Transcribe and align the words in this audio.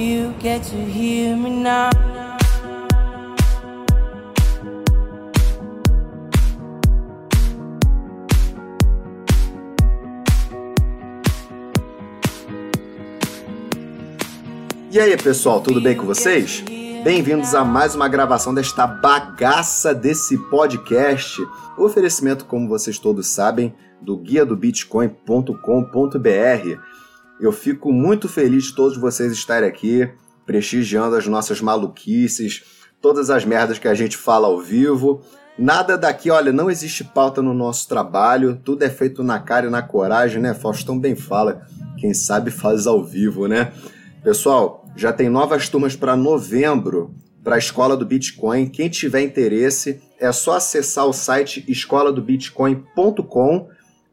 you 0.00 0.34
get 0.40 0.62
to 0.62 0.76
hear 0.76 1.36
me 1.36 1.50
now? 1.50 1.90
E 14.90 14.98
aí, 14.98 15.14
pessoal, 15.16 15.60
tudo 15.60 15.80
bem 15.80 15.94
com 15.94 16.06
vocês? 16.06 16.64
Bem-vindos 17.04 17.54
a 17.54 17.64
mais 17.64 17.94
uma 17.94 18.08
gravação 18.08 18.54
desta 18.54 18.86
bagaça 18.86 19.94
desse 19.94 20.38
podcast. 20.48 21.40
O 21.76 21.84
oferecimento, 21.84 22.46
como 22.46 22.66
vocês 22.66 22.98
todos 22.98 23.28
sabem, 23.28 23.74
do 24.00 24.16
guia 24.16 24.44
do 24.44 24.56
bitcoin.com.br. 24.56 26.80
Eu 27.40 27.52
fico 27.52 27.92
muito 27.92 28.28
feliz 28.28 28.64
de 28.64 28.74
todos 28.74 28.96
vocês 28.96 29.32
estarem 29.32 29.68
aqui, 29.68 30.08
prestigiando 30.46 31.16
as 31.16 31.26
nossas 31.26 31.60
maluquices, 31.60 32.62
todas 33.00 33.30
as 33.30 33.44
merdas 33.44 33.78
que 33.78 33.88
a 33.88 33.94
gente 33.94 34.16
fala 34.16 34.46
ao 34.46 34.60
vivo. 34.60 35.20
Nada 35.58 35.98
daqui, 35.98 36.30
olha, 36.30 36.52
não 36.52 36.70
existe 36.70 37.04
pauta 37.04 37.42
no 37.42 37.54
nosso 37.54 37.88
trabalho, 37.88 38.60
tudo 38.64 38.84
é 38.84 38.90
feito 38.90 39.22
na 39.22 39.38
cara 39.38 39.66
e 39.66 39.70
na 39.70 39.82
coragem, 39.82 40.40
né? 40.40 40.54
Faustão 40.54 40.98
bem 40.98 41.14
fala, 41.14 41.66
quem 41.98 42.14
sabe 42.14 42.50
faz 42.50 42.86
ao 42.86 43.04
vivo, 43.04 43.46
né? 43.46 43.72
Pessoal, 44.22 44.86
já 44.96 45.12
tem 45.12 45.28
novas 45.28 45.68
turmas 45.68 45.94
para 45.94 46.16
novembro 46.16 47.14
para 47.44 47.54
a 47.54 47.58
Escola 47.58 47.96
do 47.96 48.04
Bitcoin. 48.04 48.68
Quem 48.68 48.88
tiver 48.88 49.22
interesse, 49.22 50.02
é 50.18 50.32
só 50.32 50.56
acessar 50.56 51.06
o 51.06 51.12
site 51.12 51.64
escoladobitcoin.com 51.68 53.68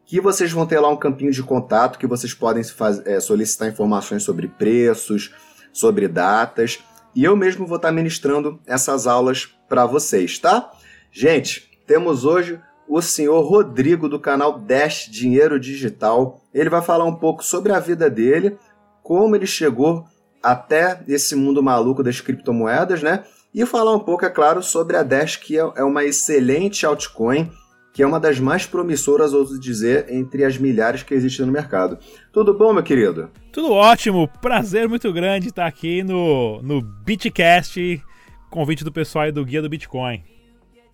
que 0.06 0.20
vocês 0.20 0.52
vão 0.52 0.66
ter 0.66 0.80
lá 0.80 0.90
um 0.90 0.98
campinho 0.98 1.32
de 1.32 1.42
contato 1.44 1.98
que 1.98 2.08
vocês 2.08 2.34
podem 2.34 2.64
é, 3.06 3.20
solicitar 3.20 3.70
informações 3.70 4.24
sobre 4.24 4.48
preços, 4.48 5.34
sobre 5.72 6.08
datas. 6.08 6.80
E 7.16 7.24
eu 7.24 7.36
mesmo 7.36 7.66
vou 7.66 7.78
estar 7.78 7.92
ministrando 7.92 8.60
essas 8.66 9.08
aulas 9.08 9.46
para 9.70 9.86
vocês, 9.86 10.40
tá? 10.40 10.72
Gente, 11.12 11.70
temos 11.86 12.26
hoje 12.26 12.60
o 12.88 13.02
senhor 13.02 13.42
Rodrigo 13.42 14.10
do 14.10 14.20
canal 14.20 14.60
Dash 14.60 15.08
Dinheiro 15.10 15.60
Digital. 15.60 16.42
Ele 16.54 16.70
vai 16.70 16.82
falar 16.82 17.06
um 17.06 17.16
pouco 17.16 17.44
sobre 17.44 17.72
a 17.72 17.80
vida 17.80 18.10
dele, 18.10 18.58
como 19.02 19.36
ele 19.36 19.46
chegou 19.46 20.06
até 20.42 21.02
esse 21.08 21.36
mundo 21.36 21.64
maluco 21.64 22.04
das 22.04 22.20
criptomoedas, 22.20 23.02
né? 23.02 23.24
E 23.54 23.66
falar 23.66 23.96
um 23.96 24.00
pouco, 24.00 24.26
é 24.26 24.30
claro, 24.30 24.62
sobre 24.64 24.98
a 24.98 25.04
Dash, 25.04 25.38
que 25.38 25.58
é, 25.58 25.72
é 25.76 25.84
uma 25.84 26.04
excelente 26.04 26.86
altcoin, 26.86 27.52
que 27.94 28.02
é 28.02 28.08
uma 28.08 28.20
das 28.20 28.40
mais 28.40 28.66
promissoras, 28.66 29.34
ouso 29.34 29.60
dizer, 29.60 30.08
entre 30.10 30.44
as 30.44 30.58
milhares 30.58 31.04
que 31.04 31.14
existem 31.14 31.46
no 31.46 31.52
mercado. 31.52 32.00
Tudo 32.32 32.58
bom, 32.58 32.74
meu 32.74 32.82
querido? 32.82 33.30
Tudo 33.52 33.72
ótimo, 33.72 34.28
prazer 34.42 34.90
muito 34.90 35.14
grande 35.14 35.50
estar 35.50 35.68
aqui 35.68 36.02
no, 36.02 36.60
no 36.64 36.82
Bitcast, 36.82 38.04
convite 38.50 38.84
do 38.84 38.92
pessoal 38.92 39.26
aí 39.26 39.32
do 39.32 39.46
Guia 39.46 39.62
do 39.62 39.70
Bitcoin. 39.70 40.24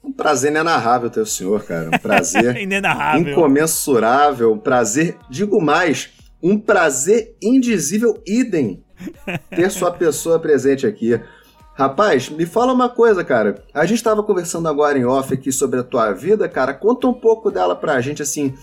Um 0.04 0.12
prazer 0.12 0.52
inenarrável 0.52 1.10
ter 1.10 1.22
o 1.22 1.26
senhor, 1.26 1.64
cara. 1.64 1.88
Um 1.88 2.00
prazer 2.00 2.56
inenarrável. 2.62 3.32
incomensurável. 3.32 4.54
Um 4.54 4.60
prazer, 4.60 5.18
digo 5.30 5.62
mais, 5.62 6.10
um 6.44 6.58
prazer 6.58 7.36
indizível, 7.42 8.22
idem, 8.26 8.84
ter 9.50 9.70
sua 9.72 9.92
pessoa 9.92 10.40
presente 10.40 10.86
aqui. 10.86 11.20
Rapaz, 11.80 12.28
me 12.28 12.46
fala 12.46 12.74
uma 12.74 12.90
coisa, 12.90 13.24
cara. 13.24 13.64
A 13.74 13.86
gente 13.86 14.00
estava 14.00 14.22
conversando 14.22 14.68
agora 14.68 15.00
em 15.00 15.06
off 15.06 15.34
aqui 15.34 15.50
sobre 15.50 15.80
a 15.80 15.84
tua 15.84 16.12
vida, 16.12 16.50
cara. 16.50 16.74
Conta 16.74 17.08
um 17.08 17.14
pouco 17.14 17.50
dela 17.50 17.74
pra 17.74 18.02
gente, 18.02 18.22
assim, 18.22 18.54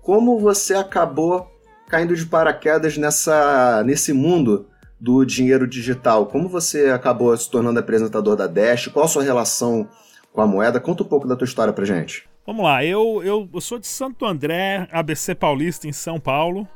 como 0.00 0.38
você 0.38 0.74
acabou 0.74 1.46
caindo 1.86 2.16
de 2.16 2.24
paraquedas 2.24 2.96
nessa, 2.96 3.82
nesse 3.84 4.14
mundo 4.14 4.64
do 4.98 5.22
dinheiro 5.22 5.66
digital. 5.66 6.24
Como 6.24 6.48
você 6.48 6.88
acabou 6.88 7.36
se 7.36 7.50
tornando 7.50 7.78
apresentador 7.78 8.36
da 8.36 8.46
Dash? 8.46 8.86
Qual 8.86 9.04
a 9.04 9.08
sua 9.08 9.22
relação 9.22 9.86
com 10.32 10.40
a 10.40 10.46
moeda? 10.46 10.80
Conta 10.80 11.02
um 11.02 11.06
pouco 11.06 11.28
da 11.28 11.36
tua 11.36 11.44
história 11.44 11.74
pra 11.74 11.84
gente. 11.84 12.26
Vamos 12.46 12.64
lá, 12.64 12.82
eu, 12.82 13.20
eu, 13.22 13.50
eu 13.52 13.60
sou 13.60 13.78
de 13.78 13.86
Santo 13.86 14.24
André, 14.24 14.88
ABC 14.90 15.34
Paulista, 15.34 15.86
em 15.86 15.92
São 15.92 16.18
Paulo. 16.18 16.66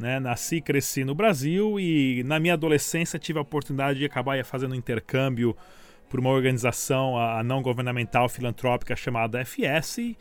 Né? 0.00 0.18
Nasci 0.18 0.56
e 0.56 0.60
cresci 0.62 1.04
no 1.04 1.14
Brasil 1.14 1.78
e 1.78 2.22
na 2.24 2.40
minha 2.40 2.54
adolescência 2.54 3.18
tive 3.18 3.38
a 3.38 3.42
oportunidade 3.42 3.98
de 3.98 4.06
acabar 4.06 4.42
fazendo 4.44 4.72
um 4.72 4.74
intercâmbio 4.74 5.54
por 6.08 6.18
uma 6.18 6.30
organização 6.30 7.18
a 7.18 7.42
não 7.44 7.60
governamental 7.60 8.28
filantrópica 8.28 8.96
chamada 8.96 9.44
FS 9.44 10.16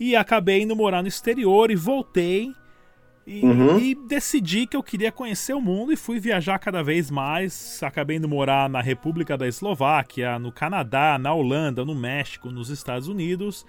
e 0.00 0.16
acabei 0.16 0.62
indo 0.62 0.74
morar 0.74 1.02
no 1.02 1.08
exterior 1.08 1.70
e 1.70 1.76
voltei 1.76 2.50
e, 3.26 3.44
uhum. 3.44 3.78
e, 3.78 3.94
decidi 3.94 4.66
que 4.66 4.76
eu 4.76 4.82
queria 4.82 5.12
conhecer 5.12 5.52
o 5.52 5.60
mundo 5.60 5.92
e 5.92 5.96
fui 5.96 6.18
viajar 6.18 6.58
cada 6.58 6.82
vez 6.82 7.10
mais. 7.10 7.82
Acabei 7.82 8.18
indo 8.18 8.28
morar 8.28 8.68
na 8.68 8.82
República 8.82 9.36
da 9.36 9.46
Eslováquia, 9.46 10.38
no 10.38 10.52
Canadá, 10.52 11.18
na 11.18 11.32
Holanda, 11.32 11.84
no 11.84 11.94
México, 11.94 12.50
nos 12.50 12.68
Estados 12.68 13.08
Unidos 13.08 13.64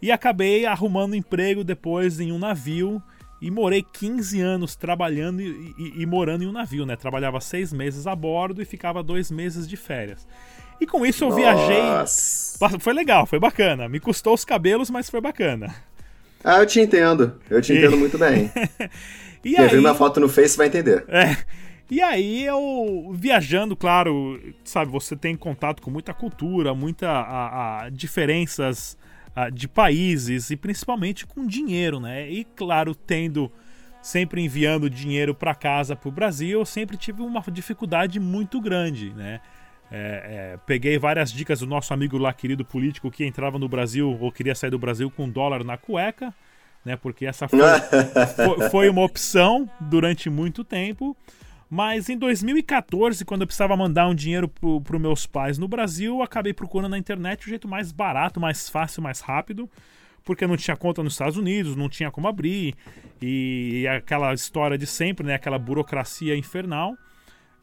e 0.00 0.12
acabei 0.12 0.64
arrumando 0.64 1.14
emprego 1.14 1.64
depois 1.64 2.20
em 2.20 2.32
um 2.32 2.38
navio 2.38 3.02
e 3.40 3.50
morei 3.50 3.82
15 3.82 4.40
anos 4.40 4.74
trabalhando 4.74 5.40
e, 5.40 5.74
e, 5.78 6.02
e, 6.02 6.06
morando 6.06 6.44
em 6.44 6.46
um 6.46 6.52
navio, 6.52 6.84
né? 6.84 6.96
Trabalhava 6.96 7.40
seis 7.40 7.72
meses 7.72 8.06
a 8.06 8.14
bordo 8.14 8.60
e 8.60 8.64
ficava 8.64 9.02
dois 9.02 9.30
meses 9.30 9.68
de 9.68 9.76
férias. 9.76 10.26
E 10.80 10.86
com 10.86 11.04
isso 11.04 11.24
eu 11.24 11.34
viajei. 11.34 11.82
Foi 12.80 12.92
legal, 12.92 13.26
foi 13.26 13.38
bacana. 13.38 13.88
Me 13.88 14.00
custou 14.00 14.34
os 14.34 14.44
cabelos, 14.44 14.90
mas 14.90 15.10
foi 15.10 15.20
bacana. 15.20 15.74
Ah, 16.42 16.58
eu 16.58 16.66
te 16.66 16.80
entendo. 16.80 17.34
Eu 17.50 17.60
te 17.60 17.72
e... 17.72 17.78
entendo 17.78 17.96
muito 17.96 18.16
bem. 18.16 18.50
e 19.44 19.54
Quem 19.54 19.58
aí... 19.58 19.68
viu 19.68 19.80
minha 19.80 19.94
foto 19.94 20.20
no 20.20 20.28
Face 20.28 20.56
vai 20.56 20.68
entender. 20.68 21.04
É. 21.08 21.36
E 21.90 22.02
aí 22.02 22.44
eu, 22.44 23.12
viajando, 23.14 23.74
claro, 23.74 24.38
sabe, 24.62 24.90
você 24.92 25.16
tem 25.16 25.34
contato 25.34 25.80
com 25.80 25.90
muita 25.90 26.12
cultura, 26.12 26.74
muita 26.74 27.08
a, 27.08 27.84
a, 27.84 27.88
diferenças 27.88 28.96
uh, 29.46 29.50
de 29.50 29.68
países 29.68 30.50
e 30.50 30.56
principalmente 30.56 31.26
com 31.26 31.46
dinheiro, 31.46 32.00
né? 32.00 32.28
E 32.28 32.44
claro, 32.44 32.94
tendo 32.94 33.50
sempre 34.02 34.42
enviando 34.42 34.88
dinheiro 34.88 35.34
para 35.34 35.54
casa 35.54 35.94
para 35.94 36.08
o 36.08 36.12
Brasil, 36.12 36.60
eu 36.60 36.64
sempre 36.64 36.96
tive 36.96 37.22
uma 37.22 37.42
dificuldade 37.50 38.18
muito 38.18 38.60
grande, 38.60 39.12
né? 39.14 39.40
É, 39.90 40.52
é, 40.54 40.58
peguei 40.66 40.98
várias 40.98 41.32
dicas 41.32 41.60
do 41.60 41.66
nosso 41.66 41.94
amigo 41.94 42.18
lá, 42.18 42.32
querido 42.32 42.64
político, 42.64 43.10
que 43.10 43.24
entrava 43.24 43.58
no 43.58 43.68
Brasil 43.68 44.18
ou 44.20 44.30
queria 44.30 44.54
sair 44.54 44.70
do 44.70 44.78
Brasil 44.78 45.10
com 45.10 45.28
dólar 45.28 45.64
na 45.64 45.78
cueca, 45.78 46.34
né? 46.84 46.96
Porque 46.96 47.24
essa 47.24 47.48
foi, 47.48 47.58
foi, 48.36 48.70
foi 48.70 48.88
uma 48.90 49.02
opção 49.02 49.68
durante 49.80 50.28
muito 50.28 50.62
tempo. 50.62 51.16
Mas 51.70 52.08
em 52.08 52.16
2014, 52.16 53.24
quando 53.24 53.42
eu 53.42 53.46
precisava 53.46 53.76
mandar 53.76 54.08
um 54.08 54.14
dinheiro 54.14 54.48
para 54.48 54.96
os 54.96 55.00
meus 55.00 55.26
pais 55.26 55.58
no 55.58 55.68
Brasil, 55.68 56.16
eu 56.16 56.22
acabei 56.22 56.54
procurando 56.54 56.92
na 56.92 56.98
internet 56.98 57.46
o 57.46 57.48
jeito 57.48 57.68
mais 57.68 57.92
barato, 57.92 58.40
mais 58.40 58.70
fácil, 58.70 59.02
mais 59.02 59.20
rápido, 59.20 59.68
porque 60.24 60.46
não 60.46 60.56
tinha 60.56 60.76
conta 60.76 61.02
nos 61.02 61.12
Estados 61.12 61.36
Unidos, 61.36 61.76
não 61.76 61.88
tinha 61.88 62.10
como 62.10 62.26
abrir, 62.26 62.74
e, 63.20 63.82
e 63.82 63.88
aquela 63.88 64.32
história 64.32 64.78
de 64.78 64.86
sempre, 64.86 65.26
né, 65.26 65.34
aquela 65.34 65.58
burocracia 65.58 66.34
infernal. 66.34 66.96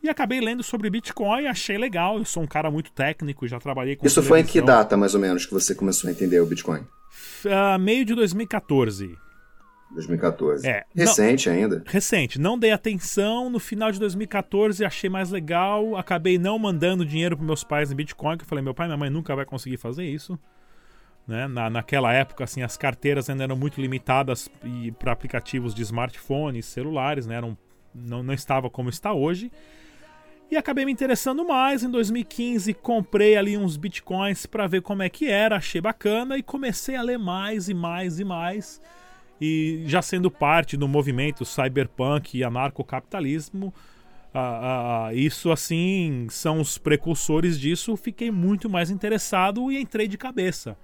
E 0.04 0.10
acabei 0.10 0.40
lendo 0.40 0.62
sobre 0.62 0.88
Bitcoin, 0.88 1.48
achei 1.48 1.80
legal. 1.80 2.20
Eu 2.20 2.26
sou 2.26 2.44
um 2.44 2.48
cara 2.48 2.70
muito 2.70 2.92
técnico, 2.92 3.48
já 3.48 3.60
trabalhei 3.60 3.96
com. 3.96 4.06
Isso 4.06 4.22
foi 4.22 4.42
em 4.42 4.46
que 4.46 4.62
data, 4.62 4.96
mais 4.96 5.16
ou 5.16 5.20
menos, 5.20 5.48
que 5.48 5.54
você 5.54 5.74
começou 5.74 6.08
a 6.08 6.14
entender 6.14 6.40
o 6.40 6.46
Bitcoin? 6.46 6.82
Uh, 6.82 7.80
meio 7.80 8.06
de 8.06 8.14
2014. 8.14 9.18
2014. 9.92 10.68
É, 10.68 10.84
recente 10.96 11.50
não, 11.50 11.56
ainda. 11.56 11.84
Recente. 11.86 12.40
Não 12.40 12.58
dei 12.58 12.72
atenção. 12.72 13.50
No 13.50 13.60
final 13.60 13.92
de 13.92 14.00
2014 14.00 14.84
achei 14.84 15.10
mais 15.10 15.30
legal. 15.30 15.96
Acabei 15.96 16.38
não 16.38 16.58
mandando 16.58 17.06
dinheiro 17.06 17.38
para 17.38 17.46
meus 17.46 17.64
pais 17.64 17.92
em 17.92 17.96
Bitcoin. 17.96 18.38
Que 18.38 18.44
eu 18.44 18.48
falei, 18.48 18.64
meu 18.64 18.74
pai 18.74 18.88
e 18.88 18.90
minha 18.90 18.98
mãe 18.98 19.10
nunca 19.10 19.36
vai 19.36 19.46
conseguir 19.46 19.78
fazer 19.78 20.06
isso. 20.06 20.38
Né? 21.28 21.48
Na, 21.48 21.70
naquela 21.70 22.14
época, 22.14 22.44
assim, 22.44 22.62
as 22.62 22.78
carteiras 22.78 23.30
ainda 23.30 23.44
eram 23.44 23.56
muito 23.56 23.80
limitadas 23.80 24.50
para 25.00 25.12
aplicativos 25.12 25.74
de 25.74 25.82
smartphones, 25.82 26.66
celulares, 26.66 27.26
né? 27.26 27.36
Eram, 27.36 27.58
não, 27.94 28.22
não 28.22 28.34
estava 28.34 28.70
como 28.70 28.90
está 28.90 29.14
hoje. 29.14 29.52
E 30.52 30.56
acabei 30.56 30.86
me 30.86 30.92
interessando 30.92 31.44
mais. 31.46 31.84
Em 31.84 31.90
2015, 31.90 32.74
comprei 32.76 33.36
ali 33.36 33.58
uns 33.58 33.78
bitcoins 33.78 34.46
para 34.46 34.68
ver 34.68 34.82
como 34.82 35.02
é 35.02 35.10
que 35.10 35.28
era, 35.28 35.56
achei 35.56 35.82
bacana 35.82 36.38
e 36.38 36.44
comecei 36.44 36.96
a 36.96 37.02
ler 37.02 37.18
mais 37.18 37.70
e 37.70 37.74
mais 37.74 38.20
e 38.20 38.24
mais 38.24 38.80
e 39.40 39.84
já 39.86 40.02
sendo 40.02 40.32
parte 40.32 40.78
do 40.78 40.88
movimento 40.88 41.44
cyberpunk 41.44 42.38
e 42.38 42.44
anarcocapitalismo, 42.44 43.74
uh, 44.34 45.10
uh, 45.10 45.16
isso 45.16 45.52
assim 45.52 46.28
são 46.30 46.62
os 46.62 46.78
precursores 46.78 47.60
disso. 47.60 47.98
Fiquei 47.98 48.32
muito 48.32 48.70
mais 48.70 48.90
interessado 48.90 49.72
e 49.72 49.80
entrei 49.80 50.08
de 50.08 50.18
cabeça. 50.18 50.78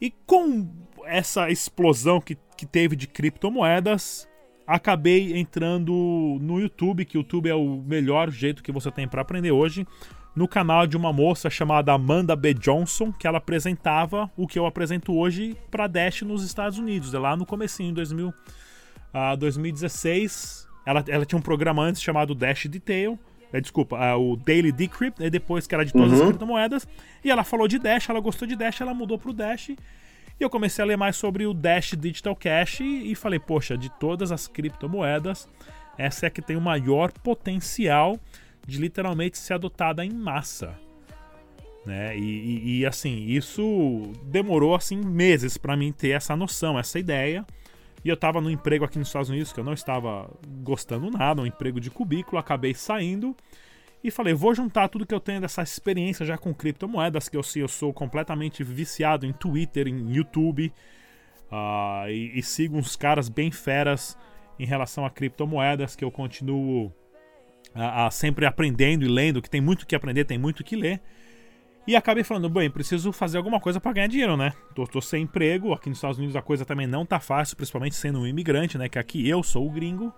E 0.00 0.10
com 0.26 0.68
essa 1.04 1.50
explosão 1.50 2.20
que, 2.20 2.36
que 2.56 2.66
teve 2.66 2.94
de 2.94 3.06
criptomoedas, 3.06 4.28
acabei 4.66 5.36
entrando 5.38 6.38
no 6.40 6.60
YouTube, 6.60 7.04
que 7.04 7.16
o 7.16 7.20
YouTube 7.20 7.48
é 7.48 7.54
o 7.54 7.82
melhor 7.82 8.30
jeito 8.30 8.62
que 8.62 8.70
você 8.70 8.90
tem 8.90 9.08
para 9.08 9.22
aprender 9.22 9.50
hoje 9.50 9.86
no 10.38 10.46
canal 10.46 10.86
de 10.86 10.96
uma 10.96 11.12
moça 11.12 11.50
chamada 11.50 11.92
Amanda 11.92 12.36
B. 12.36 12.54
Johnson, 12.54 13.12
que 13.12 13.26
ela 13.26 13.38
apresentava 13.38 14.30
o 14.36 14.46
que 14.46 14.56
eu 14.56 14.66
apresento 14.66 15.12
hoje 15.12 15.56
para 15.68 15.88
Dash 15.88 16.22
nos 16.22 16.44
Estados 16.44 16.78
Unidos, 16.78 17.12
lá 17.12 17.36
no 17.36 17.44
comecinho, 17.44 17.90
em 17.90 17.92
2000, 17.92 18.28
uh, 18.28 19.36
2016. 19.36 20.68
Ela, 20.86 21.04
ela 21.08 21.26
tinha 21.26 21.36
um 21.36 21.42
programa 21.42 21.82
antes 21.82 22.00
chamado 22.00 22.36
Dash 22.36 22.66
Detail, 22.66 23.18
é, 23.52 23.60
desculpa, 23.60 23.96
uh, 23.96 24.32
o 24.32 24.36
Daily 24.36 24.70
Decrypt, 24.70 25.20
né, 25.20 25.28
depois 25.28 25.66
que 25.66 25.74
era 25.74 25.84
de 25.84 25.92
todas 25.92 26.12
uhum. 26.12 26.20
as 26.20 26.28
criptomoedas. 26.28 26.88
E 27.24 27.32
ela 27.32 27.42
falou 27.42 27.66
de 27.66 27.80
Dash, 27.80 28.08
ela 28.08 28.20
gostou 28.20 28.46
de 28.46 28.54
Dash, 28.54 28.80
ela 28.80 28.94
mudou 28.94 29.18
pro 29.18 29.32
Dash. 29.32 29.70
E 29.70 29.76
eu 30.38 30.48
comecei 30.48 30.84
a 30.84 30.86
ler 30.86 30.96
mais 30.96 31.16
sobre 31.16 31.46
o 31.46 31.52
Dash 31.52 31.96
Digital 31.98 32.36
Cash 32.36 32.78
e, 32.78 33.10
e 33.10 33.14
falei, 33.16 33.40
poxa, 33.40 33.76
de 33.76 33.90
todas 33.98 34.30
as 34.30 34.46
criptomoedas, 34.46 35.48
essa 35.98 36.26
é 36.26 36.28
a 36.28 36.30
que 36.30 36.40
tem 36.40 36.56
o 36.56 36.60
maior 36.60 37.10
potencial 37.10 38.20
de 38.68 38.78
literalmente 38.78 39.38
ser 39.38 39.54
adotada 39.54 40.04
em 40.04 40.12
massa. 40.12 40.78
Né? 41.86 42.18
E, 42.18 42.20
e, 42.20 42.78
e 42.80 42.86
assim, 42.86 43.24
isso 43.24 44.12
demorou 44.24 44.74
assim 44.74 44.98
meses 44.98 45.56
para 45.56 45.74
mim 45.74 45.90
ter 45.90 46.10
essa 46.10 46.36
noção, 46.36 46.78
essa 46.78 46.98
ideia. 46.98 47.46
E 48.04 48.10
eu 48.10 48.14
estava 48.14 48.42
no 48.42 48.50
emprego 48.50 48.84
aqui 48.84 48.98
nos 48.98 49.08
Estados 49.08 49.30
Unidos 49.30 49.54
que 49.54 49.58
eu 49.58 49.64
não 49.64 49.72
estava 49.72 50.30
gostando 50.62 51.10
nada, 51.10 51.40
um 51.40 51.46
emprego 51.46 51.80
de 51.80 51.90
cubículo, 51.90 52.36
acabei 52.36 52.74
saindo 52.74 53.34
e 54.04 54.10
falei, 54.10 54.34
vou 54.34 54.54
juntar 54.54 54.88
tudo 54.88 55.06
que 55.06 55.14
eu 55.14 55.18
tenho 55.18 55.40
dessa 55.40 55.62
experiência 55.62 56.26
já 56.26 56.36
com 56.36 56.54
criptomoedas, 56.54 57.26
que 57.26 57.38
eu 57.38 57.42
sei, 57.42 57.62
eu 57.62 57.68
sou 57.68 57.90
completamente 57.90 58.62
viciado 58.62 59.24
em 59.24 59.32
Twitter, 59.32 59.88
em 59.88 60.12
YouTube, 60.12 60.70
uh, 61.50 62.08
e, 62.08 62.38
e, 62.38 62.42
sigo 62.42 62.76
uns 62.76 62.94
caras 62.94 63.28
bem 63.30 63.50
feras 63.50 64.16
em 64.58 64.66
relação 64.66 65.04
a 65.04 65.10
criptomoedas, 65.10 65.96
que 65.96 66.04
eu 66.04 66.12
continuo 66.12 66.92
uh, 67.74 68.06
uh, 68.06 68.10
sempre 68.10 68.46
aprendendo 68.46 69.04
e 69.04 69.08
lendo, 69.08 69.42
que 69.42 69.50
tem 69.50 69.60
muito 69.60 69.86
que 69.86 69.94
aprender, 69.94 70.24
tem 70.24 70.38
muito 70.38 70.64
que 70.64 70.76
ler. 70.76 71.00
E 71.86 71.96
acabei 71.96 72.22
falando, 72.22 72.50
bem, 72.50 72.70
preciso 72.70 73.12
fazer 73.12 73.38
alguma 73.38 73.58
coisa 73.58 73.80
para 73.80 73.94
ganhar 73.94 74.08
dinheiro, 74.08 74.36
né? 74.36 74.52
Tô, 74.74 74.86
tô, 74.86 75.00
sem 75.00 75.22
emprego, 75.22 75.72
aqui 75.72 75.88
nos 75.88 75.96
Estados 75.96 76.18
Unidos 76.18 76.36
a 76.36 76.42
coisa 76.42 76.64
também 76.64 76.86
não 76.86 77.06
tá 77.06 77.18
fácil, 77.18 77.56
principalmente 77.56 77.94
sendo 77.94 78.20
um 78.20 78.26
imigrante, 78.26 78.76
né? 78.76 78.90
Que 78.90 78.98
aqui 78.98 79.26
eu 79.26 79.42
sou 79.42 79.66
o 79.66 79.70
gringo. 79.70 80.12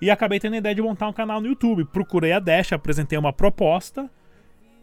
E 0.00 0.10
acabei 0.10 0.40
tendo 0.40 0.54
a 0.54 0.56
ideia 0.56 0.74
de 0.74 0.80
montar 0.80 1.08
um 1.08 1.12
canal 1.12 1.38
no 1.38 1.46
YouTube. 1.46 1.84
Procurei 1.84 2.32
a 2.32 2.38
Dash, 2.38 2.72
apresentei 2.72 3.18
uma 3.18 3.32
proposta. 3.32 4.10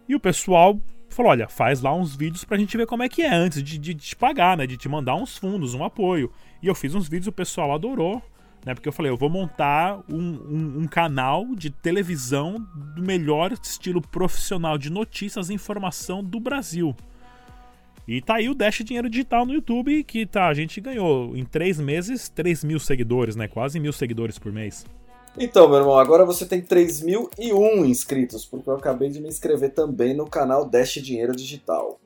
E 0.08 0.14
o 0.14 0.20
pessoal 0.20 0.80
falou: 1.10 1.32
olha, 1.32 1.48
faz 1.48 1.82
lá 1.82 1.92
uns 1.94 2.16
vídeos 2.16 2.44
pra 2.44 2.58
gente 2.58 2.78
ver 2.78 2.86
como 2.86 3.02
é 3.02 3.10
que 3.10 3.24
é 3.24 3.34
antes 3.34 3.64
de, 3.64 3.80
de, 3.80 3.94
de 3.96 4.08
te 4.10 4.16
pagar, 4.16 4.56
né? 4.58 4.68
De 4.68 4.78
te 4.78 4.88
mandar 4.88 5.16
uns 5.16 5.36
fundos, 5.36 5.74
um 5.74 5.84
apoio. 5.84 6.32
E 6.62 6.68
eu 6.68 6.76
fiz 6.76 6.94
uns 6.94 7.10
vídeos, 7.10 7.28
o 7.28 7.32
pessoal 7.32 7.74
adorou 7.74 8.22
né? 8.66 8.74
Porque 8.74 8.88
eu 8.88 8.94
falei, 8.94 9.12
eu 9.12 9.18
vou 9.18 9.30
montar 9.30 10.00
um, 10.10 10.18
um, 10.18 10.80
um, 10.82 10.88
canal 10.88 11.46
de 11.56 11.70
televisão 11.70 12.66
do 12.96 13.02
melhor 13.02 13.52
estilo 13.54 14.02
profissional 14.02 14.78
de 14.78 14.90
notícias 14.90 15.50
e 15.50 15.54
informação 15.54 16.24
do 16.24 16.40
Brasil. 16.40 16.96
E 18.08 18.22
tá 18.22 18.36
aí 18.36 18.50
o 18.50 18.56
Dash 18.56 18.80
Dinheiro 18.84 19.10
Digital 19.10 19.46
no 19.46 19.54
YouTube, 19.54 20.04
que 20.04 20.26
tá, 20.26 20.48
a 20.48 20.54
gente 20.54 20.82
ganhou 20.82 21.36
em 21.36 21.46
três 21.46 21.80
meses 21.80 22.30
3 22.30 22.64
mil 22.64 22.80
seguidores, 22.80 23.36
né? 23.36 23.48
Quase 23.48 23.80
mil 23.80 23.94
seguidores 23.94 24.38
por 24.38 24.52
mês. 24.52 24.86
Então, 25.38 25.70
meu 25.70 25.78
irmão, 25.78 25.98
agora 25.98 26.26
você 26.26 26.46
tem 26.46 26.62
3.001 26.62 27.86
inscritos, 27.86 28.46
porque 28.46 28.70
eu 28.70 28.76
acabei 28.76 29.10
de 29.10 29.22
me 29.22 29.30
inscrever 29.30 29.74
também 29.74 30.14
no 30.14 30.28
canal 30.28 30.66
Dash 30.66 30.96
Dinheiro 30.96 31.34
Digital. 31.34 32.01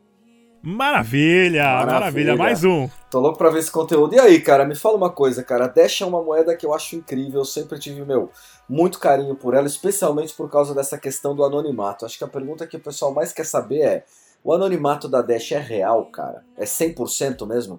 Maravilha, 0.66 1.64
maravilha, 1.64 1.94
maravilha, 1.94 2.36
mais 2.36 2.64
um. 2.64 2.90
Tô 3.12 3.20
louco 3.20 3.38
pra 3.38 3.52
ver 3.52 3.60
esse 3.60 3.70
conteúdo. 3.70 4.16
E 4.16 4.20
aí, 4.20 4.42
cara, 4.42 4.66
me 4.66 4.74
fala 4.74 4.98
uma 4.98 5.12
coisa, 5.12 5.44
cara. 5.44 5.68
Dash 5.68 6.02
é 6.02 6.06
uma 6.06 6.24
moeda 6.24 6.58
que 6.58 6.66
eu 6.66 6.74
acho 6.74 6.96
incrível, 6.96 7.42
eu 7.42 7.46
sempre 7.46 7.78
tive, 7.78 8.04
meu, 8.04 8.32
muito 8.68 8.98
carinho 8.98 9.36
por 9.36 9.54
ela, 9.54 9.68
especialmente 9.68 10.34
por 10.34 10.50
causa 10.50 10.74
dessa 10.74 10.98
questão 10.98 11.36
do 11.36 11.44
anonimato. 11.44 12.04
Acho 12.04 12.18
que 12.18 12.24
a 12.24 12.28
pergunta 12.28 12.66
que 12.66 12.78
o 12.78 12.80
pessoal 12.80 13.14
mais 13.14 13.32
quer 13.32 13.46
saber 13.46 13.82
é: 13.82 14.06
o 14.44 14.52
anonimato 14.52 15.08
da 15.08 15.22
Dash 15.22 15.52
é 15.52 15.60
real, 15.60 16.04
cara? 16.08 16.44
É 16.58 16.66
100% 16.66 17.48
mesmo? 17.48 17.78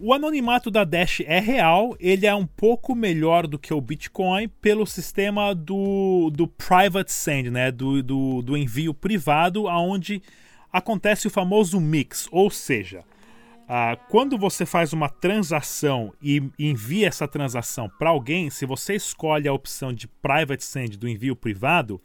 O 0.00 0.14
anonimato 0.14 0.70
da 0.70 0.84
Dash 0.84 1.22
é 1.26 1.40
real, 1.40 1.96
ele 1.98 2.26
é 2.26 2.34
um 2.34 2.46
pouco 2.46 2.94
melhor 2.94 3.48
do 3.48 3.58
que 3.58 3.74
o 3.74 3.80
Bitcoin 3.80 4.48
pelo 4.60 4.86
sistema 4.86 5.52
do, 5.52 6.30
do 6.32 6.46
private 6.46 7.12
send, 7.12 7.50
né? 7.50 7.72
Do, 7.72 8.00
do, 8.04 8.40
do 8.40 8.56
envio 8.56 8.94
privado, 8.94 9.66
aonde 9.66 10.22
acontece 10.72 11.26
o 11.26 11.30
famoso 11.30 11.80
mix, 11.80 12.28
ou 12.30 12.50
seja, 12.50 13.00
uh, 13.00 13.98
quando 14.08 14.38
você 14.38 14.64
faz 14.64 14.92
uma 14.92 15.08
transação 15.08 16.12
e 16.22 16.42
envia 16.58 17.08
essa 17.08 17.26
transação 17.26 17.90
para 17.98 18.10
alguém, 18.10 18.50
se 18.50 18.66
você 18.66 18.94
escolhe 18.94 19.48
a 19.48 19.52
opção 19.52 19.92
de 19.92 20.06
private 20.06 20.64
send 20.64 20.96
do 20.96 21.08
envio 21.08 21.34
privado, 21.34 22.00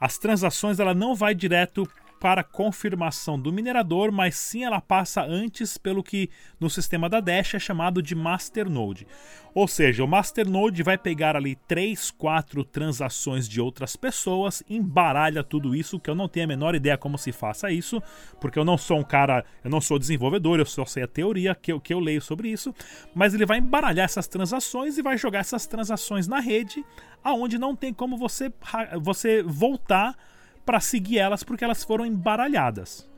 as 0.00 0.18
transações 0.18 0.80
ela 0.80 0.94
não 0.94 1.14
vai 1.14 1.34
direto 1.34 1.88
para 2.22 2.44
confirmação 2.44 3.36
do 3.36 3.52
minerador, 3.52 4.12
mas 4.12 4.36
sim 4.36 4.62
ela 4.62 4.80
passa 4.80 5.24
antes 5.24 5.76
pelo 5.76 6.04
que 6.04 6.30
no 6.60 6.70
sistema 6.70 7.08
da 7.08 7.18
Dash 7.18 7.54
é 7.54 7.58
chamado 7.58 8.00
de 8.00 8.14
masternode. 8.14 9.08
Ou 9.52 9.66
seja, 9.66 10.04
o 10.04 10.06
masternode 10.06 10.84
vai 10.84 10.96
pegar 10.96 11.34
ali 11.34 11.56
3, 11.66 12.12
4 12.12 12.62
transações 12.62 13.48
de 13.48 13.60
outras 13.60 13.96
pessoas, 13.96 14.62
embaralha 14.70 15.42
tudo 15.42 15.74
isso, 15.74 15.98
que 15.98 16.08
eu 16.08 16.14
não 16.14 16.28
tenho 16.28 16.44
a 16.44 16.46
menor 16.46 16.76
ideia 16.76 16.96
como 16.96 17.18
se 17.18 17.32
faça 17.32 17.72
isso, 17.72 18.00
porque 18.40 18.56
eu 18.56 18.64
não 18.64 18.78
sou 18.78 19.00
um 19.00 19.04
cara, 19.04 19.44
eu 19.64 19.70
não 19.70 19.80
sou 19.80 19.98
desenvolvedor, 19.98 20.60
eu 20.60 20.64
só 20.64 20.84
sei 20.84 21.02
a 21.02 21.08
teoria 21.08 21.56
que 21.56 21.72
eu, 21.72 21.80
que 21.80 21.92
eu 21.92 21.98
leio 21.98 22.22
sobre 22.22 22.48
isso, 22.48 22.72
mas 23.12 23.34
ele 23.34 23.44
vai 23.44 23.58
embaralhar 23.58 24.04
essas 24.04 24.28
transações 24.28 24.96
e 24.96 25.02
vai 25.02 25.18
jogar 25.18 25.40
essas 25.40 25.66
transações 25.66 26.28
na 26.28 26.38
rede, 26.38 26.84
aonde 27.24 27.58
não 27.58 27.74
tem 27.74 27.92
como 27.92 28.16
você, 28.16 28.52
você 29.00 29.42
voltar 29.42 30.16
para 30.64 30.80
seguir 30.80 31.18
elas 31.18 31.42
porque 31.42 31.64
elas 31.64 31.82
foram 31.82 32.06
embaralhadas. 32.06 33.08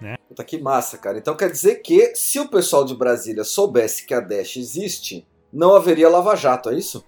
Né? 0.00 0.16
Puta 0.28 0.44
que 0.44 0.58
massa, 0.58 0.96
cara. 0.96 1.18
Então 1.18 1.36
quer 1.36 1.50
dizer 1.50 1.76
que 1.76 2.14
se 2.14 2.40
o 2.40 2.48
pessoal 2.48 2.84
de 2.84 2.94
Brasília 2.94 3.44
soubesse 3.44 4.06
que 4.06 4.14
a 4.14 4.20
Dash 4.20 4.56
existe, 4.56 5.26
não 5.52 5.74
haveria 5.74 6.08
lava-jato, 6.08 6.70
é 6.70 6.74
isso? 6.74 7.04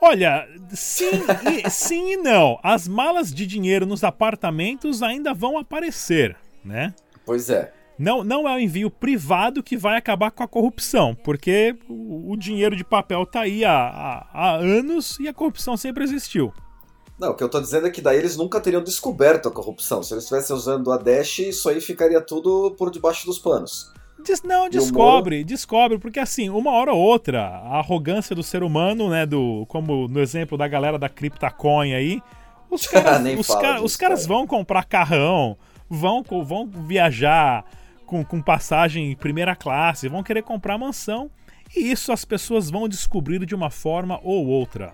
Olha, 0.00 0.48
sim 0.70 1.10
e, 1.52 1.68
sim 1.70 2.12
e 2.12 2.16
não. 2.16 2.58
As 2.62 2.88
malas 2.88 3.32
de 3.32 3.46
dinheiro 3.46 3.84
nos 3.84 4.04
apartamentos 4.04 5.02
ainda 5.02 5.34
vão 5.34 5.58
aparecer, 5.58 6.36
né? 6.64 6.94
Pois 7.26 7.50
é. 7.50 7.72
Não, 7.98 8.22
não 8.22 8.48
é 8.48 8.54
o 8.54 8.60
envio 8.60 8.90
privado 8.90 9.60
que 9.60 9.76
vai 9.76 9.96
acabar 9.96 10.30
com 10.30 10.44
a 10.44 10.48
corrupção, 10.48 11.16
porque 11.16 11.76
o, 11.88 12.30
o 12.32 12.36
dinheiro 12.36 12.76
de 12.76 12.84
papel 12.84 13.26
tá 13.26 13.40
aí 13.40 13.64
há, 13.64 13.72
há, 13.72 14.26
há 14.32 14.54
anos 14.54 15.18
e 15.18 15.26
a 15.26 15.34
corrupção 15.34 15.76
sempre 15.76 16.04
existiu. 16.04 16.54
Não, 17.18 17.30
o 17.30 17.34
que 17.34 17.42
eu 17.42 17.48
tô 17.48 17.60
dizendo 17.60 17.86
é 17.86 17.90
que 17.90 18.00
daí 18.00 18.16
eles 18.16 18.36
nunca 18.36 18.60
teriam 18.60 18.82
descoberto 18.82 19.48
a 19.48 19.50
corrupção. 19.50 20.02
Se 20.02 20.14
eles 20.14 20.24
estivessem 20.24 20.54
usando 20.54 20.92
a 20.92 20.96
Dash, 20.96 21.40
isso 21.40 21.68
aí 21.68 21.80
ficaria 21.80 22.20
tudo 22.20 22.74
por 22.78 22.90
debaixo 22.90 23.26
dos 23.26 23.38
panos. 23.38 23.92
não, 24.44 24.68
descobre, 24.68 25.42
descobre, 25.42 25.98
porque 25.98 26.20
assim, 26.20 26.48
uma 26.48 26.70
hora 26.70 26.92
ou 26.92 27.00
outra, 27.00 27.40
a 27.40 27.78
arrogância 27.78 28.36
do 28.36 28.42
ser 28.42 28.62
humano, 28.62 29.10
né, 29.10 29.26
do 29.26 29.66
como 29.68 30.06
no 30.06 30.20
exemplo 30.20 30.56
da 30.56 30.68
galera 30.68 30.98
da 30.98 31.08
CryptoCoin 31.08 31.92
aí, 31.92 32.22
os 32.70 32.86
caras, 32.88 33.38
os, 33.38 33.46
cara, 33.48 33.72
disso, 33.74 33.84
os 33.84 33.96
caras 33.96 34.26
cara. 34.26 34.34
vão 34.34 34.46
comprar 34.46 34.84
carrão, 34.84 35.56
vão, 35.88 36.22
vão 36.44 36.66
viajar 36.66 37.64
com, 38.06 38.24
com 38.24 38.40
passagem 38.40 39.10
em 39.10 39.16
primeira 39.16 39.56
classe, 39.56 40.08
vão 40.08 40.22
querer 40.22 40.42
comprar 40.42 40.78
mansão, 40.78 41.30
e 41.76 41.90
isso 41.90 42.12
as 42.12 42.24
pessoas 42.24 42.70
vão 42.70 42.88
descobrir 42.88 43.44
de 43.44 43.54
uma 43.54 43.70
forma 43.70 44.20
ou 44.22 44.46
outra. 44.46 44.92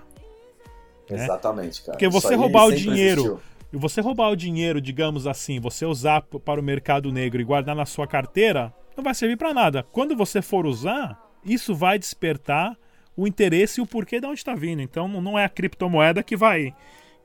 Né? 1.10 1.24
Exatamente, 1.24 1.82
cara. 1.82 1.92
Porque 1.92 2.08
você 2.08 2.34
roubar 2.34 2.66
o 2.66 2.72
dinheiro. 2.72 3.40
E 3.72 3.76
você 3.76 4.00
roubar 4.00 4.30
o 4.30 4.36
dinheiro, 4.36 4.80
digamos 4.80 5.26
assim, 5.26 5.58
você 5.58 5.84
usar 5.84 6.22
para 6.22 6.60
o 6.60 6.62
mercado 6.62 7.10
negro 7.10 7.40
e 7.40 7.44
guardar 7.44 7.74
na 7.74 7.84
sua 7.84 8.06
carteira, 8.06 8.72
não 8.96 9.02
vai 9.02 9.14
servir 9.14 9.36
para 9.36 9.52
nada. 9.52 9.84
Quando 9.90 10.14
você 10.14 10.40
for 10.40 10.64
usar, 10.64 11.20
isso 11.44 11.74
vai 11.74 11.98
despertar 11.98 12.78
o 13.16 13.26
interesse 13.26 13.80
e 13.80 13.82
o 13.82 13.86
porquê 13.86 14.20
de 14.20 14.26
onde 14.26 14.38
está 14.38 14.54
vindo. 14.54 14.80
Então 14.80 15.08
não 15.08 15.38
é 15.38 15.44
a 15.44 15.48
criptomoeda 15.48 16.22
que 16.22 16.36
vai 16.36 16.74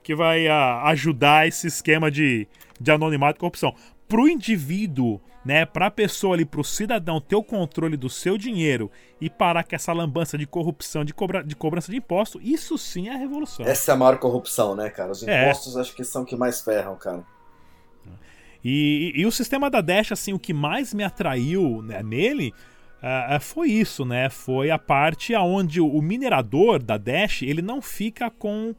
que 0.02 0.16
vai 0.16 0.48
a, 0.48 0.56
ah, 0.56 0.90
ajudar 0.90 1.48
esse 1.48 1.68
esquema 1.68 2.10
de, 2.10 2.48
de 2.80 2.90
anonimato 2.90 3.38
e 3.38 3.40
corrupção. 3.42 3.76
Para 4.08 4.22
o 4.22 4.30
indivíduo 4.30 5.22
né, 5.44 5.66
para 5.66 5.88
a 5.88 5.92
pessoa 5.92 6.36
ali, 6.36 6.46
para 6.46 6.60
o 6.60 6.64
cidadão 6.64 7.22
ter 7.22 7.36
o 7.36 7.44
controle 7.44 7.96
do 7.96 8.10
seu 8.10 8.38
dinheiro 8.38 8.92
e 9.22 9.30
parar 9.30 9.64
com 9.64 9.76
essa 9.76 9.94
lambança 9.94 10.38
de 10.38 10.46
corrupção, 10.46 11.06
de, 11.06 11.14
cobra, 11.14 11.44
de 11.44 11.56
cobrança 11.56 11.92
de 11.92 11.98
imposto, 11.98 12.40
isso 12.42 12.78
sim 12.78 13.08
é 13.08 13.14
a 13.14 13.18
revolução. 13.18 13.66
Essa 13.66 13.92
é 13.92 13.94
a 13.94 13.98
maior 13.98 14.18
corrupção, 14.18 14.76
né, 14.76 14.90
cara? 14.90 15.12
Os 15.12 15.24
é. 15.24 15.44
impostos 15.44 15.76
é. 15.76 15.82
acho 15.82 15.96
que 15.96 16.04
são 16.04 16.26
que 16.26 16.36
mais 16.36 16.62
ferram, 16.62 16.96
cara. 16.96 17.24
E, 18.64 19.14
e, 19.16 19.22
e, 19.22 19.26
o 19.26 19.32
sistema 19.32 19.70
da 19.70 19.80
Dash, 19.80 20.12
assim, 20.12 20.34
o 20.34 20.40
que 20.40 20.54
mais 20.54 20.94
me 20.94 21.04
atraiu 21.04 21.82
né, 21.82 22.04
nele 22.04 22.54
uh, 22.98 23.40
foi 23.40 23.70
isso, 23.70 24.04
né? 24.04 24.30
Foi 24.30 24.70
a 24.70 24.78
parte 24.78 25.34
onde 25.34 25.80
o 25.80 26.02
minerador 26.02 26.84
da 26.84 26.98
Dash 26.98 27.42
ele 27.42 27.62
não 27.62 27.82
fica 27.82 28.30
com 28.30 28.72
uh, 28.72 28.76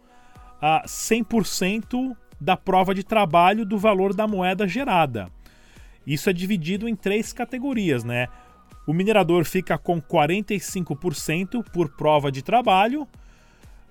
ah, 0.60 0.82
100% 0.86 2.14
da 2.38 2.58
prova 2.58 2.94
de 2.94 3.02
trabalho 3.02 3.64
do 3.64 3.78
valor 3.78 4.12
da 4.12 4.26
moeda 4.26 4.68
gerada. 4.68 5.28
Isso 6.12 6.28
é 6.28 6.32
dividido 6.32 6.88
em 6.88 6.96
três 6.96 7.32
categorias, 7.32 8.02
né? 8.02 8.26
O 8.84 8.92
minerador 8.92 9.44
fica 9.44 9.78
com 9.78 10.02
45% 10.02 11.62
por 11.72 11.88
prova 11.90 12.32
de 12.32 12.42
trabalho. 12.42 13.06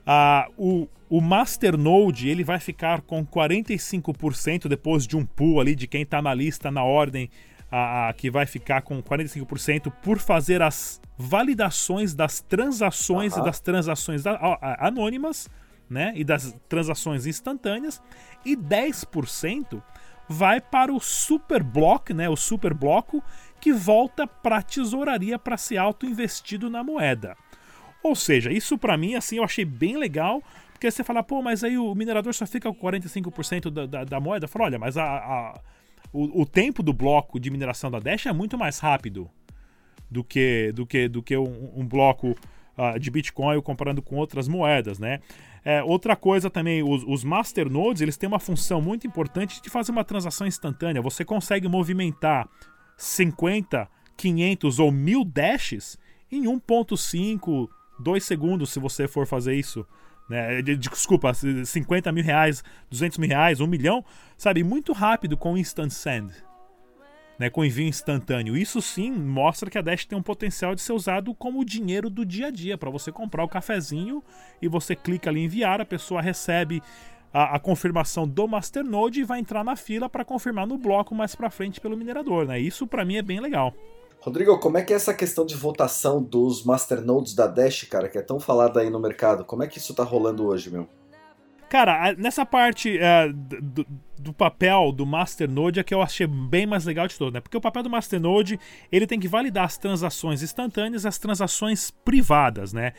Ah, 0.05 0.49
o, 0.57 0.89
o 1.09 1.21
Masternode 1.21 2.27
ele 2.27 2.43
vai 2.43 2.59
ficar 2.59 2.99
com 3.01 3.25
45% 3.25 4.67
depois 4.67 5.07
de 5.07 5.15
um 5.15 5.25
pool 5.25 5.61
ali 5.61 5.73
de 5.75 5.88
quem 5.88 6.01
está 6.01 6.21
na 6.21 6.33
lista 6.33 6.69
na 6.69 6.83
ordem 6.83 7.29
ah, 7.71 8.13
que 8.17 8.29
vai 8.29 8.45
ficar 8.45 8.81
com 8.81 9.01
45% 9.01 9.89
por 10.01 10.19
fazer 10.19 10.61
as 10.61 10.99
validações 11.17 12.13
das 12.13 12.41
transações 12.41 13.33
uhum. 13.33 13.41
e 13.41 13.45
das 13.45 13.61
transações 13.61 14.23
anônimas. 14.77 15.47
né, 15.89 16.13
e 16.15 16.23
das 16.23 16.55
transações 16.69 17.25
instantâneas, 17.25 17.99
e 18.45 18.55
10% 18.55 19.81
vai 20.29 20.62
para 20.62 20.93
o 20.93 21.00
super 21.00 21.63
bloco, 21.63 22.13
né, 22.13 22.29
o 22.29 22.36
super 22.36 22.74
bloco 22.74 23.24
que 23.59 23.74
volta 23.74 24.27
para 24.27 24.57
a 24.57 24.62
tesouraria 24.62 25.39
para 25.39 25.57
ser 25.57 25.77
auto-investido 25.77 26.69
na 26.69 26.83
moeda. 26.83 27.36
Ou 28.03 28.15
seja, 28.15 28.51
isso 28.51 28.77
para 28.77 28.95
mim 28.95 29.15
assim 29.15 29.38
eu 29.38 29.43
achei 29.43 29.65
bem 29.65 29.98
legal, 29.98 30.41
porque 30.71 30.89
você 30.89 31.03
fala, 31.03 31.24
pô, 31.24 31.41
mas 31.41 31.63
aí 31.63 31.77
o 31.77 31.93
minerador 31.93 32.33
só 32.33 32.45
fica 32.45 32.71
com 32.71 32.88
45% 32.88 33.69
da, 33.69 33.86
da, 33.86 34.03
da 34.05 34.19
moeda. 34.19 34.48
Fala, 34.48 34.65
olha, 34.65 34.79
mas 34.79 34.95
a, 34.95 35.03
a 35.03 35.59
o, 36.13 36.41
o, 36.41 36.45
tempo 36.45 36.81
do 36.81 36.93
bloco 36.93 37.39
de 37.39 37.51
mineração 37.51 37.91
da 37.91 38.00
Dash 38.00 38.25
é 38.25 38.33
muito 38.33 38.57
mais 38.57 38.79
rápido 38.79 39.29
do 40.09 40.24
que, 40.24 40.71
do 40.71 40.86
que, 40.86 41.07
do 41.07 41.21
que 41.21 41.38
um, 41.38 41.71
um 41.75 41.86
bloco 41.86 42.36
uh, 42.77 43.00
de 43.00 43.12
Bitcoin 43.12 43.62
comparando 43.62 44.01
com 44.01 44.15
outras 44.15 44.48
moedas, 44.48 44.98
né? 44.98 45.19
É, 45.69 45.83
outra 45.83 46.15
coisa 46.15 46.49
também, 46.49 46.81
os, 46.81 47.03
os 47.03 47.23
masternodes, 47.23 48.01
eles 48.01 48.17
têm 48.17 48.27
uma 48.27 48.39
função 48.39 48.81
muito 48.81 49.05
importante 49.05 49.61
de 49.61 49.69
fazer 49.69 49.91
uma 49.91 50.03
transação 50.03 50.47
instantânea. 50.47 50.99
Você 50.99 51.23
consegue 51.23 51.67
movimentar 51.67 52.49
50, 52.97 53.88
500 54.17 54.79
ou 54.79 54.91
1000 54.91 55.23
dashes 55.25 55.95
em 56.31 56.45
1.5, 56.45 57.69
2 57.99 58.23
segundos 58.23 58.71
se 58.71 58.79
você 58.79 59.07
for 59.07 59.27
fazer 59.27 59.53
isso. 59.53 59.85
Né? 60.27 60.59
Desculpa, 60.63 61.31
50 61.35 62.11
mil 62.13 62.23
reais, 62.23 62.63
200 62.89 63.19
mil 63.19 63.29
reais, 63.29 63.61
1 63.61 63.67
milhão, 63.67 64.03
sabe? 64.39 64.63
Muito 64.63 64.91
rápido 64.91 65.38
com 65.38 65.55
Instant 65.55 65.91
Send. 65.91 66.33
Né, 67.39 67.50
com 67.50 67.63
envio 67.63 67.88
instantâneo. 67.88 68.58
Isso 68.58 68.81
sim 68.81 69.10
mostra 69.12 69.69
que 69.69 69.77
a 69.77 69.81
Dash 69.81 70.03
tem 70.03 70.17
um 70.17 70.22
potencial 70.22 70.75
de 70.75 70.81
ser 70.81 70.91
usado 70.91 71.34
como 71.34 71.63
dinheiro 71.63 72.10
do 72.10 72.25
dia 72.25 72.48
a 72.48 72.51
dia, 72.51 72.77
para 72.77 72.89
você 72.89 73.13
comprar 73.13 73.46
o 73.46 73.48
cafezinho 73.48 74.22
e 74.62 74.67
você 74.67 74.93
clica 74.93 75.29
ali 75.29 75.39
em 75.39 75.46
enviar, 75.46 75.79
a 75.79 75.86
pessoa 75.86 76.22
recebe 76.22 76.84
a, 77.34 77.55
a 77.55 77.60
confirmação 77.60 78.27
do 78.27 78.46
Masternode 78.46 79.22
e 79.22 79.24
vai 79.24 79.39
entrar 79.39 79.63
na 79.63 79.75
fila 79.75 80.10
para 80.10 80.25
confirmar 80.25 80.67
no 80.67 80.77
bloco 80.77 81.15
mais 81.15 81.34
para 81.34 81.50
frente 81.50 81.79
pelo 81.79 81.96
minerador. 81.96 82.46
Né? 82.46 82.60
Isso 82.60 82.86
para 82.86 83.05
mim 83.05 83.15
é 83.15 83.22
bem 83.22 83.39
legal. 83.39 83.74
Rodrigo, 84.19 84.60
como 84.60 84.77
é 84.77 84.81
que 84.81 84.91
é 84.91 84.98
essa 84.98 85.13
questão 85.13 85.46
de 85.46 85.55
votação 85.55 86.22
dos 86.22 86.65
masternodes 86.65 87.34
da 87.34 87.48
Dash, 87.48 87.84
cara, 87.84 88.10
que 88.10 88.17
é 88.17 88.22
tão 88.22 88.38
falada 88.38 88.81
aí 88.81 88.89
no 88.89 89.00
mercado? 89.00 89.46
Como 89.46 89.63
é 89.63 89.67
que 89.67 89.77
isso 89.77 89.93
tá 89.93 90.03
rolando 90.03 90.46
hoje, 90.46 90.69
meu? 90.69 90.89
Cara, 91.69 92.13
nessa 92.17 92.43
parte 92.43 92.97
uh, 92.97 93.31
do, 93.31 93.85
do, 94.17 94.33
papel 94.33 94.91
do 94.91 95.05
Masternode 95.05 95.79
é 95.79 95.83
que 95.83 95.93
eu 95.93 96.01
achei 96.01 96.25
bem 96.25 96.65
mais 96.65 96.83
legal 96.83 97.07
de 97.07 97.15
todo, 97.15 97.31
né? 97.31 97.39
Porque 97.39 97.55
o 97.55 97.61
papel 97.61 97.83
do 97.83 97.89
Masternode, 97.89 98.59
ele 98.91 99.05
tem 99.05 99.19
que 99.19 99.27
validar 99.27 99.65
as 99.65 99.77
transações 99.77 100.41
instantâneas 100.41 101.05
as 101.05 101.19
transações 101.19 101.91
privadas, 101.91 102.73
né? 102.73 102.93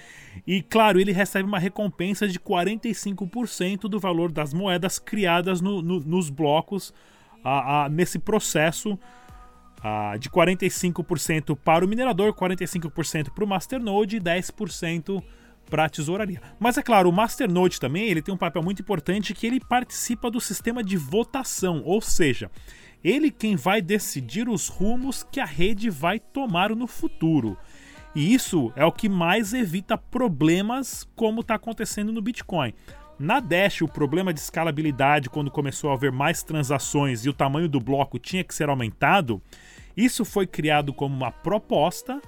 E, 0.46 0.62
claro, 0.62 1.00
ele 1.00 1.10
recebe 1.10 1.48
uma 1.48 1.58
recompensa 1.58 2.28
de 2.28 2.38
45% 2.38 3.88
do 3.88 3.98
valor 3.98 4.30
das 4.30 4.54
moedas 4.54 5.00
criadas 5.00 5.60
no, 5.60 5.82
no, 5.82 5.98
nos 5.98 6.30
blocos 6.30 6.90
uh, 7.44 7.86
uh, 7.86 7.88
nesse 7.90 8.20
processo 8.20 8.96
de 10.18 10.28
45% 10.28 11.56
para 11.56 11.82
o 11.82 11.88
minerador, 11.88 12.34
45% 12.34 13.30
para 13.30 13.42
o 13.42 13.46
masternode 13.46 14.18
e 14.18 14.20
10% 14.20 15.22
para 15.70 15.84
a 15.84 15.88
tesouraria. 15.88 16.42
Mas 16.58 16.76
é 16.76 16.82
claro, 16.82 17.08
o 17.08 17.12
masternode 17.12 17.80
também 17.80 18.08
ele 18.08 18.20
tem 18.20 18.34
um 18.34 18.38
papel 18.38 18.62
muito 18.62 18.82
importante 18.82 19.32
que 19.32 19.46
ele 19.46 19.60
participa 19.60 20.30
do 20.30 20.40
sistema 20.40 20.84
de 20.84 20.96
votação, 20.96 21.82
ou 21.84 22.02
seja, 22.02 22.50
ele 23.02 23.30
quem 23.30 23.56
vai 23.56 23.80
decidir 23.80 24.48
os 24.48 24.68
rumos 24.68 25.22
que 25.22 25.40
a 25.40 25.46
rede 25.46 25.88
vai 25.88 26.18
tomar 26.18 26.74
no 26.74 26.86
futuro. 26.86 27.56
E 28.14 28.34
isso 28.34 28.72
é 28.74 28.84
o 28.84 28.92
que 28.92 29.08
mais 29.08 29.54
evita 29.54 29.96
problemas 29.96 31.08
como 31.14 31.42
está 31.42 31.54
acontecendo 31.54 32.12
no 32.12 32.20
Bitcoin. 32.20 32.74
Na 33.18 33.38
Dash, 33.38 33.82
o 33.82 33.88
problema 33.88 34.32
de 34.32 34.40
escalabilidade, 34.40 35.30
quando 35.30 35.50
começou 35.50 35.90
a 35.90 35.92
haver 35.94 36.10
mais 36.10 36.42
transações 36.42 37.24
e 37.24 37.28
o 37.28 37.34
tamanho 37.34 37.68
do 37.68 37.78
bloco 37.78 38.18
tinha 38.18 38.42
que 38.42 38.54
ser 38.54 38.68
aumentado, 38.68 39.40
isso 39.96 40.24
foi 40.24 40.46
criado 40.46 40.92
como 40.92 41.14
uma 41.14 41.30
proposta, 41.30 42.20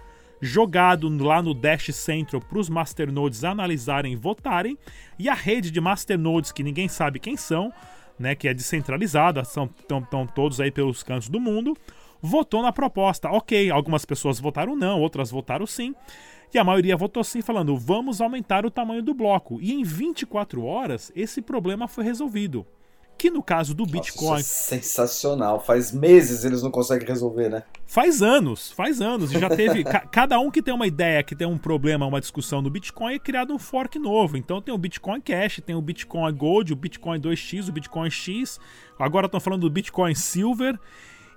jogado 0.42 1.08
lá 1.24 1.40
no 1.40 1.54
Dash 1.54 1.94
Central 1.94 2.42
para 2.42 2.58
os 2.58 2.68
masternodes 2.68 3.44
analisarem 3.44 4.12
e 4.12 4.16
votarem, 4.16 4.76
e 5.16 5.28
a 5.28 5.34
rede 5.34 5.70
de 5.70 5.80
masternodes, 5.80 6.50
que 6.50 6.64
ninguém 6.64 6.88
sabe 6.88 7.20
quem 7.20 7.36
são, 7.36 7.72
né, 8.18 8.34
que 8.34 8.48
é 8.48 8.52
descentralizada, 8.52 9.44
são 9.44 9.70
estão 9.78 10.26
todos 10.26 10.60
aí 10.60 10.72
pelos 10.72 11.04
cantos 11.04 11.28
do 11.28 11.38
mundo, 11.38 11.76
votou 12.20 12.60
na 12.60 12.72
proposta. 12.72 13.30
Ok, 13.30 13.70
algumas 13.70 14.04
pessoas 14.04 14.40
votaram 14.40 14.74
não, 14.74 15.00
outras 15.00 15.30
votaram 15.30 15.64
sim. 15.64 15.94
E 16.52 16.58
a 16.58 16.64
maioria 16.64 16.96
votou 16.96 17.22
sim, 17.24 17.40
falando 17.40 17.76
vamos 17.78 18.20
aumentar 18.20 18.66
o 18.66 18.70
tamanho 18.70 19.02
do 19.02 19.14
bloco. 19.14 19.58
E 19.62 19.72
em 19.72 19.84
24 19.84 20.62
horas, 20.64 21.10
esse 21.14 21.40
problema 21.40 21.86
foi 21.86 22.04
resolvido. 22.04 22.66
Que 23.16 23.30
no 23.30 23.42
caso 23.42 23.74
do 23.74 23.86
Bitcoin. 23.86 24.30
Nossa, 24.30 24.74
é 24.74 24.78
sensacional. 24.78 25.60
Faz 25.60 25.92
meses 25.92 26.44
eles 26.44 26.62
não 26.62 26.70
conseguem 26.70 27.06
resolver, 27.06 27.48
né? 27.48 27.62
Faz 27.86 28.20
anos, 28.20 28.72
faz 28.72 29.00
anos. 29.00 29.32
E 29.32 29.38
já 29.38 29.48
teve. 29.48 29.84
ca 29.84 30.00
cada 30.00 30.38
um 30.40 30.50
que 30.50 30.62
tem 30.62 30.74
uma 30.74 30.86
ideia, 30.86 31.22
que 31.22 31.36
tem 31.36 31.46
um 31.46 31.58
problema, 31.58 32.06
uma 32.06 32.20
discussão 32.20 32.60
no 32.60 32.70
Bitcoin, 32.70 33.14
é 33.14 33.18
criado 33.18 33.54
um 33.54 33.58
fork 33.58 33.98
novo. 33.98 34.36
Então 34.36 34.60
tem 34.60 34.74
o 34.74 34.78
Bitcoin 34.78 35.20
Cash, 35.20 35.60
tem 35.64 35.76
o 35.76 35.82
Bitcoin 35.82 36.34
Gold, 36.34 36.72
o 36.72 36.76
Bitcoin 36.76 37.20
2x, 37.20 37.68
o 37.68 37.72
Bitcoin 37.72 38.10
X. 38.10 38.58
Agora 38.98 39.26
estão 39.26 39.40
falando 39.40 39.62
do 39.62 39.70
Bitcoin 39.70 40.14
Silver 40.14 40.78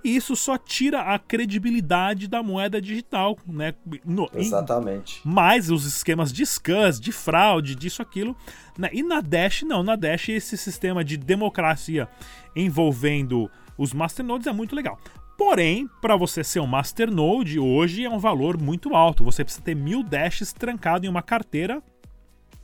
e 0.04 0.16
isso 0.16 0.36
só 0.36 0.56
tira 0.56 1.00
a 1.00 1.18
credibilidade 1.18 2.28
da 2.28 2.42
moeda 2.42 2.80
digital, 2.80 3.36
né? 3.46 3.74
No, 4.04 4.30
Exatamente. 4.34 5.20
Mais 5.24 5.70
os 5.70 5.84
esquemas 5.84 6.32
de 6.32 6.44
scans, 6.46 7.00
de 7.00 7.12
fraude, 7.12 7.74
disso, 7.74 8.02
aquilo. 8.02 8.36
Né? 8.78 8.88
E 8.92 9.02
na 9.02 9.20
Dash, 9.20 9.62
não. 9.62 9.82
Na 9.82 9.96
Dash, 9.96 10.28
esse 10.28 10.56
sistema 10.56 11.04
de 11.04 11.16
democracia 11.16 12.08
envolvendo 12.54 13.50
os 13.76 13.92
masternodes 13.92 14.46
é 14.46 14.52
muito 14.52 14.74
legal. 14.76 14.98
Porém, 15.36 15.88
para 16.00 16.16
você 16.16 16.42
ser 16.42 16.60
um 16.60 16.66
masternode, 16.66 17.58
hoje 17.58 18.04
é 18.04 18.10
um 18.10 18.18
valor 18.18 18.56
muito 18.56 18.94
alto. 18.94 19.24
Você 19.24 19.44
precisa 19.44 19.64
ter 19.64 19.74
mil 19.74 20.02
dashes 20.02 20.52
trancado 20.52 21.04
em 21.04 21.08
uma 21.08 21.20
carteira, 21.22 21.82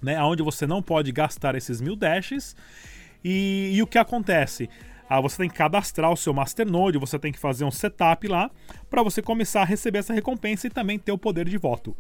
né? 0.01 0.23
Onde 0.23 0.43
você 0.43 0.67
não 0.67 0.83
pode 0.83 1.13
gastar 1.13 1.55
esses 1.55 1.81
mil 1.81 1.95
dashes. 1.95 2.57
E, 3.23 3.73
e 3.75 3.83
o 3.83 3.87
que 3.87 3.99
acontece? 3.99 4.71
Ah, 5.15 5.21
você 5.21 5.37
tem 5.37 5.51
que 5.51 5.57
cadastrar 5.57 6.11
o 6.11 6.17
seu 6.17 6.33
Masternode, 6.33 6.97
você 6.97 7.19
tem 7.19 7.31
que 7.31 7.39
fazer 7.39 7.67
um 7.67 7.71
setup 7.71 8.27
lá 8.27 8.51
para 8.89 9.03
você 9.03 9.21
começar 9.21 9.61
a 9.61 9.65
receber 9.67 9.99
essa 9.99 10.15
recompensa 10.15 10.67
e 10.67 10.71
também 10.71 10.99
ter 10.99 11.13
o 11.13 11.19
poder 11.19 11.47
de 11.47 11.59
voto. 11.59 11.95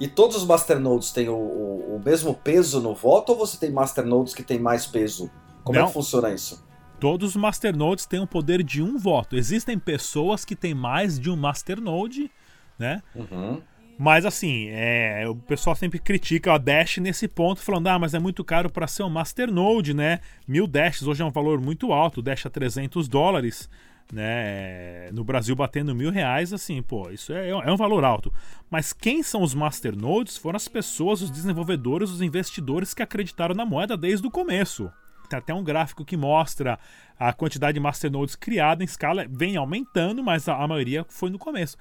E 0.00 0.08
todos 0.08 0.38
os 0.38 0.44
masternodes 0.44 1.12
têm 1.12 1.28
o, 1.28 1.36
o, 1.36 1.94
o 1.94 2.02
mesmo 2.04 2.34
peso 2.34 2.80
no 2.80 2.92
voto 2.92 3.30
ou 3.30 3.38
você 3.38 3.56
tem 3.56 3.70
masternodes 3.70 4.34
que 4.34 4.42
têm 4.42 4.58
mais 4.58 4.84
peso? 4.84 5.30
Como 5.62 5.78
Não. 5.78 5.84
é 5.84 5.86
que 5.86 5.92
funciona 5.92 6.34
isso? 6.34 6.66
Todos 6.98 7.30
os 7.30 7.36
masternodes 7.36 8.04
têm 8.04 8.18
o 8.18 8.26
poder 8.26 8.64
de 8.64 8.82
um 8.82 8.98
voto. 8.98 9.36
Existem 9.36 9.78
pessoas 9.78 10.44
que 10.44 10.56
têm 10.56 10.74
mais 10.74 11.20
de 11.20 11.30
um 11.30 11.36
masternode, 11.36 12.28
né? 12.76 13.00
Uhum. 13.14 13.62
Mas 13.98 14.24
assim, 14.24 14.68
é, 14.70 15.28
o 15.28 15.34
pessoal 15.36 15.76
sempre 15.76 15.98
critica 15.98 16.54
a 16.54 16.58
Dash 16.58 16.98
nesse 16.98 17.28
ponto, 17.28 17.60
falando: 17.60 17.88
ah, 17.88 17.98
mas 17.98 18.14
é 18.14 18.18
muito 18.18 18.42
caro 18.42 18.70
para 18.70 18.86
ser 18.86 19.02
um 19.02 19.10
Masternode, 19.10 19.94
né? 19.94 20.20
Mil 20.46 20.66
Dashes 20.66 21.06
hoje 21.06 21.22
é 21.22 21.24
um 21.24 21.30
valor 21.30 21.60
muito 21.60 21.92
alto, 21.92 22.22
Dash 22.22 22.46
a 22.46 22.50
300 22.50 23.06
dólares, 23.06 23.68
né? 24.12 25.10
No 25.12 25.22
Brasil 25.22 25.54
batendo 25.54 25.94
mil 25.94 26.10
reais, 26.10 26.52
assim, 26.52 26.82
pô, 26.82 27.10
isso 27.10 27.32
é, 27.32 27.50
é 27.50 27.72
um 27.72 27.76
valor 27.76 28.04
alto. 28.04 28.32
Mas 28.70 28.92
quem 28.92 29.22
são 29.22 29.42
os 29.42 29.54
Masternodes 29.54 30.36
foram 30.36 30.56
as 30.56 30.68
pessoas, 30.68 31.22
os 31.22 31.30
desenvolvedores, 31.30 32.10
os 32.10 32.22
investidores 32.22 32.94
que 32.94 33.02
acreditaram 33.02 33.54
na 33.54 33.64
moeda 33.64 33.96
desde 33.96 34.26
o 34.26 34.30
começo. 34.30 34.90
Tem 35.32 35.38
até 35.38 35.54
um 35.54 35.64
gráfico 35.64 36.04
que 36.04 36.16
mostra 36.16 36.78
a 37.18 37.32
quantidade 37.32 37.74
de 37.74 37.80
masternodes 37.80 38.34
criada 38.34 38.82
em 38.82 38.86
escala 38.86 39.26
vem 39.30 39.56
aumentando, 39.56 40.22
mas 40.22 40.48
a, 40.48 40.56
a, 40.56 40.68
maioria 40.68 41.06
foi 41.08 41.30
no 41.30 41.38
começo. 41.38 41.76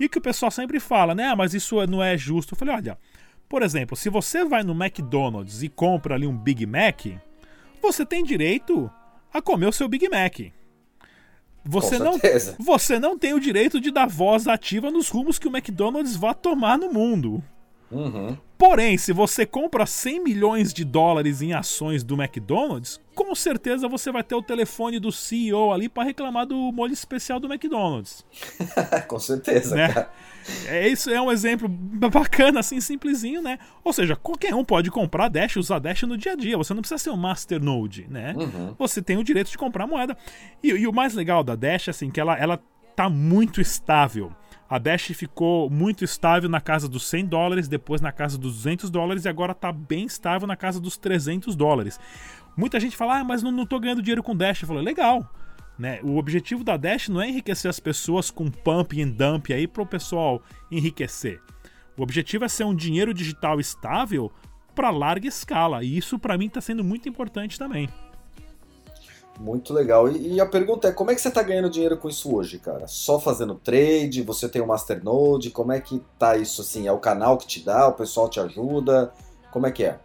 E 0.00 0.08
que 0.08 0.18
o 0.18 0.22
pessoal 0.22 0.50
sempre 0.50 0.80
fala, 0.80 1.14
né? 1.14 1.28
Ah, 1.28 1.36
mas 1.36 1.52
isso 1.52 1.84
não 1.86 2.02
é 2.02 2.16
justo. 2.16 2.54
Eu 2.54 2.58
falei, 2.58 2.74
olha, 2.74 2.98
por 3.48 3.62
exemplo, 3.62 3.96
se 3.96 4.08
você 4.08 4.44
vai 4.44 4.62
no 4.62 4.72
McDonald's 4.72 5.62
e 5.62 5.68
compra 5.68 6.14
ali 6.14 6.26
um 6.26 6.36
Big 6.36 6.64
Mac, 6.64 7.06
você 7.82 8.06
tem 8.06 8.24
direito 8.24 8.90
a 9.32 9.42
comer 9.42 9.66
o 9.66 9.72
seu 9.72 9.88
Big 9.88 10.08
Mac. 10.08 10.40
Você 11.66 11.98
não, 11.98 12.18
você 12.58 12.98
não 12.98 13.18
tem 13.18 13.32
o 13.32 13.40
direito 13.40 13.80
de 13.80 13.90
dar 13.90 14.06
voz 14.06 14.46
ativa 14.46 14.90
nos 14.90 15.08
rumos 15.08 15.38
que 15.38 15.48
o 15.48 15.54
McDonald's 15.54 16.14
vá 16.14 16.34
tomar 16.34 16.78
no 16.78 16.92
mundo. 16.92 17.42
Uhum. 17.90 18.36
Porém, 18.64 18.96
se 18.96 19.12
você 19.12 19.44
compra 19.44 19.84
100 19.84 20.24
milhões 20.24 20.72
de 20.72 20.86
dólares 20.86 21.42
em 21.42 21.52
ações 21.52 22.02
do 22.02 22.14
McDonald's, 22.14 22.98
com 23.14 23.34
certeza 23.34 23.86
você 23.86 24.10
vai 24.10 24.24
ter 24.24 24.34
o 24.34 24.42
telefone 24.42 24.98
do 24.98 25.12
CEO 25.12 25.70
ali 25.70 25.86
para 25.86 26.04
reclamar 26.04 26.46
do 26.46 26.72
molho 26.72 26.94
especial 26.94 27.38
do 27.38 27.46
McDonald's. 27.46 28.24
com 29.06 29.18
certeza, 29.18 29.76
né? 29.76 29.92
cara. 29.92 30.10
É, 30.66 30.88
isso 30.88 31.10
é 31.10 31.20
um 31.20 31.30
exemplo 31.30 31.68
bacana, 31.68 32.60
assim, 32.60 32.80
simplesinho, 32.80 33.42
né? 33.42 33.58
Ou 33.84 33.92
seja, 33.92 34.16
qualquer 34.16 34.54
um 34.54 34.64
pode 34.64 34.90
comprar 34.90 35.28
Dash, 35.28 35.56
usar 35.56 35.78
Dash 35.78 36.00
no 36.04 36.16
dia 36.16 36.32
a 36.32 36.34
dia. 36.34 36.56
Você 36.56 36.72
não 36.72 36.80
precisa 36.80 36.96
ser 36.96 37.10
um 37.10 37.18
Masternode, 37.18 38.06
né? 38.08 38.34
Uhum. 38.34 38.74
Você 38.78 39.02
tem 39.02 39.18
o 39.18 39.22
direito 39.22 39.50
de 39.50 39.58
comprar 39.58 39.86
moeda. 39.86 40.16
E, 40.62 40.70
e, 40.70 40.86
o 40.86 40.92
mais 40.92 41.12
legal 41.12 41.44
da 41.44 41.54
Dash, 41.54 41.90
assim, 41.90 42.10
que 42.10 42.18
ela, 42.18 42.34
ela 42.38 42.58
tá 42.96 43.10
muito 43.10 43.60
estável 43.60 44.32
A 44.68 44.78
Dash 44.78 45.06
ficou 45.14 45.68
muito 45.68 46.04
estável 46.04 46.48
na 46.48 46.60
casa 46.60 46.88
dos 46.88 47.06
100 47.06 47.26
dólares, 47.26 47.68
depois 47.68 48.00
na 48.00 48.10
casa 48.10 48.38
dos 48.38 48.54
200 48.56 48.90
dólares 48.90 49.24
e 49.24 49.28
agora 49.28 49.52
está 49.52 49.70
bem 49.70 50.06
estável 50.06 50.48
na 50.48 50.56
casa 50.56 50.80
dos 50.80 50.96
300 50.96 51.54
dólares. 51.54 52.00
Muita 52.56 52.80
gente 52.80 52.96
fala, 52.96 53.18
ah, 53.18 53.24
mas 53.24 53.42
não, 53.42 53.66
tô 53.66 53.78
ganhando 53.78 54.02
dinheiro 54.02 54.22
com 54.22 54.34
Dash. 54.34 54.62
Eu 54.62 54.68
falo, 54.68 54.80
legal. 54.80 55.28
Né? 55.78 56.00
O 56.02 56.16
objetivo 56.16 56.62
da 56.64 56.76
Dash 56.76 57.08
não 57.08 57.20
é 57.20 57.28
enriquecer 57.28 57.68
as 57.68 57.80
pessoas 57.80 58.30
com 58.30 58.50
pump 58.50 58.98
e 58.98 59.04
dump 59.04 59.52
aí 59.52 59.66
para 59.66 59.82
o 59.82 59.86
pessoal 59.86 60.42
enriquecer. 60.70 61.40
O 61.96 62.02
objetivo 62.02 62.44
é 62.44 62.48
ser 62.48 62.64
um 62.64 62.74
dinheiro 62.74 63.12
digital 63.12 63.60
estável 63.60 64.32
para 64.74 64.90
larga 64.90 65.28
escala. 65.28 65.84
E 65.84 65.96
isso 65.96 66.18
para 66.18 66.38
mim 66.38 66.46
está 66.46 66.60
sendo 66.60 66.82
muito 66.82 67.08
importante 67.08 67.58
também. 67.58 67.88
Muito 69.40 69.72
legal. 69.72 70.08
E, 70.08 70.34
e, 70.34 70.40
a 70.40 70.46
pergunta 70.46 70.88
é, 70.88 70.92
como 70.92 71.10
é 71.10 71.14
que 71.14 71.20
você 71.20 71.28
está 71.28 71.42
ganhando 71.42 71.68
dinheiro 71.68 71.96
com 71.96 72.08
isso 72.08 72.34
hoje, 72.34 72.58
cara? 72.58 72.86
Só 72.86 73.18
fazendo 73.18 73.54
trade? 73.54 74.22
Você 74.22 74.48
tem 74.48 74.62
o 74.62 74.64
um 74.64 74.68
Masternode? 74.68 75.50
Como 75.50 75.72
é 75.72 75.80
que 75.80 76.02
tá 76.18 76.36
isso 76.36 76.62
assim? 76.62 76.86
É 76.86 76.92
o 76.92 76.98
canal 76.98 77.36
que 77.36 77.46
te 77.46 77.64
dá? 77.64 77.88
O 77.88 77.92
pessoal 77.92 78.28
te 78.28 78.38
ajuda? 78.38 79.12
Como 79.50 79.66
é 79.66 79.72
que 79.72 79.84
é? 79.84 79.98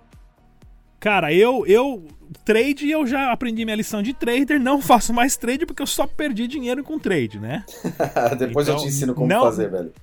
Cara, 0.99 1.33
eu, 1.33 1.65
eu 1.65 2.03
trade 2.43 2.89
eu 2.89 3.07
já 3.07 3.31
aprendi 3.31 3.63
minha 3.63 3.77
lição 3.77 4.03
de 4.03 4.13
trader, 4.13 4.59
não 4.59 4.81
faço 4.81 5.13
mais 5.13 5.37
trade 5.37 5.65
porque 5.65 5.81
eu 5.81 5.87
só 5.87 6.05
perdi 6.05 6.47
dinheiro 6.47 6.83
com 6.83 6.99
trade, 6.99 7.39
né? 7.39 7.63
Depois 8.37 8.67
então, 8.67 8.79
eu 8.79 8.83
te 8.83 8.87
ensino 8.87 9.13
como 9.13 9.27
não, 9.27 9.43
fazer, 9.43 9.69
velho. 9.69 9.93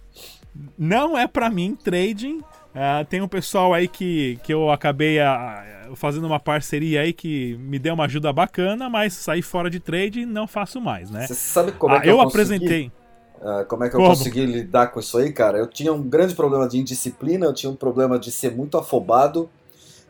Não 0.79 1.19
é 1.19 1.27
para 1.27 1.51
mim 1.51 1.77
trading. 1.77 2.41
Uh, 2.77 3.05
tem 3.07 3.23
um 3.23 3.29
pessoal 3.29 3.73
aí 3.73 3.89
que, 3.89 4.39
que 4.43 4.53
eu 4.53 4.71
acabei 4.71 5.19
uh, 5.19 5.97
fazendo 5.97 6.27
uma 6.27 6.39
parceria 6.39 7.01
aí 7.01 7.13
que 7.13 7.57
me 7.57 7.79
deu 7.79 7.95
uma 7.95 8.05
ajuda 8.05 8.31
bacana, 8.35 8.91
mas 8.91 9.15
saí 9.15 9.41
fora 9.41 9.71
de 9.71 9.81
trade 9.81 10.21
e 10.21 10.27
não 10.27 10.47
faço 10.47 10.79
mais, 10.79 11.11
né? 11.11 11.27
Você 11.27 11.35
sabe 11.35 11.73
como 11.73 11.95
é 11.95 11.97
ah, 11.97 12.01
que 12.03 12.09
eu, 12.09 12.17
eu 12.17 12.21
apresentei. 12.21 12.93
Uh, 13.41 13.65
como 13.67 13.85
é 13.85 13.89
que 13.89 13.97
eu 13.97 14.01
como? 14.01 14.11
consegui 14.11 14.45
lidar 14.45 14.89
com 14.89 15.01
isso 15.01 15.17
aí, 15.17 15.33
cara? 15.33 15.57
Eu 15.57 15.67
tinha 15.67 15.91
um 15.91 16.03
grande 16.03 16.35
problema 16.35 16.69
de 16.69 16.79
indisciplina, 16.79 17.47
eu 17.47 17.55
tinha 17.55 17.71
um 17.73 17.77
problema 17.77 18.19
de 18.19 18.31
ser 18.31 18.55
muito 18.55 18.77
afobado 18.77 19.49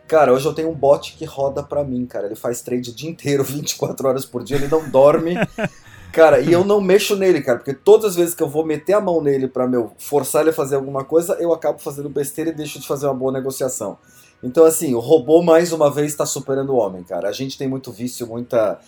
Cara, 0.07 0.33
hoje 0.33 0.47
eu 0.47 0.55
tenho 0.55 0.71
um 0.71 0.75
bot 0.75 1.17
que 1.17 1.25
roda 1.25 1.63
pra 1.63 1.83
mim, 1.83 2.07
cara. 2.07 2.27
Ele 2.27 2.37
faz 2.37 2.61
trade 2.61 2.91
o 2.91 2.95
dia 2.95 3.11
inteiro, 3.11 3.43
24 3.45 4.09
horas 4.09 4.25
por 4.25 4.45
dia, 4.45 4.57
ele 4.57 4.69
não 4.69 4.89
dorme. 4.89 5.35
Cara, 6.13 6.41
e 6.41 6.53
eu 6.53 6.65
não 6.65 6.81
mexo 6.81 7.15
nele, 7.15 7.43
cara, 7.43 7.59
porque 7.59 7.75
todas 7.75 8.13
as 8.13 8.17
vezes 8.17 8.35
que 8.35 8.43
eu 8.43 8.49
vou 8.49 8.65
meter 8.65 8.95
a 8.95 9.01
mão 9.01 9.21
nele 9.21 9.47
pra, 9.47 9.67
meu, 9.67 9.93
forçar 9.99 10.43
ele 10.43 10.51
a 10.51 10.53
fazer 10.53 10.77
alguma 10.77 11.05
coisa, 11.05 11.35
eu 11.35 11.53
acabo 11.53 11.79
fazendo 11.79 12.09
besteira 12.09 12.51
e 12.51 12.55
deixo 12.55 12.81
de 12.81 12.87
fazer 12.87 13.07
uma 13.07 13.15
boa 13.15 13.33
negociação. 13.33 13.99
Então, 14.43 14.65
assim, 14.65 14.95
o 14.95 15.01
robô 15.01 15.43
mais 15.43 15.73
uma 15.73 15.91
vez 15.91 16.13
está 16.13 16.25
superando 16.25 16.71
o 16.71 16.77
homem, 16.77 17.03
cara. 17.03 17.29
A 17.29 17.33
gente 17.33 17.59
tem 17.59 17.69
muito 17.69 17.93
vício, 17.93 18.27
muita 18.27 18.79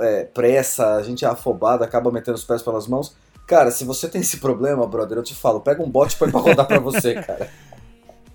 é, 0.00 0.24
pressa, 0.24 0.94
a 0.94 1.02
gente 1.02 1.24
é 1.24 1.28
afobado, 1.28 1.82
acaba 1.82 2.10
metendo 2.10 2.36
os 2.36 2.44
pés 2.44 2.62
pelas 2.62 2.86
mãos. 2.86 3.14
Cara, 3.46 3.70
se 3.70 3.84
você 3.84 4.08
tem 4.08 4.20
esse 4.20 4.36
problema, 4.36 4.86
brother, 4.86 5.18
eu 5.18 5.22
te 5.22 5.34
falo, 5.34 5.60
pega 5.60 5.82
um 5.82 5.90
bot 5.90 6.16
pra 6.16 6.30
rodar 6.30 6.66
pra 6.66 6.78
você, 6.78 7.14
cara. 7.14 7.50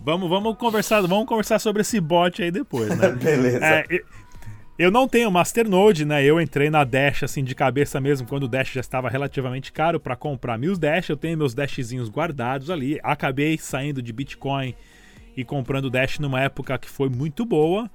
Vamos, 0.06 0.30
vamos 0.30 0.58
conversar, 0.58 1.02
vamos 1.02 1.25
conversar 1.25 1.58
sobre 1.58 1.82
esse 1.82 2.00
bot 2.00 2.42
aí 2.44 2.52
depois, 2.52 2.90
né? 2.96 3.10
Beleza. 3.18 3.66
É, 3.66 3.86
eu 4.77 4.91
não 4.91 5.08
tenho 5.08 5.32
Masternode, 5.32 6.03
né? 6.03 6.24
Eu 6.24 6.39
entrei 6.39 6.70
na 6.70 6.84
Dash 6.84 7.24
assim 7.24 7.44
de 7.44 7.55
cabeça 7.55 8.01
mesmo 8.01 8.27
quando 8.27 8.44
o 8.44 8.48
Dash 8.48 8.74
já 8.74 8.82
estava 8.82 9.10
relativamente 9.10 9.72
caro 9.72 10.00
para 10.00 10.17
comprar 10.17 10.58
meus 10.58 10.77
Dash. 10.77 11.10
Eu 11.10 11.15
tenho 11.15 11.38
meus 11.38 11.53
Dashzinhos 11.53 12.10
guardados 12.10 12.70
ali. 12.70 13.00
Acabei 13.01 13.58
saindo 13.58 14.01
de 14.01 14.12
Bitcoin 14.12 14.75
e 15.36 15.46
comprando 15.46 15.89
Dash 15.89 16.20
numa 16.20 16.41
época 16.41 16.77
que 16.77 16.89
foi 16.89 17.08
muito 17.08 17.46
boa 17.46 17.89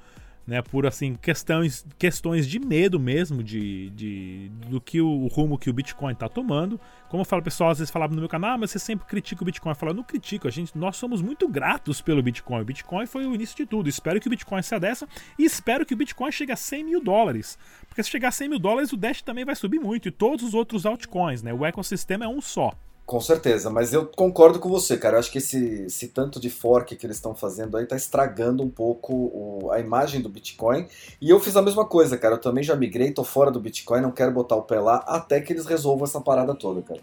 né, 0.50 0.60
por 0.62 0.84
assim 0.84 1.14
questões, 1.14 1.86
questões 1.96 2.44
de 2.44 2.58
medo 2.58 2.98
mesmo 2.98 3.40
de, 3.40 3.88
de 3.90 4.50
do 4.66 4.80
que 4.80 5.00
o, 5.00 5.08
o 5.08 5.28
rumo 5.28 5.56
que 5.56 5.70
o 5.70 5.72
Bitcoin 5.72 6.12
está 6.12 6.28
tomando. 6.28 6.78
Como 7.08 7.20
eu 7.20 7.24
falo, 7.24 7.40
pessoal 7.40 7.70
às 7.70 7.78
vezes 7.78 7.88
falava 7.88 8.12
no 8.12 8.18
meu 8.18 8.28
canal, 8.28 8.54
ah, 8.54 8.58
mas 8.58 8.72
você 8.72 8.80
sempre 8.80 9.06
critica 9.06 9.44
o 9.44 9.46
Bitcoin. 9.46 9.70
Eu 9.70 9.76
falo, 9.76 9.94
não 9.94 10.02
critico, 10.02 10.48
a 10.48 10.50
gente, 10.50 10.76
nós 10.76 10.96
somos 10.96 11.22
muito 11.22 11.48
gratos 11.48 12.00
pelo 12.00 12.20
Bitcoin. 12.20 12.62
O 12.62 12.64
Bitcoin 12.64 13.06
foi 13.06 13.26
o 13.26 13.32
início 13.32 13.56
de 13.56 13.64
tudo. 13.64 13.88
Espero 13.88 14.18
que 14.18 14.26
o 14.26 14.30
Bitcoin 14.30 14.60
seja 14.60 14.80
dessa 14.80 15.08
e 15.38 15.44
espero 15.44 15.86
que 15.86 15.94
o 15.94 15.96
Bitcoin 15.96 16.32
chegue 16.32 16.50
a 16.50 16.56
100 16.56 16.82
mil 16.82 17.00
dólares. 17.00 17.56
Porque 17.86 18.02
se 18.02 18.10
chegar 18.10 18.30
a 18.30 18.32
100 18.32 18.48
mil 18.48 18.58
dólares, 18.58 18.92
o 18.92 18.96
Dash 18.96 19.22
também 19.22 19.44
vai 19.44 19.54
subir 19.54 19.78
muito 19.78 20.08
e 20.08 20.10
todos 20.10 20.44
os 20.44 20.52
outros 20.52 20.84
altcoins, 20.84 21.44
né? 21.44 21.54
O 21.54 21.64
ecossistema 21.64 22.24
é 22.24 22.28
um 22.28 22.40
só. 22.40 22.76
Com 23.10 23.20
certeza, 23.20 23.68
mas 23.70 23.92
eu 23.92 24.06
concordo 24.06 24.60
com 24.60 24.68
você, 24.68 24.96
cara. 24.96 25.16
Eu 25.16 25.18
acho 25.18 25.32
que 25.32 25.38
esse, 25.38 25.82
esse 25.82 26.06
tanto 26.06 26.38
de 26.38 26.48
fork 26.48 26.94
que 26.94 27.04
eles 27.04 27.16
estão 27.16 27.34
fazendo 27.34 27.76
aí 27.76 27.84
tá 27.84 27.96
estragando 27.96 28.62
um 28.62 28.70
pouco 28.70 29.12
o, 29.12 29.72
a 29.72 29.80
imagem 29.80 30.20
do 30.20 30.28
Bitcoin. 30.28 30.86
E 31.20 31.28
eu 31.28 31.40
fiz 31.40 31.56
a 31.56 31.60
mesma 31.60 31.84
coisa, 31.84 32.16
cara. 32.16 32.36
Eu 32.36 32.40
também 32.40 32.62
já 32.62 32.76
migrei, 32.76 33.10
tô 33.10 33.24
fora 33.24 33.50
do 33.50 33.58
Bitcoin, 33.58 34.00
não 34.00 34.12
quero 34.12 34.30
botar 34.30 34.54
o 34.54 34.62
pé 34.62 34.78
lá 34.78 34.98
até 35.08 35.40
que 35.40 35.52
eles 35.52 35.66
resolvam 35.66 36.04
essa 36.04 36.20
parada 36.20 36.54
toda, 36.54 36.82
cara. 36.82 37.00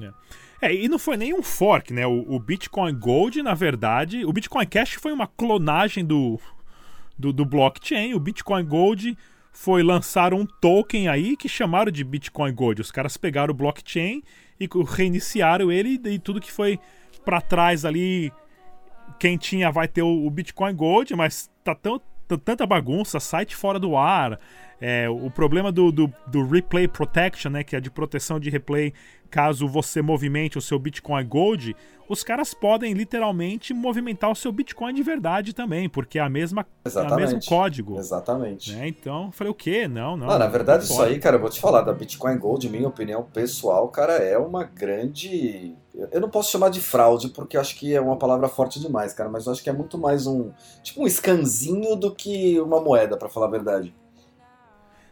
É. 0.00 0.68
É, 0.68 0.72
e 0.72 0.86
não 0.88 1.00
foi 1.00 1.16
nem 1.16 1.34
um 1.34 1.42
fork, 1.42 1.92
né? 1.92 2.06
O, 2.06 2.36
o, 2.36 2.38
Bitcoin 2.38 2.96
Gold, 2.96 3.42
na 3.42 3.54
verdade, 3.54 4.24
o 4.24 4.32
Bitcoin 4.32 4.66
Cash 4.66 4.98
foi 5.02 5.10
uma 5.10 5.26
clonagem 5.26 6.04
do, 6.04 6.38
do, 7.18 7.32
do 7.32 7.44
blockchain. 7.44 8.14
O 8.14 8.20
Bitcoin 8.20 8.64
Gold 8.64 9.18
foi 9.50 9.82
lançar 9.82 10.32
um 10.32 10.46
token 10.46 11.08
aí 11.08 11.36
que 11.36 11.48
chamaram 11.48 11.90
de 11.90 12.04
Bitcoin 12.04 12.54
Gold. 12.54 12.82
Os 12.82 12.92
caras 12.92 13.16
pegaram 13.16 13.52
o 13.52 13.56
blockchain 13.56 14.22
e 14.60 14.68
reiniciaram 14.86 15.70
ele 15.70 16.00
e 16.04 16.18
tudo 16.18 16.40
que 16.40 16.52
foi 16.52 16.78
para 17.24 17.40
trás 17.40 17.84
ali. 17.84 18.32
Quem 19.18 19.36
tinha 19.36 19.70
vai 19.70 19.88
ter 19.88 20.02
o 20.02 20.28
Bitcoin 20.30 20.74
Gold, 20.74 21.14
mas 21.16 21.50
tá 21.64 21.74
tão, 21.74 22.00
tanta 22.44 22.66
bagunça, 22.66 23.18
site 23.18 23.56
fora 23.56 23.78
do 23.78 23.96
ar, 23.96 24.38
é, 24.80 25.08
o 25.08 25.30
problema 25.30 25.72
do, 25.72 25.90
do, 25.90 26.12
do, 26.26 26.46
Replay 26.46 26.86
Protection, 26.86 27.50
né, 27.50 27.64
que 27.64 27.74
é 27.74 27.80
de 27.80 27.90
proteção 27.90 28.38
de 28.38 28.48
replay 28.48 28.92
caso 29.28 29.68
você 29.68 30.00
movimente 30.00 30.56
o 30.56 30.60
seu 30.60 30.78
Bitcoin 30.78 31.26
Gold, 31.26 31.76
os 32.08 32.24
caras 32.24 32.54
podem 32.54 32.94
literalmente 32.94 33.74
movimentar 33.74 34.30
o 34.30 34.34
seu 34.34 34.50
Bitcoin 34.50 34.94
de 34.94 35.02
verdade 35.02 35.52
também, 35.52 35.88
porque 35.88 36.18
é 36.18 36.22
a 36.22 36.28
mesma 36.28 36.66
é 36.84 37.00
o 37.00 37.16
mesmo 37.16 37.38
código. 37.44 37.98
Exatamente. 37.98 38.72
Né? 38.72 38.88
Então, 38.88 39.26
eu 39.26 39.32
falei, 39.32 39.50
o 39.50 39.54
quê? 39.54 39.86
Não, 39.86 40.16
não. 40.16 40.26
Na 40.26 40.46
verdade, 40.46 40.84
isso 40.84 41.02
aí, 41.02 41.18
cara, 41.18 41.36
eu 41.36 41.40
vou 41.40 41.50
te 41.50 41.60
falar, 41.60 41.82
da 41.82 41.92
Bitcoin 41.92 42.38
Gold, 42.38 42.68
minha 42.70 42.88
opinião 42.88 43.22
pessoal, 43.22 43.88
cara, 43.88 44.14
é 44.14 44.38
uma 44.38 44.64
grande. 44.64 45.76
Eu 46.12 46.20
não 46.20 46.30
posso 46.30 46.50
chamar 46.50 46.70
de 46.70 46.80
fraude, 46.80 47.28
porque 47.28 47.58
acho 47.58 47.76
que 47.76 47.94
é 47.94 48.00
uma 48.00 48.16
palavra 48.16 48.48
forte 48.48 48.80
demais, 48.80 49.12
cara, 49.12 49.28
mas 49.28 49.46
eu 49.46 49.52
acho 49.52 49.62
que 49.62 49.68
é 49.68 49.72
muito 49.72 49.98
mais 49.98 50.26
um. 50.26 50.50
Tipo 50.82 51.02
um 51.02 51.08
scanzinho 51.08 51.96
do 51.96 52.14
que 52.14 52.58
uma 52.60 52.80
moeda, 52.80 53.16
para 53.16 53.28
falar 53.28 53.46
a 53.46 53.50
verdade. 53.50 53.92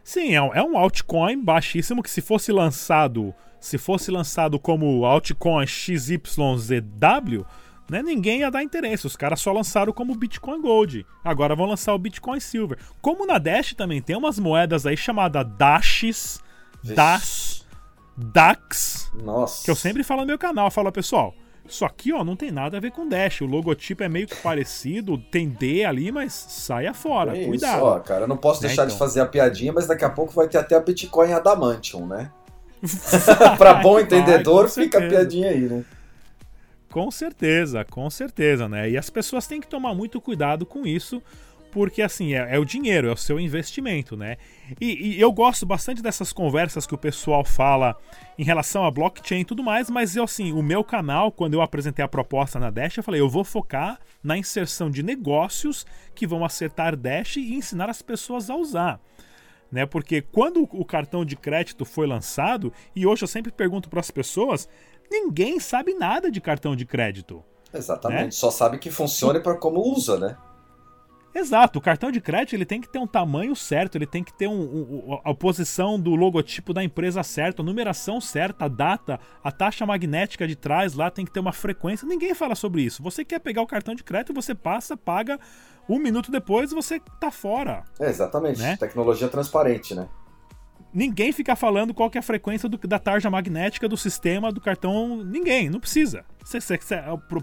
Sim, 0.07 0.33
é 0.33 0.41
um, 0.41 0.53
é 0.53 0.63
um 0.63 0.77
altcoin 0.77 1.43
baixíssimo 1.43 2.01
que 2.01 2.09
se 2.09 2.21
fosse 2.21 2.49
lançado, 2.49 3.35
se 3.59 3.77
fosse 3.77 4.09
lançado 4.09 4.57
como 4.57 5.03
altcoin 5.03 5.67
XYZW, 5.67 7.45
né, 7.91 8.01
ninguém 8.01 8.39
ia 8.39 8.49
dar 8.49 8.63
interesse. 8.63 9.05
Os 9.05 9.17
caras 9.17 9.41
só 9.41 9.51
lançaram 9.51 9.91
como 9.91 10.15
Bitcoin 10.15 10.61
Gold. 10.61 11.05
Agora 11.21 11.57
vão 11.57 11.65
lançar 11.65 11.93
o 11.93 11.99
Bitcoin 11.99 12.39
Silver. 12.39 12.77
Como 13.01 13.25
na 13.25 13.37
Dash 13.37 13.73
também 13.73 14.01
tem 14.01 14.15
umas 14.15 14.39
moedas 14.39 14.85
aí 14.85 14.95
chamadas 14.95 15.45
Dashes, 15.57 16.39
Das, 16.81 17.67
DAX. 18.15 19.11
Nossa. 19.13 19.65
Que 19.65 19.71
eu 19.71 19.75
sempre 19.75 20.05
falo 20.05 20.21
no 20.21 20.27
meu 20.27 20.39
canal. 20.39 20.71
Falo, 20.71 20.89
pessoal, 20.89 21.35
isso 21.67 21.85
aqui, 21.85 22.13
ó, 22.13 22.23
não 22.23 22.35
tem 22.35 22.51
nada 22.51 22.77
a 22.77 22.79
ver 22.79 22.91
com 22.91 23.07
Dash. 23.07 23.41
O 23.41 23.45
logotipo 23.45 24.03
é 24.03 24.09
meio 24.09 24.27
que 24.27 24.35
parecido, 24.35 25.17
tem 25.17 25.49
D 25.49 25.83
ali, 25.83 26.11
mas 26.11 26.33
saia 26.33 26.93
fora. 26.93 27.37
É 27.37 27.45
Cuidado. 27.45 27.77
Isso, 27.77 27.85
ó, 27.85 27.99
cara, 27.99 28.21
eu 28.21 28.27
não 28.27 28.37
posso 28.37 28.61
deixar 28.61 28.83
então. 28.83 28.93
de 28.93 28.99
fazer 28.99 29.21
a 29.21 29.25
piadinha, 29.25 29.73
mas 29.73 29.87
daqui 29.87 30.05
a 30.05 30.09
pouco 30.09 30.33
vai 30.33 30.47
ter 30.47 30.57
até 30.57 30.75
a 30.75 30.79
Bitcoin 30.79 31.33
Adamantium, 31.33 32.07
né? 32.07 32.31
pra 33.57 33.75
bom 33.75 33.99
entendedor, 33.99 34.67
vai, 34.67 34.83
fica 34.83 34.99
a 34.99 35.07
piadinha 35.07 35.49
aí, 35.49 35.61
né? 35.61 35.83
Com 36.89 37.11
certeza, 37.11 37.83
com 37.83 38.09
certeza, 38.09 38.69
né? 38.69 38.89
E 38.89 38.97
as 38.97 39.09
pessoas 39.09 39.45
têm 39.45 39.59
que 39.59 39.67
tomar 39.67 39.93
muito 39.93 40.21
cuidado 40.21 40.65
com 40.65 40.85
isso, 40.85 41.21
porque 41.71 42.01
assim, 42.01 42.33
é, 42.33 42.55
é, 42.55 42.59
o 42.59 42.65
dinheiro, 42.65 43.07
é 43.07 43.11
o 43.11 43.17
seu 43.17 43.39
investimento, 43.39 44.15
né? 44.15 44.37
E, 44.79 45.15
e, 45.15 45.21
eu 45.21 45.31
gosto 45.31 45.65
bastante 45.65 46.01
dessas 46.01 46.33
conversas 46.33 46.85
que 46.85 46.95
o 46.95 46.97
pessoal 46.97 47.43
fala 47.43 47.95
em 48.37 48.43
relação 48.43 48.85
a 48.85 48.91
blockchain 48.91 49.41
e 49.41 49.45
tudo 49.45 49.63
mais, 49.63 49.89
mas 49.89 50.15
eu 50.15 50.23
assim, 50.23 50.51
o 50.51 50.61
meu 50.61 50.83
canal, 50.83 51.31
quando 51.31 51.53
eu 51.53 51.61
apresentei 51.61 52.03
a 52.03 52.07
proposta 52.07 52.59
na 52.59 52.69
Dash, 52.69 52.97
eu 52.97 53.03
falei, 53.03 53.21
eu 53.21 53.29
vou 53.29 53.43
focar 53.43 53.99
na 54.23 54.37
inserção 54.37 54.89
de 54.89 55.03
negócios 55.03 55.85
que 56.15 56.27
vão 56.27 56.43
acertar 56.43 56.95
Dash 56.95 57.37
e 57.37 57.53
ensinar 57.53 57.89
as 57.89 58.01
pessoas 58.01 58.49
a 58.49 58.55
usar. 58.55 58.99
Né? 59.71 59.85
Porque 59.85 60.21
quando 60.21 60.67
o 60.71 60.85
cartão 60.85 61.25
de 61.25 61.35
crédito 61.35 61.83
foi 61.83 62.07
lançado, 62.07 62.71
e 62.95 63.05
hoje 63.05 63.23
eu 63.23 63.27
sempre 63.27 63.51
pergunto 63.51 63.89
para 63.89 63.99
as 63.99 64.09
pessoas, 64.09 64.67
ninguém 65.09 65.59
sabe 65.59 65.93
nada 65.93 66.31
de 66.31 66.39
cartão 66.39 66.75
de 66.75 66.85
crédito. 66.85 67.43
Exatamente, 67.73 68.23
né? 68.23 68.31
só 68.31 68.49
sabe 68.49 68.77
que 68.77 68.89
funciona 68.89 69.39
para 69.39 69.57
como 69.57 69.81
usa, 69.81 70.17
né? 70.17 70.37
Exato, 71.37 71.77
o 71.77 71.81
cartão 71.81 72.11
de 72.11 72.19
crédito 72.19 72.55
ele 72.55 72.65
tem 72.65 72.81
que 72.81 72.89
ter 72.89 72.97
um 72.97 73.05
tamanho 73.05 73.55
certo, 73.55 73.95
ele 73.95 74.07
tem 74.07 74.23
que 74.23 74.33
ter 74.33 74.47
um, 74.47 74.59
um, 74.59 75.21
a 75.23 75.35
posição 75.35 75.99
do 75.99 76.15
logotipo 76.15 76.73
da 76.73 76.83
empresa 76.83 77.21
certa, 77.21 77.61
a 77.61 77.65
numeração 77.65 78.19
certa, 78.19 78.65
a 78.65 78.67
data, 78.67 79.19
a 79.43 79.51
taxa 79.51 79.85
magnética 79.85 80.47
de 80.47 80.55
trás 80.55 80.95
lá 80.95 81.11
tem 81.11 81.23
que 81.23 81.31
ter 81.31 81.39
uma 81.39 81.53
frequência. 81.53 82.07
Ninguém 82.07 82.33
fala 82.33 82.55
sobre 82.55 82.81
isso. 82.81 83.03
Você 83.03 83.23
quer 83.23 83.39
pegar 83.39 83.61
o 83.61 83.67
cartão 83.67 83.93
de 83.93 84.03
crédito, 84.03 84.33
você 84.33 84.55
passa, 84.55 84.97
paga, 84.97 85.39
um 85.87 85.99
minuto 85.99 86.31
depois 86.31 86.71
você 86.71 86.99
tá 87.19 87.29
fora. 87.29 87.83
É, 87.99 88.09
exatamente, 88.09 88.59
né? 88.59 88.75
tecnologia 88.75 89.27
transparente, 89.27 89.93
né? 89.93 90.07
ninguém 90.93 91.31
fica 91.31 91.55
falando 91.55 91.93
qual 91.93 92.09
que 92.09 92.17
é 92.17 92.19
a 92.19 92.23
frequência 92.23 92.67
do, 92.67 92.77
da 92.79 92.97
tarja 92.97 93.29
magnética 93.29 93.87
do 93.87 93.95
sistema 93.95 94.51
do 94.51 94.59
cartão. 94.59 95.23
Ninguém, 95.23 95.69
não 95.69 95.79
precisa. 95.79 96.25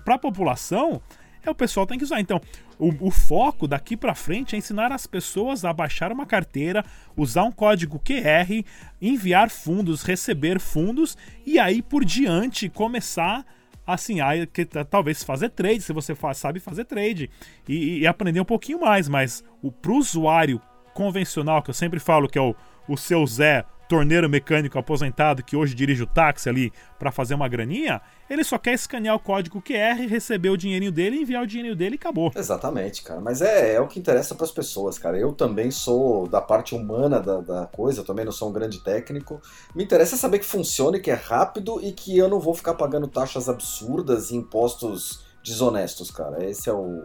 Para 0.04 0.14
a 0.14 0.18
população, 0.18 1.00
é 1.48 1.50
o 1.50 1.54
pessoal 1.54 1.86
tem 1.86 1.98
que 1.98 2.04
usar. 2.04 2.20
Então, 2.20 2.40
o, 2.78 3.08
o 3.08 3.10
foco 3.10 3.66
daqui 3.68 3.96
para 3.96 4.14
frente 4.14 4.54
é 4.54 4.58
ensinar 4.58 4.92
as 4.92 5.06
pessoas 5.06 5.64
a 5.64 5.72
baixar 5.72 6.12
uma 6.12 6.26
carteira, 6.26 6.84
usar 7.16 7.44
um 7.44 7.52
código 7.52 8.00
QR, 8.00 8.64
enviar 9.00 9.50
fundos, 9.50 10.02
receber 10.02 10.58
fundos 10.58 11.16
e 11.46 11.58
aí 11.58 11.82
por 11.82 12.04
diante 12.04 12.68
começar 12.68 13.44
assim, 13.86 14.20
aí, 14.20 14.46
que, 14.46 14.64
talvez 14.64 15.22
fazer 15.22 15.50
trade, 15.50 15.82
se 15.82 15.92
você 15.92 16.14
faz, 16.14 16.38
sabe 16.38 16.58
fazer 16.58 16.84
trade 16.86 17.30
e, 17.68 17.98
e, 17.98 18.06
aprender 18.06 18.40
um 18.40 18.44
pouquinho 18.44 18.80
mais, 18.80 19.08
mas 19.08 19.44
o 19.62 19.70
pro 19.70 19.96
usuário 19.96 20.60
convencional, 20.94 21.62
que 21.62 21.68
eu 21.68 21.74
sempre 21.74 22.00
falo 22.00 22.28
que 22.28 22.38
é 22.38 22.40
o, 22.40 22.54
o 22.88 22.96
seu 22.96 23.26
Zé 23.26 23.64
torneiro 23.94 24.28
mecânico 24.28 24.76
aposentado 24.76 25.44
que 25.44 25.56
hoje 25.56 25.72
dirige 25.72 26.02
o 26.02 26.06
táxi 26.06 26.48
ali 26.48 26.72
para 26.98 27.12
fazer 27.12 27.34
uma 27.34 27.46
graninha, 27.46 28.00
ele 28.28 28.42
só 28.42 28.58
quer 28.58 28.72
escanear 28.72 29.14
o 29.14 29.20
código 29.20 29.62
QR, 29.62 30.04
receber 30.08 30.50
o 30.50 30.56
dinheirinho 30.56 30.90
dele, 30.90 31.20
enviar 31.20 31.44
o 31.44 31.46
dinheirinho 31.46 31.76
dele 31.76 31.94
e 31.94 31.98
acabou. 31.98 32.32
Exatamente, 32.34 33.04
cara. 33.04 33.20
Mas 33.20 33.40
é, 33.40 33.74
é 33.74 33.80
o 33.80 33.86
que 33.86 34.00
interessa 34.00 34.34
para 34.34 34.44
as 34.44 34.50
pessoas, 34.50 34.98
cara. 34.98 35.16
Eu 35.16 35.32
também 35.32 35.70
sou 35.70 36.26
da 36.26 36.40
parte 36.40 36.74
humana 36.74 37.20
da, 37.20 37.40
da 37.40 37.66
coisa, 37.66 38.00
eu 38.00 38.04
também 38.04 38.24
não 38.24 38.32
sou 38.32 38.48
um 38.48 38.52
grande 38.52 38.82
técnico. 38.82 39.40
Me 39.76 39.84
interessa 39.84 40.16
saber 40.16 40.40
que 40.40 40.44
funciona, 40.44 40.98
que 40.98 41.10
é 41.10 41.14
rápido 41.14 41.80
e 41.80 41.92
que 41.92 42.18
eu 42.18 42.28
não 42.28 42.40
vou 42.40 42.52
ficar 42.54 42.74
pagando 42.74 43.06
taxas 43.06 43.48
absurdas 43.48 44.30
e 44.30 44.36
impostos 44.36 45.24
desonestos, 45.44 46.10
cara. 46.10 46.44
Esse 46.44 46.68
é 46.68 46.72
o. 46.72 47.04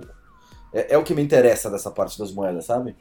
É, 0.73 0.95
é 0.95 0.97
o 0.97 1.03
que 1.03 1.13
me 1.13 1.21
interessa 1.21 1.69
dessa 1.69 1.91
parte 1.91 2.17
das 2.17 2.31
moedas, 2.31 2.65
sabe? 2.65 2.95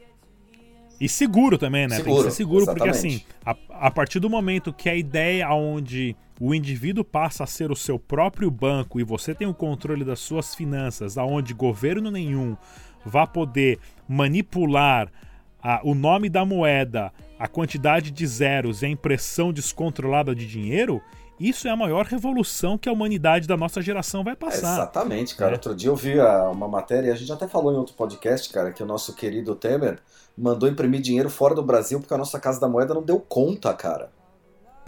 E 0.99 1.07
seguro 1.07 1.57
também, 1.57 1.87
né? 1.87 1.95
Seguro, 1.95 2.15
Tem 2.15 2.23
que 2.25 2.31
ser 2.31 2.37
seguro, 2.37 2.63
exatamente. 2.63 2.91
porque 2.91 3.07
assim, 3.07 3.23
a, 3.45 3.87
a, 3.87 3.91
partir 3.91 4.19
do 4.19 4.29
momento 4.29 4.73
que 4.73 4.89
a 4.89 4.95
ideia 4.95 5.49
onde 5.53 6.15
o 6.39 6.53
indivíduo 6.53 7.03
passa 7.03 7.43
a 7.43 7.47
ser 7.47 7.71
o 7.71 7.75
seu 7.75 7.97
próprio 7.97 8.51
banco 8.51 8.99
e 8.99 9.03
você 9.03 9.33
tem 9.33 9.47
o 9.47 9.53
controle 9.53 10.03
das 10.03 10.19
suas 10.19 10.53
finanças, 10.53 11.17
aonde 11.17 11.53
governo 11.53 12.11
nenhum 12.11 12.55
vá 13.05 13.25
poder 13.25 13.79
manipular 14.07 15.09
a, 15.61 15.81
o 15.83 15.93
nome 15.93 16.29
da 16.29 16.45
moeda, 16.45 17.11
a 17.37 17.47
quantidade 17.47 18.11
de 18.11 18.27
zeros 18.27 18.81
e 18.81 18.85
a 18.85 18.89
impressão 18.89 19.51
descontrolada 19.53 20.33
de 20.35 20.45
dinheiro, 20.45 21.01
isso 21.39 21.67
é 21.67 21.71
a 21.71 21.75
maior 21.75 22.05
revolução 22.05 22.77
que 22.77 22.89
a 22.89 22.91
humanidade 22.91 23.47
da 23.47 23.55
nossa 23.55 23.81
geração 23.81 24.23
vai 24.23 24.35
passar. 24.35 24.73
exatamente, 24.73 25.35
cara. 25.35 25.51
É. 25.51 25.55
Outro 25.55 25.73
dia 25.73 25.89
eu 25.89 25.95
vi 25.95 26.19
uma 26.19 26.67
matéria, 26.67 27.13
a 27.13 27.15
gente 27.15 27.31
até 27.31 27.47
falou 27.47 27.73
em 27.73 27.77
outro 27.77 27.95
podcast, 27.95 28.51
cara, 28.51 28.73
que 28.73 28.83
o 28.83 28.85
nosso 28.85 29.13
querido 29.13 29.55
Temer 29.55 29.99
mandou 30.39 30.69
imprimir 30.69 31.01
dinheiro 31.01 31.29
fora 31.29 31.53
do 31.53 31.61
Brasil 31.61 31.99
porque 31.99 32.13
a 32.13 32.17
nossa 32.17 32.39
Casa 32.39 32.59
da 32.59 32.67
Moeda 32.67 32.93
não 32.93 33.03
deu 33.03 33.19
conta, 33.19 33.73
cara. 33.73 34.11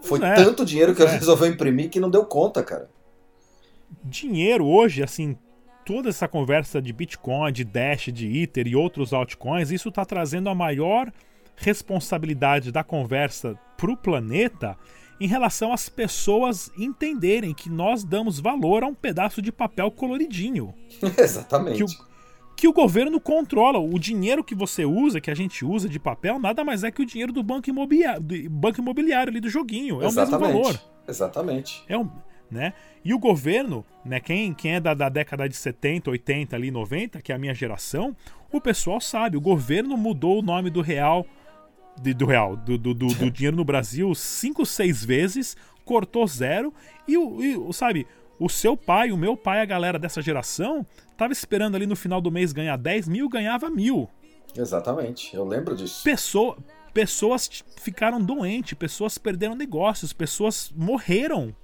Foi 0.01 0.23
é, 0.23 0.33
tanto 0.33 0.65
dinheiro 0.65 0.95
que 0.95 1.01
é. 1.01 1.05
ele 1.05 1.17
resolveu 1.17 1.47
imprimir 1.47 1.89
que 1.89 1.99
não 1.99 2.09
deu 2.09 2.25
conta, 2.25 2.63
cara. 2.63 2.89
Dinheiro 4.03 4.65
hoje, 4.65 5.03
assim, 5.03 5.37
toda 5.85 6.09
essa 6.09 6.27
conversa 6.27 6.81
de 6.81 6.93
Bitcoin, 6.93 7.51
de 7.51 7.63
Dash, 7.63 8.05
de 8.11 8.41
Ether 8.41 8.67
e 8.67 8.75
outros 8.75 9.13
altcoins, 9.13 9.69
isso 9.69 9.89
está 9.89 10.05
trazendo 10.05 10.49
a 10.49 10.55
maior 10.55 11.11
responsabilidade 11.55 12.71
da 12.71 12.83
conversa 12.83 13.57
para 13.77 13.91
o 13.91 13.97
planeta 13.97 14.77
em 15.19 15.27
relação 15.27 15.71
às 15.71 15.87
pessoas 15.87 16.71
entenderem 16.75 17.53
que 17.53 17.69
nós 17.69 18.03
damos 18.03 18.39
valor 18.39 18.83
a 18.83 18.87
um 18.87 18.95
pedaço 18.95 19.39
de 19.39 19.51
papel 19.51 19.91
coloridinho. 19.91 20.73
Exatamente. 21.15 21.77
Que 21.77 21.83
o, 21.83 21.87
que 22.55 22.67
o 22.67 22.73
governo 22.73 23.19
controla. 23.19 23.79
O 23.79 23.97
dinheiro 23.97 24.43
que 24.43 24.55
você 24.55 24.85
usa, 24.85 25.19
que 25.19 25.31
a 25.31 25.35
gente 25.35 25.65
usa 25.65 25.89
de 25.89 25.99
papel, 25.99 26.39
nada 26.39 26.63
mais 26.63 26.83
é 26.83 26.91
que 26.91 27.01
o 27.01 27.05
dinheiro 27.05 27.31
do 27.31 27.43
banco 27.43 27.69
imobiliário, 27.69 28.21
do 28.21 28.49
banco 28.49 28.79
imobiliário 28.79 29.31
ali 29.31 29.39
do 29.39 29.49
joguinho. 29.49 30.01
É 30.01 30.05
Exatamente. 30.05 30.35
o 30.35 30.47
mesmo 30.47 30.63
valor. 30.63 30.81
Exatamente. 31.07 31.83
É 31.87 31.97
um, 31.97 32.09
né? 32.49 32.73
E 33.03 33.13
o 33.13 33.19
governo, 33.19 33.85
né, 34.03 34.19
quem, 34.19 34.53
quem 34.53 34.75
é 34.75 34.79
da, 34.79 34.93
da 34.93 35.09
década 35.09 35.47
de 35.47 35.55
70, 35.55 36.11
80, 36.11 36.55
ali 36.55 36.69
90, 36.69 37.21
que 37.21 37.31
é 37.31 37.35
a 37.35 37.39
minha 37.39 37.53
geração, 37.53 38.15
o 38.51 38.59
pessoal 38.59 38.99
sabe, 38.99 39.37
o 39.37 39.41
governo 39.41 39.97
mudou 39.97 40.39
o 40.39 40.41
nome 40.41 40.69
do 40.69 40.81
real 40.81 41.25
de, 41.99 42.13
do 42.13 42.25
real, 42.25 42.55
do, 42.55 42.77
do, 42.77 42.93
do, 42.93 43.07
do 43.07 43.29
dinheiro 43.31 43.55
no 43.55 43.65
Brasil 43.65 44.13
cinco, 44.13 44.65
seis 44.65 45.03
vezes, 45.03 45.55
cortou 45.85 46.27
zero 46.27 46.73
e, 47.07 47.15
e, 47.15 47.73
sabe, 47.73 48.05
o 48.41 48.49
seu 48.49 48.75
pai, 48.75 49.11
o 49.11 49.17
meu 49.17 49.37
pai, 49.37 49.61
a 49.61 49.65
galera 49.65 49.99
dessa 49.99 50.19
geração, 50.19 50.83
tava 51.15 51.31
esperando 51.31 51.75
ali 51.75 51.85
no 51.85 51.95
final 51.95 52.19
do 52.19 52.31
mês 52.31 52.51
ganhar 52.51 52.75
10 52.75 53.07
mil, 53.07 53.29
ganhava 53.29 53.69
mil. 53.69 54.09
Exatamente, 54.57 55.35
eu 55.35 55.45
lembro 55.45 55.75
disso. 55.75 56.03
Pessoa, 56.03 56.57
pessoas 56.91 57.63
ficaram 57.77 58.19
doentes, 58.19 58.73
pessoas 58.73 59.19
perderam 59.19 59.53
negócios, 59.53 60.11
pessoas 60.11 60.73
morreram 60.75 61.55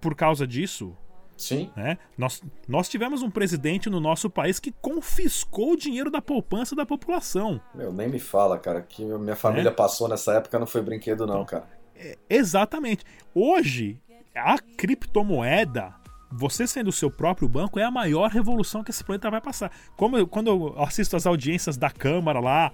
por 0.00 0.14
causa 0.14 0.46
disso. 0.46 0.96
Sim. 1.36 1.72
Né? 1.74 1.98
Nós, 2.16 2.40
nós 2.68 2.88
tivemos 2.88 3.20
um 3.20 3.28
presidente 3.28 3.90
no 3.90 3.98
nosso 3.98 4.30
país 4.30 4.60
que 4.60 4.70
confiscou 4.70 5.72
o 5.72 5.76
dinheiro 5.76 6.12
da 6.12 6.22
poupança 6.22 6.76
da 6.76 6.86
população. 6.86 7.60
Meu, 7.74 7.92
nem 7.92 8.08
me 8.08 8.20
fala, 8.20 8.56
cara, 8.56 8.80
que 8.82 9.04
minha 9.04 9.34
família 9.34 9.70
é. 9.70 9.72
passou 9.72 10.06
nessa 10.06 10.34
época 10.34 10.60
não 10.60 10.66
foi 10.66 10.80
brinquedo, 10.80 11.26
não, 11.26 11.44
cara. 11.44 11.68
É, 11.96 12.16
exatamente. 12.30 13.04
Hoje, 13.34 14.00
a 14.32 14.58
criptomoeda, 14.60 16.03
você 16.36 16.66
sendo 16.66 16.88
o 16.88 16.92
seu 16.92 17.10
próprio 17.10 17.48
banco, 17.48 17.78
é 17.78 17.84
a 17.84 17.90
maior 17.90 18.30
revolução 18.30 18.82
que 18.82 18.90
esse 18.90 19.04
planeta 19.04 19.30
vai 19.30 19.40
passar. 19.40 19.70
Como 19.96 20.18
eu, 20.18 20.26
quando 20.26 20.48
eu 20.48 20.82
assisto 20.82 21.16
as 21.16 21.26
audiências 21.26 21.76
da 21.76 21.90
Câmara 21.90 22.40
lá, 22.40 22.72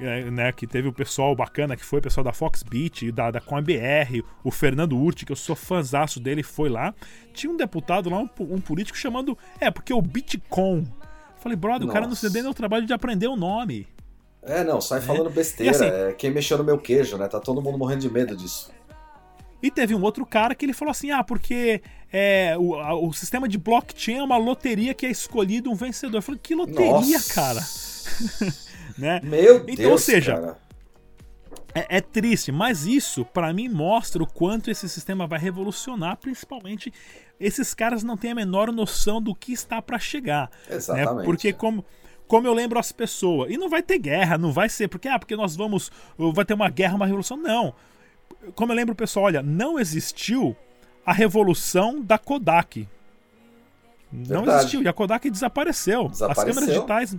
é, 0.00 0.30
né, 0.30 0.50
que 0.52 0.66
teve 0.66 0.88
o 0.88 0.92
pessoal 0.92 1.36
bacana 1.36 1.76
que 1.76 1.84
foi, 1.84 1.98
o 1.98 2.02
pessoal 2.02 2.24
da 2.24 2.32
Foxbit, 2.32 3.12
da, 3.12 3.30
da 3.30 3.40
ComBR, 3.40 4.24
o 4.42 4.50
Fernando 4.50 4.96
Urti, 4.96 5.26
que 5.26 5.32
eu 5.32 5.36
sou 5.36 5.54
fãzaço 5.54 6.18
dele, 6.18 6.42
foi 6.42 6.70
lá. 6.70 6.94
Tinha 7.34 7.52
um 7.52 7.56
deputado 7.56 8.08
lá, 8.08 8.18
um, 8.18 8.28
um 8.40 8.60
político 8.60 8.96
chamando. 8.96 9.36
É, 9.60 9.70
porque 9.70 9.92
o 9.92 10.00
Bitcoin. 10.00 10.90
Falei, 11.36 11.56
brother, 11.56 11.86
Nossa. 11.86 11.90
o 11.90 11.92
cara 11.92 12.06
não 12.06 12.14
se 12.14 12.30
deu 12.30 12.48
o 12.48 12.54
trabalho 12.54 12.86
de 12.86 12.92
aprender 12.92 13.26
o 13.26 13.36
nome. 13.36 13.86
É, 14.42 14.64
não, 14.64 14.80
sai 14.80 15.00
falando 15.00 15.28
é. 15.28 15.32
besteira. 15.32 15.70
Assim, 15.70 15.84
é 15.84 16.12
quem 16.12 16.30
mexeu 16.30 16.58
no 16.58 16.64
meu 16.64 16.78
queijo, 16.78 17.16
né? 17.16 17.28
Tá 17.28 17.38
todo 17.38 17.62
mundo 17.62 17.78
morrendo 17.78 18.00
de 18.00 18.10
medo 18.10 18.36
disso. 18.36 18.72
E 19.62 19.70
teve 19.70 19.94
um 19.94 20.02
outro 20.02 20.26
cara 20.26 20.54
que 20.54 20.64
ele 20.64 20.72
falou 20.72 20.90
assim: 20.90 21.10
ah, 21.10 21.22
porque 21.22 21.82
é, 22.12 22.56
o, 22.58 22.74
a, 22.74 22.94
o 22.94 23.12
sistema 23.12 23.48
de 23.48 23.56
blockchain 23.56 24.18
é 24.18 24.22
uma 24.22 24.36
loteria 24.36 24.92
que 24.92 25.06
é 25.06 25.10
escolhido 25.10 25.70
um 25.70 25.74
vencedor. 25.74 26.18
Eu 26.18 26.22
falei, 26.22 26.40
que 26.42 26.54
loteria, 26.54 26.90
Nossa. 26.90 27.34
cara? 27.34 27.60
né? 28.98 29.20
Meu 29.22 29.58
então, 29.58 29.74
Deus, 29.74 29.92
ou 29.92 29.98
seja, 29.98 30.34
cara. 30.34 30.58
É, 31.74 31.96
é, 31.96 32.00
triste, 32.02 32.52
mas 32.52 32.84
isso 32.84 33.24
para 33.24 33.50
mim 33.52 33.66
mostra 33.66 34.22
o 34.22 34.26
quanto 34.26 34.70
esse 34.70 34.86
sistema 34.88 35.26
vai 35.26 35.38
revolucionar, 35.38 36.18
principalmente 36.18 36.92
esses 37.40 37.72
caras 37.72 38.02
não 38.02 38.14
têm 38.14 38.32
a 38.32 38.34
menor 38.34 38.70
noção 38.70 39.22
do 39.22 39.34
que 39.34 39.52
está 39.52 39.80
para 39.80 39.98
chegar. 39.98 40.50
Né? 40.68 40.76
Exatamente. 40.76 41.16
Né? 41.16 41.24
Porque 41.24 41.52
como 41.52 41.84
como 42.28 42.46
eu 42.46 42.54
lembro 42.54 42.78
as 42.78 42.92
pessoas, 42.92 43.50
e 43.50 43.58
não 43.58 43.68
vai 43.68 43.82
ter 43.82 43.98
guerra, 43.98 44.38
não 44.38 44.52
vai 44.52 44.66
ser 44.68 44.88
porque 44.88 45.08
ah, 45.08 45.18
porque 45.18 45.36
nós 45.36 45.54
vamos 45.54 45.90
vai 46.16 46.44
ter 46.44 46.54
uma 46.54 46.68
guerra, 46.68 46.94
uma 46.94 47.06
revolução, 47.06 47.36
não. 47.36 47.74
Como 48.54 48.72
eu 48.72 48.76
lembro, 48.76 48.94
pessoal, 48.94 49.26
olha, 49.26 49.42
não 49.42 49.78
existiu 49.78 50.56
a 51.04 51.12
revolução 51.12 52.00
da 52.00 52.18
Kodak. 52.18 52.88
Não 54.12 54.42
Verdade. 54.42 54.58
existiu. 54.58 54.82
E 54.82 54.88
a 54.88 54.92
Kodak 54.92 55.30
desapareceu. 55.30 56.08
desapareceu. 56.08 56.42
As 56.42 56.54
câmeras 56.54 56.74
digitais 56.74 57.16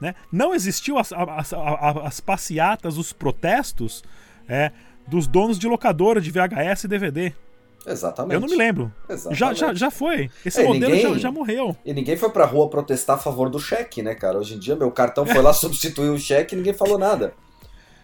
né? 0.00 0.14
Não 0.30 0.54
existiu 0.54 0.98
as, 0.98 1.12
as, 1.12 1.52
as, 1.52 2.20
passeatas, 2.20 2.96
os 2.96 3.12
protestos 3.12 4.04
é, 4.48 4.70
dos 5.06 5.26
donos 5.26 5.58
de 5.58 5.66
locadora 5.66 6.20
de 6.20 6.30
VHS 6.30 6.84
e 6.84 6.88
DVD. 6.88 7.32
Exatamente. 7.86 8.34
Eu 8.34 8.40
não 8.40 8.48
me 8.48 8.56
lembro. 8.56 8.92
Já, 9.30 9.54
já, 9.54 9.72
já 9.72 9.90
foi. 9.90 10.30
Esse 10.44 10.60
é, 10.60 10.64
modelo 10.66 10.94
ninguém, 10.94 11.14
já, 11.14 11.18
já, 11.18 11.32
morreu. 11.32 11.76
E 11.84 11.94
ninguém 11.94 12.16
foi 12.16 12.28
pra 12.30 12.44
rua 12.44 12.68
protestar 12.68 13.16
a 13.16 13.18
favor 13.18 13.48
do 13.48 13.58
cheque, 13.58 14.02
né, 14.02 14.14
cara? 14.14 14.38
Hoje 14.38 14.54
em 14.54 14.58
dia, 14.58 14.76
meu 14.76 14.90
cartão 14.90 15.24
foi 15.24 15.40
lá 15.40 15.52
substituir 15.54 16.10
o 16.10 16.18
cheque 16.18 16.54
e 16.54 16.58
ninguém 16.58 16.74
falou 16.74 16.98
nada. 16.98 17.32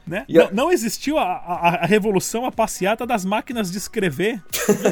Né? 0.06 0.26
Não, 0.28 0.50
não, 0.52 0.72
existiu 0.72 1.18
a, 1.18 1.24
a, 1.24 1.68
a, 1.82 1.86
revolução, 1.86 2.44
a 2.44 2.52
passeata 2.52 3.06
das 3.06 3.24
máquinas 3.24 3.70
de 3.70 3.78
escrever. 3.78 4.42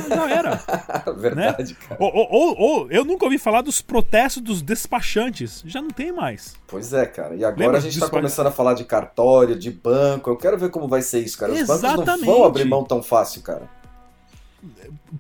Já 0.08 0.30
era. 0.30 0.62
Verdade, 1.16 1.72
né? 1.74 1.78
cara. 1.86 2.02
Ou, 2.02 2.28
ou, 2.30 2.56
ou, 2.58 2.90
eu 2.90 3.04
nunca 3.04 3.26
ouvi 3.26 3.36
falar 3.36 3.60
dos 3.60 3.82
protestos 3.82 4.42
dos 4.42 4.62
despachantes. 4.62 5.62
Já 5.66 5.82
não 5.82 5.90
tem 5.90 6.12
mais. 6.12 6.54
Pois 6.66 6.94
é, 6.94 7.04
cara. 7.04 7.34
E 7.34 7.44
agora 7.44 7.60
Lembra 7.60 7.78
a 7.78 7.80
gente 7.80 7.94
está 7.94 8.08
começando 8.08 8.46
a 8.46 8.52
falar 8.52 8.72
de 8.72 8.84
cartório, 8.84 9.54
de 9.54 9.70
banco. 9.70 10.30
Eu 10.30 10.36
quero 10.36 10.56
ver 10.56 10.70
como 10.70 10.88
vai 10.88 11.02
ser 11.02 11.20
isso, 11.20 11.36
cara. 11.36 11.52
Os 11.52 11.60
Exatamente. 11.60 12.06
bancos 12.06 12.20
não 12.26 12.34
vão 12.34 12.44
abrir 12.44 12.64
mão 12.64 12.84
tão 12.84 13.02
fácil, 13.02 13.42
cara 13.42 13.81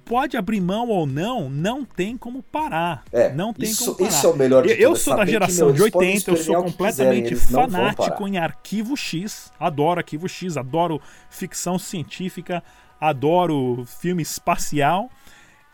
pode 0.04 0.36
abrir 0.36 0.60
mão 0.60 0.88
ou 0.88 1.06
não, 1.06 1.50
não 1.50 1.84
tem 1.84 2.16
como 2.16 2.42
parar. 2.42 3.04
É, 3.12 3.32
não 3.32 3.52
tem 3.52 3.68
isso, 3.68 3.86
como 3.86 3.98
parar. 3.98 4.10
Isso 4.10 4.26
é 4.26 4.30
o 4.30 4.36
melhor 4.36 4.62
de 4.62 4.72
Eu, 4.72 4.76
eu 4.76 4.96
sou 4.96 5.16
da 5.16 5.26
geração 5.26 5.72
de 5.72 5.82
80, 5.82 6.30
eu 6.30 6.36
sou 6.36 6.62
completamente 6.62 7.34
fanático 7.36 8.26
em 8.28 8.38
arquivo 8.38 8.96
X. 8.96 9.52
Adoro 9.58 9.98
arquivo 9.98 10.28
X, 10.28 10.56
adoro 10.56 11.00
ficção 11.30 11.78
científica, 11.78 12.62
adoro 13.00 13.84
filme 13.86 14.22
espacial. 14.22 15.10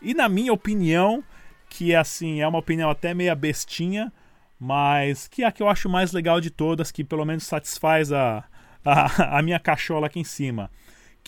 E 0.01 0.13
na 0.13 0.27
minha 0.27 0.53
opinião, 0.53 1.23
que 1.69 1.93
assim, 1.93 2.41
é 2.41 2.47
uma 2.47 2.59
opinião 2.59 2.89
até 2.89 3.13
meia 3.13 3.35
bestinha, 3.35 4.11
mas 4.59 5.27
que 5.27 5.43
é 5.43 5.47
a 5.47 5.51
que 5.51 5.61
eu 5.61 5.69
acho 5.69 5.87
mais 5.89 6.11
legal 6.11 6.41
de 6.41 6.49
todas, 6.49 6.91
que 6.91 7.03
pelo 7.03 7.25
menos 7.25 7.43
satisfaz 7.43 8.11
a, 8.11 8.43
a, 8.83 9.37
a 9.37 9.41
minha 9.41 9.59
cachola 9.59 10.07
aqui 10.07 10.19
em 10.19 10.23
cima 10.23 10.71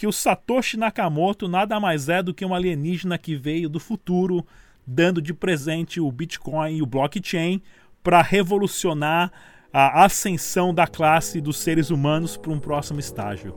que 0.01 0.07
o 0.07 0.11
Satoshi 0.11 0.77
Nakamoto 0.77 1.47
nada 1.47 1.79
mais 1.79 2.09
é 2.09 2.23
do 2.23 2.33
que 2.33 2.43
um 2.43 2.55
alienígena 2.55 3.19
que 3.19 3.35
veio 3.35 3.69
do 3.69 3.79
futuro 3.79 4.43
dando 4.83 5.21
de 5.21 5.31
presente 5.31 6.01
o 6.01 6.11
Bitcoin 6.11 6.77
e 6.77 6.81
o 6.81 6.87
blockchain 6.87 7.61
para 8.01 8.19
revolucionar 8.19 9.31
a 9.71 10.03
ascensão 10.03 10.73
da 10.73 10.87
classe 10.87 11.39
dos 11.39 11.59
seres 11.59 11.91
humanos 11.91 12.35
para 12.35 12.51
um 12.51 12.59
próximo 12.59 12.99
estágio. 12.99 13.53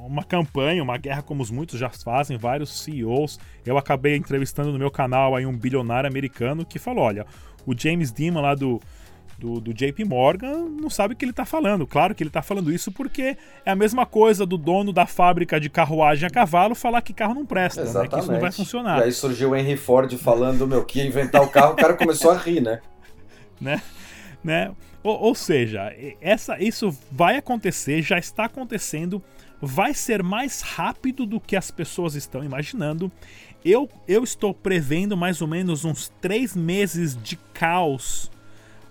uma 0.09 0.25
campanha, 0.25 0.83
uma 0.83 0.97
guerra 0.97 1.23
como 1.23 1.43
os 1.43 1.51
muitos 1.51 1.79
já 1.79 1.91
fazem, 1.91 2.37
vários 2.37 2.83
CEOs. 2.83 3.39
Eu 3.65 3.77
acabei 3.77 4.17
entrevistando 4.17 4.73
no 4.73 4.79
meu 4.79 4.91
canal 4.91 5.37
aí 5.37 5.45
um 5.45 5.57
bilionário 5.57 6.09
americano 6.09 6.65
que 6.65 6.79
falou: 6.79 7.05
olha, 7.05 7.27
o 7.67 7.79
James 7.79 8.11
Dimon 8.11 8.41
lá 8.41 8.55
do, 8.55 8.81
do, 9.39 9.61
do, 9.61 9.75
JP 9.75 10.05
Morgan 10.05 10.69
não 10.69 10.89
sabe 10.89 11.15
o 11.15 11.17
que 11.17 11.25
ele 11.25 11.33
está 11.33 11.45
falando. 11.45 11.87
Claro 11.87 12.15
que 12.15 12.23
ele 12.23 12.31
está 12.31 12.43
falando 12.43 12.73
isso 12.73 12.91
porque 12.91 13.37
é 13.65 13.71
a 13.71 13.77
mesma 13.77 14.07
coisa 14.07 14.47
do 14.47 14.57
dono 14.57 14.93
da 14.93 15.07
fábrica 15.07 15.61
de 15.61 15.69
carruagem 15.69 16.27
a 16.27 16.31
cavalo 16.31 16.75
falar 16.75 17.03
que 17.03 17.13
carro 17.13 17.35
não 17.35 17.45
presta, 17.45 17.85
né? 17.85 18.09
que 18.09 18.19
isso 18.19 18.33
não 18.33 18.41
vai 18.41 18.51
funcionar. 18.51 19.01
E 19.01 19.05
aí 19.05 19.13
surgiu 19.13 19.51
o 19.51 19.57
Henry 19.57 19.77
Ford 19.77 20.13
falando 20.17 20.67
meu, 20.67 20.85
que 20.85 20.99
ia 20.99 21.07
inventar 21.07 21.43
o 21.43 21.49
carro, 21.49 21.75
o 21.75 21.77
cara 21.77 21.95
começou 21.95 22.31
a 22.31 22.37
rir, 22.37 22.61
né? 22.61 22.81
né? 23.61 23.83
né? 24.43 24.73
Ou, 25.03 25.19
ou, 25.21 25.35
seja, 25.35 25.95
essa, 26.21 26.61
isso 26.61 26.97
vai 27.11 27.37
acontecer, 27.37 28.03
já 28.03 28.19
está 28.19 28.47
acontecendo, 28.47 29.23
vai 29.61 29.95
ser 29.95 30.23
mais 30.23 30.61
rápido 30.61 31.27
do 31.27 31.41
que 31.41 31.57
as 31.57 31.71
pessoas 31.71 32.15
estão 32.15 32.45
imaginando. 32.45 33.11
Eu, 33.65 33.89
eu 34.07 34.23
estou 34.23 34.55
prevendo 34.55 35.17
mais 35.17 35.43
ou 35.43 35.49
menos 35.49 35.85
uns 35.85 36.13
três 36.21 36.55
meses 36.55 37.17
de 37.21 37.37
caos 37.53 38.31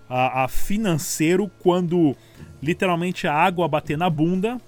a, 0.08 0.44
a 0.44 0.48
financeiro 0.48 1.50
quando 1.58 2.16
literalmente 2.62 3.26
a 3.26 3.34
água 3.34 3.68
bater 3.68 3.96
na 3.96 4.10
bunda, 4.10 4.60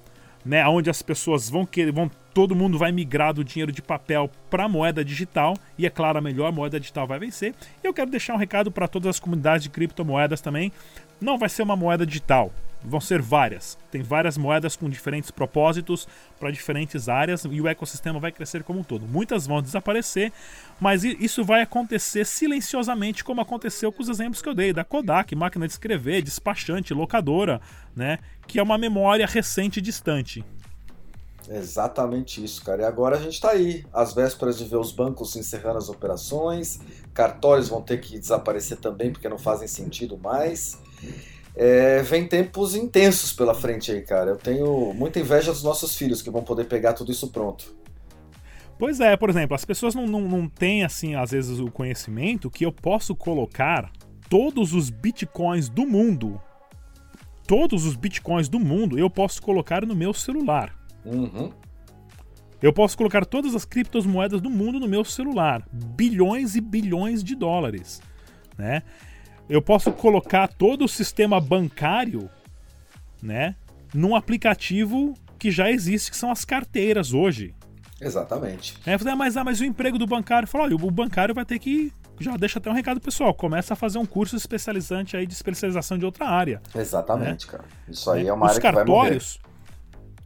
né? 0.44 0.66
Onde 0.66 0.90
as 0.90 1.02
pessoas 1.02 1.48
vão 1.48 1.66
querer, 1.66 1.92
vão 1.92 2.10
todo 2.32 2.54
mundo 2.54 2.78
vai 2.78 2.92
migrar 2.92 3.34
do 3.34 3.44
dinheiro 3.44 3.72
de 3.72 3.82
papel 3.82 4.30
para 4.48 4.68
moeda 4.68 5.04
digital 5.04 5.54
e 5.76 5.84
é 5.84 5.90
claro 5.90 6.18
a 6.18 6.20
melhor 6.20 6.52
moeda 6.52 6.78
digital 6.78 7.06
vai 7.06 7.18
vencer. 7.18 7.54
Eu 7.82 7.92
quero 7.92 8.10
deixar 8.10 8.34
um 8.34 8.38
recado 8.38 8.70
para 8.70 8.88
todas 8.88 9.08
as 9.08 9.20
comunidades 9.20 9.64
de 9.64 9.70
criptomoedas 9.70 10.40
também. 10.40 10.72
Não 11.20 11.36
vai 11.36 11.48
ser 11.48 11.62
uma 11.62 11.76
moeda 11.76 12.06
digital, 12.06 12.52
vão 12.82 13.00
ser 13.00 13.20
várias. 13.20 13.78
Tem 13.90 14.02
várias 14.02 14.38
moedas 14.38 14.76
com 14.76 14.88
diferentes 14.88 15.30
propósitos 15.30 16.08
para 16.38 16.50
diferentes 16.50 17.08
áreas 17.08 17.44
e 17.44 17.60
o 17.60 17.68
ecossistema 17.68 18.18
vai 18.18 18.32
crescer 18.32 18.62
como 18.62 18.80
um 18.80 18.84
todo. 18.84 19.06
Muitas 19.06 19.46
vão 19.46 19.62
desaparecer, 19.62 20.32
mas 20.80 21.04
isso 21.04 21.44
vai 21.44 21.62
acontecer 21.62 22.24
silenciosamente, 22.24 23.24
como 23.24 23.40
aconteceu 23.40 23.92
com 23.92 24.02
os 24.02 24.08
exemplos 24.08 24.40
que 24.40 24.48
eu 24.48 24.54
dei 24.54 24.72
da 24.72 24.84
Kodak, 24.84 25.34
máquina 25.34 25.66
de 25.66 25.72
escrever, 25.72 26.22
despachante, 26.22 26.94
locadora, 26.94 27.60
né, 27.94 28.18
que 28.46 28.58
é 28.58 28.62
uma 28.62 28.78
memória 28.78 29.26
recente 29.26 29.78
e 29.78 29.82
distante. 29.82 30.44
Exatamente 31.48 32.44
isso, 32.44 32.62
cara. 32.62 32.82
E 32.82 32.84
agora 32.84 33.16
a 33.16 33.20
gente 33.20 33.34
está 33.34 33.50
aí, 33.50 33.84
às 33.92 34.14
vésperas 34.14 34.56
de 34.56 34.64
ver 34.64 34.76
os 34.76 34.92
bancos 34.92 35.34
encerrando 35.34 35.78
as 35.78 35.88
operações, 35.88 36.78
cartórios 37.12 37.68
vão 37.68 37.82
ter 37.82 38.00
que 38.00 38.18
desaparecer 38.18 38.78
também 38.78 39.10
porque 39.10 39.28
não 39.28 39.38
fazem 39.38 39.66
sentido 39.66 40.16
mais. 40.16 40.78
É, 41.56 42.02
vem 42.02 42.26
tempos 42.26 42.74
intensos 42.74 43.32
pela 43.32 43.54
frente 43.54 43.90
aí, 43.90 44.02
cara. 44.02 44.30
Eu 44.30 44.36
tenho 44.36 44.94
muita 44.94 45.18
inveja 45.18 45.52
dos 45.52 45.62
nossos 45.62 45.94
filhos 45.94 46.22
que 46.22 46.30
vão 46.30 46.42
poder 46.42 46.64
pegar 46.64 46.92
tudo 46.92 47.10
isso 47.10 47.28
pronto. 47.28 47.74
Pois 48.78 48.98
é, 48.98 49.16
por 49.16 49.28
exemplo, 49.28 49.54
as 49.54 49.64
pessoas 49.64 49.94
não, 49.94 50.06
não, 50.06 50.22
não 50.22 50.48
têm, 50.48 50.84
assim, 50.84 51.14
às 51.14 51.32
vezes, 51.32 51.58
o 51.58 51.70
conhecimento 51.70 52.50
que 52.50 52.64
eu 52.64 52.72
posso 52.72 53.14
colocar 53.14 53.90
todos 54.28 54.72
os 54.72 54.88
bitcoins 54.88 55.68
do 55.68 55.86
mundo. 55.86 56.40
Todos 57.46 57.84
os 57.84 57.96
bitcoins 57.96 58.48
do 58.48 58.60
mundo 58.60 58.98
eu 58.98 59.10
posso 59.10 59.42
colocar 59.42 59.84
no 59.84 59.94
meu 59.94 60.14
celular. 60.14 60.74
Uhum. 61.04 61.52
Eu 62.62 62.72
posso 62.72 62.96
colocar 62.96 63.24
todas 63.24 63.54
as 63.54 63.64
criptomoedas 63.64 64.40
do 64.40 64.48
mundo 64.48 64.78
no 64.78 64.86
meu 64.86 65.04
celular, 65.04 65.66
bilhões 65.72 66.54
e 66.54 66.60
bilhões 66.60 67.24
de 67.24 67.34
dólares, 67.34 68.00
né? 68.56 68.82
Eu 69.50 69.60
posso 69.60 69.90
colocar 69.90 70.46
todo 70.46 70.84
o 70.84 70.88
sistema 70.88 71.40
bancário, 71.40 72.30
né, 73.20 73.56
num 73.92 74.14
aplicativo 74.14 75.14
que 75.36 75.50
já 75.50 75.68
existe, 75.68 76.12
que 76.12 76.16
são 76.16 76.30
as 76.30 76.44
carteiras 76.44 77.12
hoje. 77.12 77.52
Exatamente. 78.00 78.78
É, 78.86 78.94
ah, 78.94 79.16
mas, 79.16 79.36
ah, 79.36 79.42
mas 79.42 79.60
o 79.60 79.64
emprego 79.64 79.98
do 79.98 80.06
bancário, 80.06 80.46
fala, 80.46 80.64
olha, 80.64 80.76
o 80.76 80.90
bancário 80.90 81.34
vai 81.34 81.44
ter 81.44 81.58
que 81.58 81.92
já 82.20 82.36
deixa 82.36 82.58
até 82.58 82.70
um 82.70 82.74
recado 82.74 83.00
pessoal, 83.00 83.34
começa 83.34 83.72
a 83.72 83.76
fazer 83.76 83.98
um 83.98 84.06
curso 84.06 84.36
especializante 84.36 85.16
aí 85.16 85.26
de 85.26 85.32
especialização 85.32 85.98
de 85.98 86.04
outra 86.04 86.28
área. 86.28 86.62
Exatamente, 86.74 87.46
né? 87.46 87.52
cara. 87.52 87.64
Isso 87.88 88.10
aí 88.10 88.28
é 88.28 88.32
uma 88.32 88.46
Os 88.46 88.52
área 88.52 88.62
cartórios, 88.62 89.32
que 89.32 89.42
vai 89.42 89.49
morrer 89.49 89.49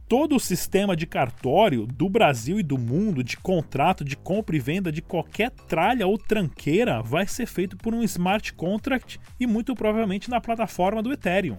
todo 0.07 0.35
o 0.35 0.39
sistema 0.39 0.95
de 0.95 1.07
cartório 1.07 1.85
do 1.85 2.07
Brasil 2.07 2.59
e 2.59 2.63
do 2.63 2.77
mundo, 2.77 3.23
de 3.23 3.37
contrato 3.37 4.03
de 4.03 4.15
compra 4.15 4.55
e 4.55 4.59
venda 4.59 4.91
de 4.91 5.01
qualquer 5.01 5.49
tralha 5.51 6.05
ou 6.05 6.17
tranqueira, 6.17 7.01
vai 7.01 7.27
ser 7.27 7.45
feito 7.45 7.75
por 7.77 7.93
um 7.93 8.03
smart 8.03 8.53
contract 8.53 9.19
e 9.39 9.47
muito 9.47 9.75
provavelmente 9.75 10.29
na 10.29 10.39
plataforma 10.39 11.01
do 11.01 11.11
Ethereum. 11.11 11.57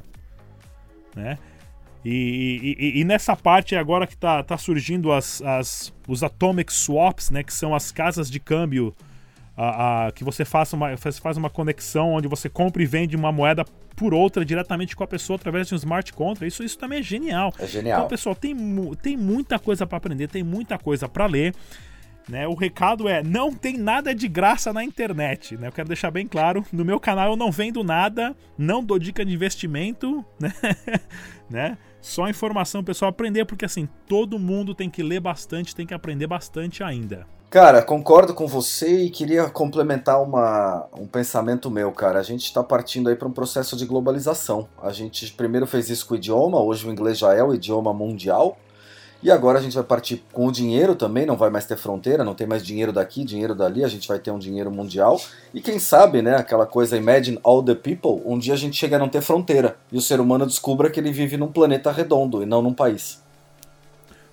Né? 1.14 1.38
E, 2.04 2.76
e, 2.78 3.00
e, 3.00 3.04
nessa 3.04 3.34
parte 3.34 3.74
agora 3.74 4.06
que 4.06 4.14
está 4.14 4.40
tá 4.40 4.56
surgindo 4.56 5.10
as, 5.10 5.42
as, 5.42 5.92
os 6.06 6.22
atomic 6.22 6.72
swaps, 6.72 7.30
né, 7.30 7.42
que 7.42 7.52
são 7.52 7.74
as 7.74 7.90
casas 7.90 8.30
de 8.30 8.38
câmbio 8.38 8.94
a, 9.56 10.06
a, 10.06 10.12
que 10.12 10.22
você 10.22 10.44
faça 10.44 10.76
uma, 10.76 10.96
faz 10.96 11.36
uma 11.36 11.48
conexão 11.48 12.12
onde 12.12 12.28
você 12.28 12.48
compra 12.48 12.82
e 12.82 12.86
vende 12.86 13.16
uma 13.16 13.32
moeda 13.32 13.64
por 13.96 14.12
outra 14.12 14.44
diretamente 14.44 14.94
com 14.94 15.02
a 15.02 15.06
pessoa 15.06 15.36
através 15.36 15.68
de 15.68 15.74
um 15.74 15.76
smart 15.76 16.12
contract. 16.12 16.46
Isso, 16.46 16.62
isso 16.62 16.78
também 16.78 16.98
é 16.98 17.02
genial. 17.02 17.52
É 17.58 17.66
genial. 17.66 18.00
Então, 18.00 18.08
pessoal, 18.08 18.34
tem, 18.34 18.54
tem 19.00 19.16
muita 19.16 19.58
coisa 19.58 19.86
para 19.86 19.96
aprender, 19.96 20.28
tem 20.28 20.42
muita 20.42 20.78
coisa 20.78 21.08
para 21.08 21.24
ler. 21.24 21.54
Né? 22.28 22.46
O 22.46 22.54
recado 22.54 23.08
é: 23.08 23.22
não 23.22 23.52
tem 23.52 23.78
nada 23.78 24.14
de 24.14 24.28
graça 24.28 24.72
na 24.72 24.84
internet. 24.84 25.56
Né? 25.56 25.68
Eu 25.68 25.72
quero 25.72 25.88
deixar 25.88 26.10
bem 26.10 26.26
claro: 26.26 26.64
no 26.72 26.84
meu 26.84 26.98
canal 27.00 27.30
eu 27.30 27.36
não 27.36 27.50
vendo 27.50 27.82
nada, 27.84 28.36
não 28.58 28.84
dou 28.84 28.98
dica 28.98 29.24
de 29.24 29.32
investimento, 29.32 30.24
né? 30.38 30.52
né? 31.48 31.78
Só 32.00 32.28
informação 32.28 32.84
pessoal 32.84 33.08
aprender, 33.08 33.44
porque 33.46 33.64
assim, 33.64 33.88
todo 34.06 34.38
mundo 34.38 34.74
tem 34.74 34.90
que 34.90 35.02
ler 35.02 35.20
bastante, 35.20 35.74
tem 35.74 35.86
que 35.86 35.94
aprender 35.94 36.26
bastante 36.26 36.82
ainda. 36.82 37.26
Cara, 37.48 37.80
concordo 37.80 38.34
com 38.34 38.46
você 38.46 39.04
e 39.04 39.10
queria 39.10 39.48
complementar 39.48 40.20
uma, 40.20 40.86
um 40.98 41.06
pensamento 41.06 41.70
meu, 41.70 41.92
cara. 41.92 42.18
A 42.18 42.22
gente 42.22 42.44
está 42.44 42.62
partindo 42.62 43.08
aí 43.08 43.14
para 43.14 43.28
um 43.28 43.32
processo 43.32 43.76
de 43.76 43.86
globalização. 43.86 44.68
A 44.82 44.92
gente 44.92 45.32
primeiro 45.32 45.66
fez 45.66 45.88
isso 45.88 46.06
com 46.06 46.14
o 46.14 46.16
idioma, 46.16 46.60
hoje 46.60 46.86
o 46.86 46.90
inglês 46.90 47.16
já 47.16 47.34
é 47.34 47.42
o 47.42 47.54
idioma 47.54 47.94
mundial. 47.94 48.58
E 49.22 49.30
agora 49.30 49.58
a 49.58 49.62
gente 49.62 49.74
vai 49.74 49.84
partir 49.84 50.22
com 50.32 50.46
o 50.46 50.52
dinheiro 50.52 50.94
também, 50.94 51.24
não 51.24 51.36
vai 51.36 51.48
mais 51.48 51.64
ter 51.64 51.76
fronteira, 51.76 52.22
não 52.22 52.34
tem 52.34 52.46
mais 52.46 52.64
dinheiro 52.64 52.92
daqui, 52.92 53.24
dinheiro 53.24 53.54
dali, 53.54 53.82
a 53.82 53.88
gente 53.88 54.06
vai 54.06 54.18
ter 54.18 54.30
um 54.30 54.38
dinheiro 54.38 54.70
mundial. 54.70 55.20
E 55.54 55.60
quem 55.60 55.78
sabe, 55.78 56.20
né, 56.20 56.36
aquela 56.36 56.66
coisa 56.66 56.96
Imagine 56.96 57.38
All 57.42 57.62
the 57.62 57.74
People, 57.74 58.22
um 58.26 58.38
dia 58.38 58.54
a 58.54 58.58
gente 58.58 58.76
chega 58.76 58.96
a 58.96 58.98
não 58.98 59.08
ter 59.08 59.22
fronteira 59.22 59.76
e 59.90 59.96
o 59.96 60.02
ser 60.02 60.20
humano 60.20 60.46
descubra 60.46 60.90
que 60.90 61.00
ele 61.00 61.12
vive 61.12 61.36
num 61.36 61.50
planeta 61.50 61.90
redondo 61.90 62.42
e 62.42 62.46
não 62.46 62.60
num 62.60 62.74
país. 62.74 63.22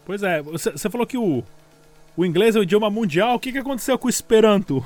Pois 0.05 0.21
é, 0.21 0.41
você 0.41 0.89
falou 0.89 1.07
que 1.07 1.17
o, 1.17 1.41
o 2.15 2.25
inglês 2.25 2.55
é 2.55 2.59
o 2.59 2.63
idioma 2.63 2.89
mundial, 2.89 3.35
o 3.35 3.39
que, 3.39 3.51
que 3.51 3.57
aconteceu 3.57 3.97
com 3.97 4.07
o 4.07 4.09
Esperanto? 4.09 4.83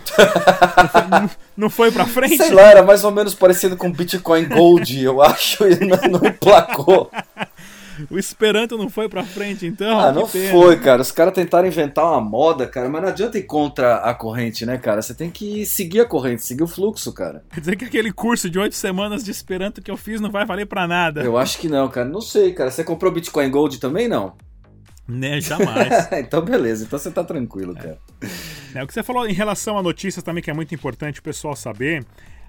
não, 0.77 0.89
foi, 0.89 1.01
não, 1.01 1.29
não 1.57 1.69
foi 1.69 1.91
pra 1.91 2.05
frente? 2.05 2.37
Sei 2.37 2.51
lá, 2.51 2.63
era 2.63 2.83
mais 2.83 3.03
ou 3.03 3.11
menos 3.11 3.35
parecido 3.35 3.75
com 3.75 3.91
Bitcoin 3.91 4.45
Gold, 4.45 5.03
eu 5.03 5.21
acho, 5.21 5.67
e 5.67 5.79
não, 5.85 6.19
não 6.19 6.27
emplacou. 6.27 7.09
O 8.11 8.17
Esperanto 8.17 8.77
não 8.77 8.89
foi 8.89 9.09
pra 9.09 9.23
frente, 9.23 9.65
então? 9.65 9.99
Ah, 9.99 10.11
não 10.11 10.27
pena. 10.27 10.51
foi, 10.51 10.77
cara. 10.77 11.01
Os 11.01 11.11
caras 11.11 11.33
tentaram 11.33 11.67
inventar 11.67 12.05
uma 12.05 12.21
moda, 12.21 12.67
cara, 12.67 12.87
mas 12.87 13.01
não 13.01 13.09
adianta 13.09 13.37
ir 13.37 13.43
contra 13.43 13.95
a 13.95 14.13
corrente, 14.13 14.65
né, 14.65 14.77
cara? 14.77 15.01
Você 15.01 15.15
tem 15.15 15.29
que 15.29 15.65
seguir 15.65 16.01
a 16.01 16.05
corrente, 16.05 16.43
seguir 16.45 16.63
o 16.63 16.67
fluxo, 16.67 17.11
cara. 17.11 17.43
Quer 17.51 17.59
dizer 17.59 17.75
que 17.75 17.85
aquele 17.85 18.11
curso 18.11 18.49
de 18.49 18.59
oito 18.59 18.75
semanas 18.75 19.23
de 19.23 19.31
Esperanto 19.31 19.81
que 19.81 19.89
eu 19.89 19.97
fiz 19.97 20.21
não 20.21 20.29
vai 20.29 20.45
valer 20.45 20.67
pra 20.67 20.87
nada? 20.87 21.21
Eu 21.23 21.37
acho 21.37 21.57
que 21.57 21.67
não, 21.67 21.87
cara. 21.89 22.07
Não 22.07 22.21
sei, 22.21 22.53
cara. 22.53 22.69
Você 22.69 22.83
comprou 22.83 23.11
Bitcoin 23.11 23.49
Gold 23.49 23.79
também, 23.79 24.07
não? 24.07 24.33
Né, 25.07 25.39
jamais. 25.39 26.11
então 26.19 26.41
beleza, 26.41 26.83
então 26.83 26.99
você 26.99 27.09
tá 27.09 27.23
tranquilo, 27.23 27.73
cara. 27.73 27.97
É, 28.75 28.83
o 28.83 28.87
que 28.87 28.93
você 28.93 29.01
falou 29.01 29.27
em 29.27 29.33
relação 29.33 29.77
a 29.77 29.83
notícias 29.83 30.23
também 30.23 30.43
que 30.43 30.51
é 30.51 30.53
muito 30.53 30.75
importante 30.75 31.19
o 31.19 31.23
pessoal 31.23 31.55
saber, 31.55 32.05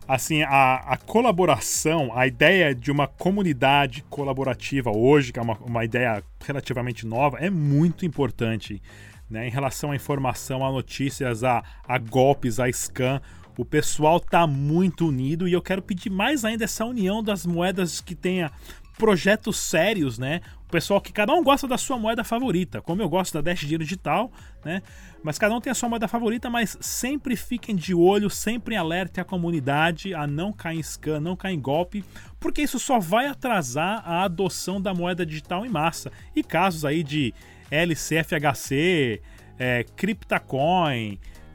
assim, 0.09 0.43
a, 0.43 0.77
a 0.77 0.97
colaboração, 0.97 2.11
a 2.13 2.27
ideia 2.27 2.75
de 2.75 2.91
uma 2.91 3.07
comunidade 3.07 4.05
colaborativa 4.11 4.91
hoje, 4.91 5.33
que 5.33 5.39
é 5.39 5.43
uma, 5.43 5.57
uma 5.59 5.85
ideia 5.85 6.23
relativamente 6.45 7.07
nova, 7.07 7.39
é 7.39 7.49
muito 7.49 8.05
importante. 8.05 8.83
Né, 9.31 9.47
em 9.47 9.51
relação 9.51 9.91
à 9.91 9.97
informação, 9.97 10.65
a 10.65 10.73
notícias, 10.73 11.45
a, 11.45 11.63
a 11.87 11.99
golpes, 11.99 12.59
a 12.59 12.67
scam, 12.73 13.21
o 13.59 13.65
pessoal 13.65 14.19
tá 14.19 14.47
muito 14.47 15.07
unido 15.07 15.47
e 15.47 15.53
eu 15.53 15.61
quero 15.61 15.83
pedir 15.83 16.09
mais 16.09 16.47
ainda 16.47 16.65
essa 16.65 16.87
união 16.87 17.23
das 17.23 17.45
moedas 17.45 18.01
que 18.01 18.15
tenha 18.15 18.51
projetos 18.99 19.57
sérios, 19.57 20.19
né? 20.19 20.41
O 20.67 20.71
pessoal 20.71 21.01
que 21.01 21.13
cada 21.13 21.33
um 21.33 21.43
gosta 21.43 21.67
da 21.67 21.79
sua 21.79 21.97
moeda 21.99 22.23
favorita, 22.23 22.83
como 22.83 23.01
eu 23.01 23.09
gosto 23.09 23.33
da 23.33 23.41
Dash 23.41 23.61
Dinheiro 23.61 23.85
Digital, 23.85 24.31
né? 24.65 24.83
Mas 25.23 25.39
cada 25.39 25.55
um 25.55 25.61
tem 25.61 25.71
a 25.71 25.75
sua 25.75 25.89
moeda 25.89 26.07
favorita, 26.07 26.51
mas 26.51 26.77
sempre 26.81 27.37
fiquem 27.37 27.75
de 27.75 27.95
olho, 27.95 28.29
sempre 28.29 28.77
alerte 28.77 29.21
a 29.21 29.25
comunidade 29.25 30.13
a 30.13 30.27
não 30.27 30.53
cair 30.53 30.79
em 30.79 30.83
scam, 30.83 31.21
não 31.21 31.37
cair 31.37 31.55
em 31.55 31.61
golpe, 31.61 32.05
porque 32.39 32.61
isso 32.61 32.79
só 32.79 32.99
vai 32.99 33.27
atrasar 33.27 34.03
a 34.05 34.25
adoção 34.25 34.81
da 34.81 34.93
moeda 34.93 35.25
digital 35.25 35.65
em 35.65 35.71
massa. 35.71 36.13
E 36.37 36.43
casos 36.43 36.85
aí 36.85 37.03
de 37.03 37.33
LCFHC, 37.71 39.23
é, 39.59 39.85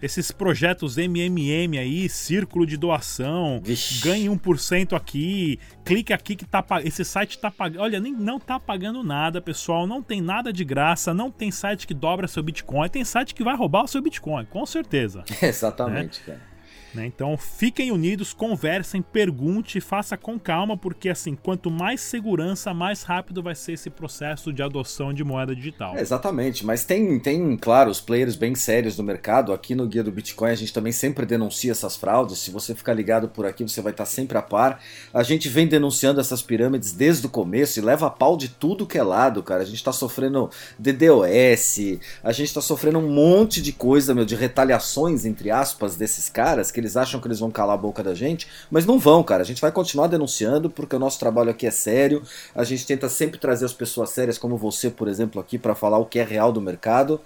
esses 0.03 0.31
projetos 0.31 0.97
MMM 0.97 1.77
aí, 1.79 2.09
círculo 2.09 2.65
de 2.65 2.75
doação, 2.75 3.61
Vixe. 3.63 4.01
ganhe 4.03 4.27
1% 4.27 4.97
aqui, 4.97 5.57
clique 5.85 6.11
aqui 6.11 6.35
que 6.35 6.43
tá 6.43 6.61
esse 6.83 7.05
site 7.05 7.39
tá 7.39 7.49
pagando. 7.49 7.81
Olha, 7.81 8.01
nem 8.01 8.11
não 8.11 8.37
tá 8.37 8.59
pagando 8.59 9.01
nada, 9.01 9.41
pessoal, 9.41 9.87
não 9.87 10.03
tem 10.03 10.19
nada 10.19 10.51
de 10.51 10.65
graça, 10.65 11.13
não 11.13 11.31
tem 11.31 11.51
site 11.51 11.87
que 11.87 11.93
dobra 11.93 12.27
seu 12.27 12.43
Bitcoin, 12.43 12.89
tem 12.89 13.05
site 13.05 13.33
que 13.33 13.45
vai 13.45 13.55
roubar 13.55 13.85
o 13.85 13.87
seu 13.87 14.01
Bitcoin, 14.01 14.43
com 14.45 14.65
certeza. 14.65 15.23
Exatamente, 15.41 16.19
né? 16.27 16.35
cara. 16.35 16.52
Né? 16.93 17.07
Então 17.07 17.35
fiquem 17.37 17.91
unidos, 17.91 18.33
conversem, 18.33 19.01
pergunte, 19.01 19.81
faça 19.81 20.15
com 20.15 20.39
calma, 20.39 20.77
porque 20.77 21.09
assim, 21.09 21.35
quanto 21.35 21.71
mais 21.71 22.01
segurança, 22.01 22.73
mais 22.73 23.03
rápido 23.03 23.41
vai 23.41 23.55
ser 23.55 23.73
esse 23.73 23.89
processo 23.89 24.53
de 24.53 24.61
adoção 24.61 25.13
de 25.13 25.23
moeda 25.23 25.55
digital. 25.55 25.97
É, 25.97 26.01
exatamente, 26.01 26.65
mas 26.65 26.85
tem, 26.85 27.19
tem, 27.19 27.57
claro, 27.57 27.89
os 27.89 27.99
players 27.99 28.35
bem 28.35 28.53
sérios 28.53 28.95
do 28.95 29.03
mercado. 29.03 29.53
Aqui 29.53 29.73
no 29.73 29.87
Guia 29.87 30.03
do 30.03 30.11
Bitcoin 30.11 30.51
a 30.51 30.55
gente 30.55 30.71
também 30.71 30.91
sempre 30.91 31.25
denuncia 31.25 31.71
essas 31.71 31.95
fraudes. 31.95 32.39
Se 32.39 32.51
você 32.51 32.75
ficar 32.75 32.93
ligado 32.93 33.27
por 33.27 33.45
aqui, 33.45 33.63
você 33.63 33.81
vai 33.81 33.91
estar 33.91 34.05
sempre 34.05 34.37
a 34.37 34.41
par. 34.41 34.81
A 35.13 35.23
gente 35.23 35.49
vem 35.49 35.67
denunciando 35.67 36.19
essas 36.19 36.41
pirâmides 36.41 36.91
desde 36.91 37.25
o 37.25 37.29
começo 37.29 37.79
e 37.79 37.81
leva 37.81 38.07
a 38.07 38.09
pau 38.09 38.37
de 38.37 38.49
tudo 38.49 38.85
que 38.85 38.97
é 38.97 39.03
lado, 39.03 39.41
cara. 39.41 39.63
A 39.63 39.65
gente 39.65 39.77
está 39.77 39.91
sofrendo 39.91 40.49
DDoS, 40.77 41.99
a 42.23 42.31
gente 42.31 42.47
está 42.47 42.61
sofrendo 42.61 42.99
um 42.99 43.09
monte 43.09 43.61
de 43.61 43.71
coisa, 43.71 44.13
meu, 44.13 44.25
de 44.25 44.35
retaliações, 44.35 45.25
entre 45.25 45.49
aspas, 45.49 45.95
desses 45.95 46.29
caras 46.29 46.69
que 46.71 46.82
eles 46.83 46.97
acham 46.97 47.19
que 47.19 47.27
eles 47.27 47.39
vão 47.39 47.49
calar 47.49 47.75
a 47.75 47.77
boca 47.77 48.03
da 48.03 48.13
gente, 48.13 48.47
mas 48.69 48.85
não 48.85 48.99
vão, 48.99 49.23
cara. 49.23 49.41
A 49.41 49.45
gente 49.45 49.61
vai 49.61 49.71
continuar 49.71 50.07
denunciando 50.07 50.69
porque 50.69 50.95
o 50.95 50.99
nosso 50.99 51.19
trabalho 51.19 51.49
aqui 51.49 51.65
é 51.65 51.71
sério. 51.71 52.21
A 52.53 52.63
gente 52.63 52.85
tenta 52.85 53.09
sempre 53.09 53.39
trazer 53.39 53.65
as 53.65 53.73
pessoas 53.73 54.09
sérias 54.09 54.37
como 54.37 54.57
você, 54.57 54.89
por 54.89 55.07
exemplo, 55.07 55.41
aqui 55.41 55.57
para 55.57 55.73
falar 55.73 55.97
o 55.97 56.05
que 56.05 56.19
é 56.19 56.23
real 56.23 56.51
do 56.51 56.61
mercado. 56.61 57.19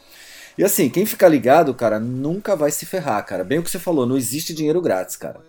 E 0.58 0.64
assim, 0.64 0.90
quem 0.90 1.06
ficar 1.06 1.30
ligado, 1.30 1.74
cara, 1.74 2.00
nunca 2.00 2.56
vai 2.56 2.72
se 2.72 2.86
ferrar, 2.86 3.24
cara. 3.26 3.44
Bem 3.44 3.60
o 3.60 3.64
que 3.64 3.70
você 3.70 3.80
falou, 3.80 4.06
não 4.06 4.18
existe 4.18 4.54
dinheiro 4.54 4.82
grátis, 4.82 5.16
cara. 5.16 5.40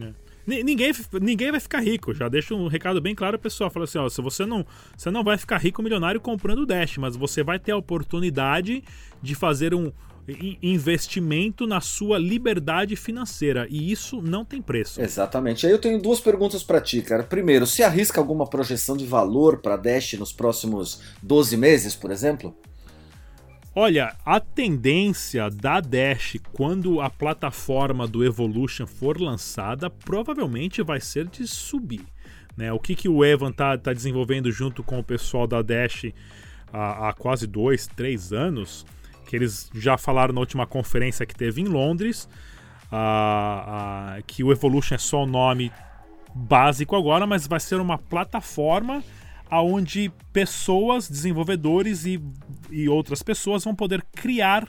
É. 0.00 0.12
Ninguém, 0.46 0.92
ninguém 1.20 1.50
vai 1.50 1.58
ficar 1.58 1.80
rico. 1.80 2.14
Já 2.14 2.28
deixa 2.28 2.54
um 2.54 2.68
recado 2.68 3.00
bem 3.00 3.14
claro, 3.14 3.38
pessoal. 3.38 3.68
Fala 3.68 3.84
assim, 3.84 3.98
ó, 3.98 4.08
se 4.08 4.20
você 4.22 4.46
não, 4.46 4.64
você 4.96 5.10
não 5.10 5.24
vai 5.24 5.36
ficar 5.36 5.58
rico 5.58 5.82
milionário 5.82 6.20
comprando 6.20 6.66
Dash, 6.66 6.98
mas 6.98 7.16
você 7.16 7.42
vai 7.42 7.58
ter 7.58 7.72
a 7.72 7.76
oportunidade 7.76 8.84
de 9.20 9.34
fazer 9.34 9.74
um, 9.74 9.90
investimento 10.62 11.66
na 11.66 11.80
sua 11.80 12.18
liberdade 12.18 12.96
financeira 12.96 13.66
e 13.70 13.90
isso 13.90 14.20
não 14.20 14.44
tem 14.44 14.60
preço. 14.60 15.00
Exatamente. 15.00 15.66
Aí 15.66 15.72
eu 15.72 15.78
tenho 15.78 16.00
duas 16.00 16.20
perguntas 16.20 16.62
para 16.62 16.80
ti, 16.80 17.02
cara. 17.02 17.22
Primeiro, 17.22 17.66
se 17.66 17.82
arrisca 17.82 18.20
alguma 18.20 18.46
projeção 18.46 18.96
de 18.96 19.06
valor 19.06 19.58
para 19.58 19.76
Dash 19.76 20.14
nos 20.14 20.32
próximos 20.32 21.00
12 21.22 21.56
meses, 21.56 21.94
por 21.94 22.10
exemplo? 22.10 22.56
Olha, 23.78 24.16
a 24.24 24.40
tendência 24.40 25.50
da 25.50 25.80
Dash 25.80 26.38
quando 26.52 27.00
a 27.00 27.10
plataforma 27.10 28.08
do 28.08 28.24
Evolution 28.24 28.86
for 28.86 29.20
lançada 29.20 29.90
provavelmente 29.90 30.82
vai 30.82 30.98
ser 30.98 31.26
de 31.26 31.46
subir. 31.46 32.06
Né? 32.56 32.72
O 32.72 32.78
que, 32.78 32.94
que 32.94 33.08
o 33.08 33.22
Evan 33.22 33.52
tá, 33.52 33.76
tá 33.76 33.92
desenvolvendo 33.92 34.50
junto 34.50 34.82
com 34.82 34.98
o 34.98 35.04
pessoal 35.04 35.46
da 35.46 35.60
Dash 35.60 36.06
há, 36.72 37.10
há 37.10 37.12
quase 37.12 37.46
dois, 37.46 37.86
três 37.86 38.32
anos 38.32 38.86
que 39.26 39.36
eles 39.36 39.68
já 39.74 39.98
falaram 39.98 40.32
na 40.32 40.40
última 40.40 40.66
conferência 40.66 41.26
que 41.26 41.34
teve 41.34 41.60
em 41.60 41.66
Londres, 41.66 42.28
uh, 42.92 44.18
uh, 44.20 44.22
que 44.26 44.44
o 44.44 44.52
Evolution 44.52 44.94
é 44.94 44.98
só 44.98 45.24
o 45.24 45.26
nome 45.26 45.72
básico 46.34 46.94
agora, 46.94 47.26
mas 47.26 47.46
vai 47.46 47.60
ser 47.60 47.80
uma 47.80 47.98
plataforma 47.98 49.02
aonde 49.50 50.12
pessoas, 50.32 51.08
desenvolvedores 51.08 52.04
e, 52.04 52.20
e 52.70 52.88
outras 52.88 53.22
pessoas 53.22 53.64
vão 53.64 53.74
poder 53.74 54.04
criar 54.14 54.68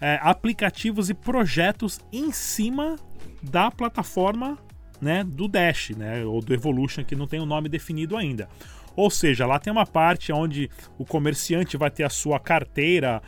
é, 0.00 0.18
aplicativos 0.22 1.08
e 1.08 1.14
projetos 1.14 2.00
em 2.12 2.30
cima 2.30 2.96
da 3.42 3.70
plataforma 3.70 4.58
né, 5.00 5.24
do 5.24 5.48
Dash, 5.48 5.90
né, 5.90 6.24
ou 6.24 6.40
do 6.40 6.52
Evolution, 6.52 7.04
que 7.04 7.16
não 7.16 7.26
tem 7.26 7.40
o 7.40 7.44
um 7.44 7.46
nome 7.46 7.68
definido 7.68 8.16
ainda. 8.16 8.48
Ou 8.94 9.10
seja, 9.10 9.46
lá 9.46 9.58
tem 9.58 9.72
uma 9.72 9.86
parte 9.86 10.32
onde 10.32 10.70
o 10.98 11.04
comerciante 11.04 11.76
vai 11.76 11.90
ter 11.90 12.04
a 12.04 12.10
sua 12.10 12.38
carteira, 12.38 13.22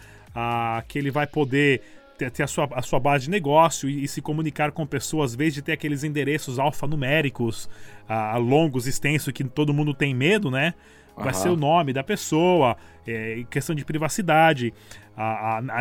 que 0.89 0.99
ele 0.99 1.11
vai 1.11 1.27
poder 1.27 1.83
ter, 2.19 2.31
ter 2.31 2.43
a, 2.43 2.47
sua, 2.47 2.69
a 2.73 2.83
sua 2.83 3.01
base 3.01 3.25
de 3.25 3.31
negócio 3.31 3.89
e, 3.89 4.05
e, 4.05 4.09
se 4.09 4.21
comunicar 4.21 4.73
com 4.73 4.87
pessoas, 4.87 5.33
às 5.33 5.37
vezes 5.37 5.55
de 5.55 5.63
ter 5.63 5.73
aqueles 5.73 6.05
endereços 6.05 6.59
alfanuméricos, 6.59 7.69
longos, 8.39 8.87
extensos, 8.87 9.33
que 9.33 9.45
todo 9.45 9.75
mundo 9.75 9.93
tem 9.95 10.15
medo, 10.15 10.51
né? 10.51 10.75
Vai 11.17 11.29
uhum. 11.29 11.33
ser 11.35 11.49
o 11.49 11.57
nome 11.57 11.93
da 11.93 12.03
pessoa, 12.03 12.77
é, 13.07 13.45
questão 13.49 13.75
de 13.75 13.85
privacidade. 13.85 14.75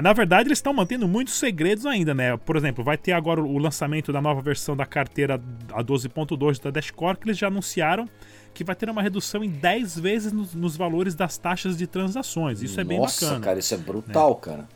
Na 0.02 0.14
verdade, 0.14 0.48
eles 0.48 0.60
estão 0.60 0.72
mantendo 0.72 1.08
muitos 1.08 1.34
segredos 1.34 1.88
ainda, 1.88 2.14
né? 2.14 2.38
Por 2.38 2.56
exemplo, 2.56 2.84
vai 2.84 2.98
ter 2.98 3.14
agora 3.14 3.42
o 3.42 3.58
lançamento 3.58 4.14
da 4.14 4.22
nova 4.22 4.42
versão 4.42 4.76
da 4.76 4.86
carteira 4.86 5.42
a 5.72 5.84
12.2 5.84 6.62
da 6.62 6.70
Dashcore, 6.70 7.18
que 7.18 7.28
eles 7.28 7.38
já 7.38 7.48
anunciaram 7.48 8.08
que 8.54 8.64
vai 8.64 8.76
ter 8.76 8.90
uma 8.90 9.02
redução 9.02 9.44
em 9.44 9.50
10 9.50 10.00
vezes 10.00 10.32
nos, 10.32 10.54
nos 10.54 10.78
valores 10.78 11.16
das 11.16 11.38
taxas 11.38 11.78
de 11.78 11.88
transações. 11.88 12.62
Isso 12.62 12.80
é 12.80 12.84
bem 12.84 13.00
Nossa, 13.00 13.26
bacana. 13.26 13.46
cara, 13.46 13.60
isso 13.60 13.74
é 13.74 13.78
brutal, 13.78 14.30
né? 14.32 14.38
cara. 14.42 14.70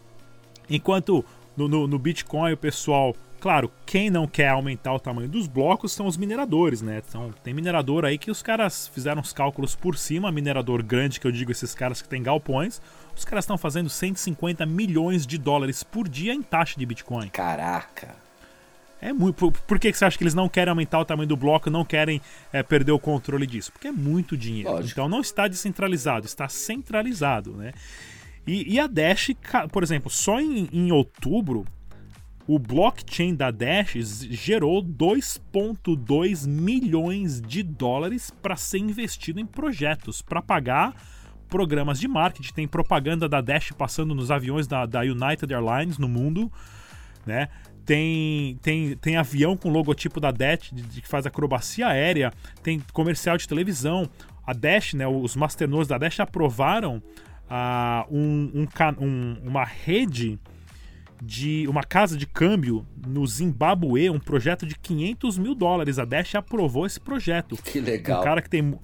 Enquanto 0.70 1.24
no, 1.56 1.68
no, 1.68 1.88
no, 1.88 2.00
Bitcoin 2.00 2.54
o 2.54 2.58
pessoal 2.58 3.16
Claro, 3.40 3.72
quem 3.86 4.10
não 4.10 4.26
quer 4.26 4.50
aumentar 4.50 4.94
o 4.94 5.00
tamanho 5.00 5.30
dos 5.30 5.46
blocos 5.46 5.92
são 5.92 6.08
os 6.08 6.18
mineradores, 6.18 6.82
né? 6.82 7.04
Então, 7.08 7.32
tem 7.44 7.54
minerador 7.54 8.04
aí 8.04 8.18
que 8.18 8.32
os 8.32 8.42
caras 8.42 8.88
fizeram 8.88 9.22
os 9.22 9.32
cálculos 9.32 9.76
por 9.76 9.96
cima, 9.96 10.32
minerador 10.32 10.82
grande, 10.82 11.20
que 11.20 11.28
eu 11.28 11.32
digo 11.32 11.52
esses 11.52 11.76
caras 11.76 12.02
que 12.02 12.10
tem 12.10 12.24
galpões, 12.24 12.82
os 13.16 13.24
caras 13.24 13.46
estão 13.46 13.58
fazendo 13.58 13.90
150 13.92 14.66
milhões 14.66 15.28
de 15.28 15.38
dólares 15.38 15.84
por 15.84 16.10
dia 16.10 16.34
em 16.34 16.42
taxa 16.42 16.80
de 16.80 16.86
Bitcoin. 16.86 17.30
Caraca. 17.30 18.16
É 19.02 19.14
muito. 19.14 19.36
Por, 19.36 19.52
por 19.52 19.80
que, 19.80 19.94
você 19.94 20.06
acha 20.06 20.18
que 20.18 20.24
eles 20.24 20.34
não 20.34 20.50
querem 20.50 20.70
aumentar 20.70 21.00
o 21.00 21.06
tamanho 21.06 21.28
do 21.28 21.38
bloco, 21.38 21.70
não 21.70 21.86
querem 21.86 22.22
é, 22.52 22.64
perder 22.64 22.92
o 22.92 23.00
controle 23.00 23.46
disso? 23.46 23.72
Porque 23.72 23.88
é 23.88 23.92
muito 23.92 24.36
dinheiro. 24.36 24.72
Lógico. 24.72 24.92
Então 24.92 25.10
não 25.10 25.22
está 25.22 25.48
descentralizado, 25.48 26.26
está 26.26 26.50
centralizado, 26.50 27.54
né? 27.54 27.74
E, 28.46 28.76
e 28.76 28.80
a 28.80 28.88
Dash, 28.88 29.32
por 29.72 29.84
exemplo, 29.84 30.10
só 30.10 30.40
em, 30.40 30.70
em 30.72 30.92
outubro, 30.92 31.66
o 32.48 32.58
blockchain 32.58 33.36
da 33.36 33.52
Dash 33.52 33.94
gerou 34.32 34.82
2,2 34.82 36.48
milhões 36.48 37.42
de 37.42 37.62
dólares 37.62 38.32
para 38.32 38.56
ser 38.56 38.78
investido 38.78 39.40
em 39.40 39.46
projetos, 39.46 40.22
para 40.22 40.42
pagar 40.42 40.96
programas 41.50 42.00
de 42.00 42.08
marketing. 42.08 42.54
Tem 42.54 42.68
propaganda 42.68 43.28
da 43.28 43.42
Dash 43.42 43.74
passando 43.74 44.16
nos 44.16 44.32
aviões 44.32 44.66
da, 44.66 44.86
da 44.86 45.02
United 45.02 45.54
Airlines 45.54 45.98
no 45.98 46.08
mundo, 46.08 46.50
né? 47.26 47.50
Tem, 47.88 48.60
tem, 48.62 48.98
tem 48.98 49.16
avião 49.16 49.56
com 49.56 49.70
logotipo 49.70 50.20
da 50.20 50.30
Dash 50.30 50.70
de, 50.74 50.82
de 50.84 51.02
que 51.02 51.08
faz 51.08 51.26
acrobacia 51.26 51.88
aérea, 51.88 52.34
tem 52.62 52.82
comercial 52.92 53.38
de 53.38 53.48
televisão. 53.48 54.10
A 54.46 54.52
Dash, 54.52 54.94
né, 54.94 55.08
os 55.08 55.38
masternodes 55.38 55.88
da 55.88 55.98
Dash 55.98 56.20
aprovaram 56.20 57.02
ah, 57.50 58.06
um, 58.12 58.52
um 58.54 58.68
um- 59.04 59.38
uma 59.42 59.64
rede 59.64 60.38
de 61.24 61.66
uma 61.70 61.82
casa 61.82 62.18
de 62.18 62.28
câmbio 62.28 62.86
no 63.08 63.26
Zimbabue, 63.26 64.10
um 64.10 64.20
projeto 64.20 64.66
de 64.66 64.76
500 64.78 65.38
mil 65.38 65.56
dólares. 65.56 65.98
A 65.98 66.04
Dash 66.04 66.36
aprovou 66.36 66.86
esse 66.86 67.00
projeto. 67.00 67.56
Que 67.64 67.80
legal. 67.80 68.20
Um 68.20 68.24
cara 68.26 68.42
que 68.42 68.50
tem 68.50 68.78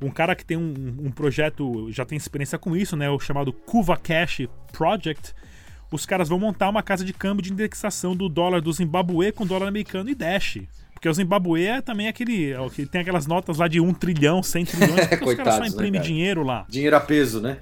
um 0.00 0.10
cara 0.10 0.34
que 0.36 0.44
tem 0.44 0.56
um, 0.56 0.96
um 1.06 1.10
projeto, 1.12 1.90
já 1.92 2.04
tem 2.04 2.16
experiência 2.16 2.58
com 2.58 2.76
isso, 2.76 2.96
né? 2.96 3.08
O 3.08 3.18
chamado 3.20 3.52
Kuva 3.52 3.96
Cash 3.96 4.42
Project. 4.72 5.32
Os 5.90 6.04
caras 6.04 6.28
vão 6.28 6.38
montar 6.38 6.68
uma 6.68 6.82
casa 6.82 7.04
de 7.04 7.12
câmbio 7.12 7.42
de 7.42 7.52
indexação 7.52 8.14
do 8.14 8.28
dólar 8.28 8.60
do 8.60 8.72
Zimbabue 8.72 9.32
com 9.32 9.46
dólar 9.46 9.68
americano 9.68 10.10
e 10.10 10.14
Dash. 10.14 10.58
Porque 10.92 11.08
o 11.08 11.14
Zimbabue 11.14 11.64
é 11.64 11.80
também 11.80 12.08
aquele. 12.08 12.52
é 12.52 12.86
tem 12.90 13.00
aquelas 13.00 13.26
notas 13.26 13.58
lá 13.58 13.68
de 13.68 13.80
1 13.80 13.94
trilhão, 13.94 14.42
100 14.42 14.64
trilhões. 14.64 15.06
Porque 15.08 15.24
os 15.24 15.34
caras 15.34 15.54
só 15.54 15.60
né, 15.60 15.68
imprimem 15.68 15.92
cara? 15.92 16.04
dinheiro 16.04 16.42
lá. 16.42 16.66
Dinheiro 16.68 16.96
a 16.96 17.00
peso, 17.00 17.40
né? 17.40 17.58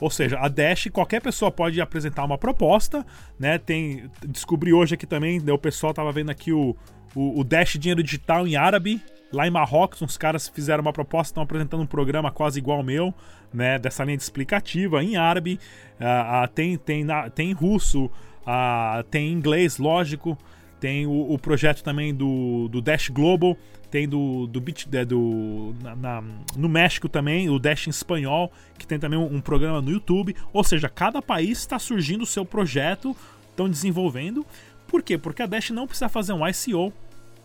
Ou 0.00 0.10
seja, 0.10 0.38
a 0.38 0.48
Dash, 0.48 0.88
qualquer 0.92 1.20
pessoa 1.20 1.50
pode 1.50 1.80
apresentar 1.80 2.24
uma 2.24 2.36
proposta, 2.36 3.04
né? 3.38 3.58
Tem, 3.58 4.10
descobri 4.26 4.72
hoje 4.72 4.94
aqui 4.94 5.06
também, 5.06 5.40
né, 5.40 5.52
o 5.52 5.58
pessoal 5.58 5.94
tava 5.94 6.12
vendo 6.12 6.30
aqui 6.30 6.52
o, 6.52 6.76
o, 7.14 7.40
o 7.40 7.44
Dash 7.44 7.78
Dinheiro 7.78 8.02
Digital 8.02 8.46
em 8.46 8.56
árabe. 8.56 9.00
Lá 9.32 9.46
em 9.46 9.50
Marrocos, 9.50 10.00
uns 10.02 10.16
caras 10.16 10.48
fizeram 10.48 10.82
uma 10.82 10.92
proposta, 10.92 11.32
estão 11.32 11.42
apresentando 11.42 11.82
um 11.82 11.86
programa 11.86 12.30
quase 12.30 12.58
igual 12.58 12.78
ao 12.78 12.84
meu, 12.84 13.12
né? 13.52 13.78
Dessa 13.78 14.04
linha 14.04 14.16
de 14.16 14.22
explicativa 14.22 15.02
em 15.02 15.16
árabe. 15.16 15.58
Ah, 16.00 16.42
ah, 16.44 16.48
tem, 16.48 16.76
tem, 16.78 17.04
na- 17.04 17.28
tem 17.28 17.50
em 17.50 17.54
russo, 17.54 18.10
ah, 18.46 19.04
tem 19.10 19.28
em 19.28 19.32
inglês, 19.32 19.78
lógico. 19.78 20.38
Tem 20.78 21.06
o, 21.06 21.32
o 21.32 21.38
projeto 21.38 21.82
também 21.82 22.14
do, 22.14 22.68
do 22.68 22.80
Dash 22.80 23.08
Global, 23.08 23.56
tem 23.90 24.06
do, 24.08 24.46
do, 24.46 24.60
Bit, 24.60 24.88
é, 24.96 25.04
do 25.04 25.74
na- 25.82 25.96
na- 25.96 26.22
no 26.56 26.68
México 26.68 27.08
também, 27.08 27.48
o 27.50 27.58
Dash 27.58 27.86
em 27.88 27.90
espanhol, 27.90 28.52
que 28.78 28.86
tem 28.86 28.98
também 28.98 29.18
um, 29.18 29.36
um 29.36 29.40
programa 29.40 29.80
no 29.82 29.90
YouTube. 29.90 30.36
Ou 30.52 30.62
seja, 30.62 30.88
cada 30.88 31.20
país 31.20 31.58
está 31.58 31.78
surgindo 31.78 32.22
o 32.22 32.26
seu 32.26 32.44
projeto, 32.44 33.16
estão 33.50 33.68
desenvolvendo. 33.68 34.46
Por 34.86 35.02
quê? 35.02 35.18
Porque 35.18 35.42
a 35.42 35.46
Dash 35.46 35.70
não 35.70 35.86
precisa 35.86 36.08
fazer 36.08 36.32
um 36.32 36.46
ICO. 36.46 36.92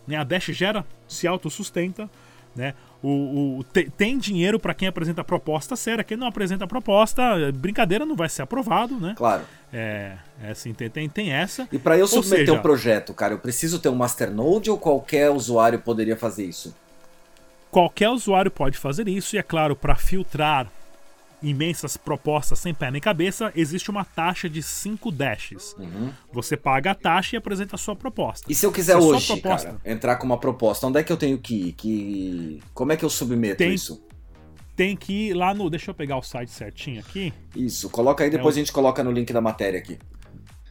Né? 0.06 0.16
A 0.16 0.24
Dash 0.24 0.46
gera, 0.46 0.84
se 1.08 1.26
autossustenta. 1.26 2.08
Né? 2.54 2.74
O, 3.02 3.58
o- 3.60 3.64
te- 3.64 3.90
tem 3.96 4.18
dinheiro 4.18 4.58
para 4.60 4.74
quem 4.74 4.86
apresenta 4.86 5.24
proposta 5.24 5.74
séria. 5.74 6.04
Quem 6.04 6.16
não 6.18 6.26
apresenta 6.26 6.66
proposta, 6.66 7.22
brincadeira, 7.54 8.04
não 8.04 8.14
vai 8.14 8.28
ser 8.28 8.42
aprovado. 8.42 9.00
Né? 9.00 9.14
Claro. 9.16 9.42
É, 9.72 10.12
é 10.42 10.50
assim, 10.50 10.74
tem, 10.74 10.90
tem, 10.90 11.08
tem 11.08 11.32
essa. 11.32 11.66
E 11.72 11.78
para 11.78 11.96
eu 11.96 12.06
submeter 12.06 12.40
seja- 12.40 12.52
um 12.52 12.60
projeto, 12.60 13.14
cara, 13.14 13.32
eu 13.34 13.38
preciso 13.38 13.78
ter 13.78 13.88
um 13.88 13.94
masternode 13.94 14.70
ou 14.70 14.76
qualquer 14.78 15.30
usuário 15.30 15.78
poderia 15.78 16.16
fazer 16.16 16.44
isso? 16.44 16.76
Qualquer 17.70 18.10
usuário 18.10 18.50
pode 18.50 18.76
fazer 18.76 19.08
isso, 19.08 19.34
e 19.34 19.38
é 19.38 19.42
claro, 19.42 19.74
para 19.74 19.94
filtrar 19.94 20.70
imensas 21.42 21.96
propostas 21.96 22.58
sem 22.58 22.72
pé 22.72 22.90
nem 22.90 23.00
cabeça, 23.00 23.52
existe 23.56 23.90
uma 23.90 24.04
taxa 24.04 24.48
de 24.48 24.62
5 24.62 25.10
dashes. 25.10 25.74
Você 26.32 26.56
paga 26.56 26.92
a 26.92 26.94
taxa 26.94 27.34
e 27.34 27.38
apresenta 27.38 27.74
a 27.76 27.78
sua 27.78 27.96
proposta. 27.96 28.46
Uhum. 28.46 28.52
E 28.52 28.54
se 28.54 28.64
eu 28.66 28.72
quiser 28.72 29.00
Se 29.00 29.06
hoje, 29.06 29.26
proposta- 29.40 29.68
cara, 29.68 29.80
entrar 29.84 30.16
com 30.16 30.26
uma 30.26 30.38
proposta, 30.38 30.86
onde 30.86 30.98
é 30.98 31.02
que 31.02 31.12
eu 31.12 31.16
tenho 31.16 31.38
que 31.38 31.54
ir? 31.68 31.72
Que... 31.72 32.60
Como 32.74 32.92
é 32.92 32.96
que 32.96 33.04
eu 33.04 33.10
submeto 33.10 33.56
Tem- 33.58 33.74
isso? 33.74 34.02
Tem 34.74 34.96
que 34.96 35.28
ir 35.28 35.34
lá 35.34 35.52
no. 35.52 35.68
Deixa 35.68 35.90
eu 35.90 35.94
pegar 35.94 36.16
o 36.16 36.22
site 36.22 36.50
certinho 36.50 37.00
aqui. 37.00 37.32
Isso, 37.54 37.90
coloca 37.90 38.24
aí, 38.24 38.30
depois 38.30 38.56
É 38.56 38.58
o- 38.58 38.60
a 38.60 38.64
gente 38.64 38.72
coloca 38.72 39.04
no 39.04 39.10
link 39.12 39.30
da 39.32 39.40
matéria 39.40 39.78
aqui. 39.78 39.98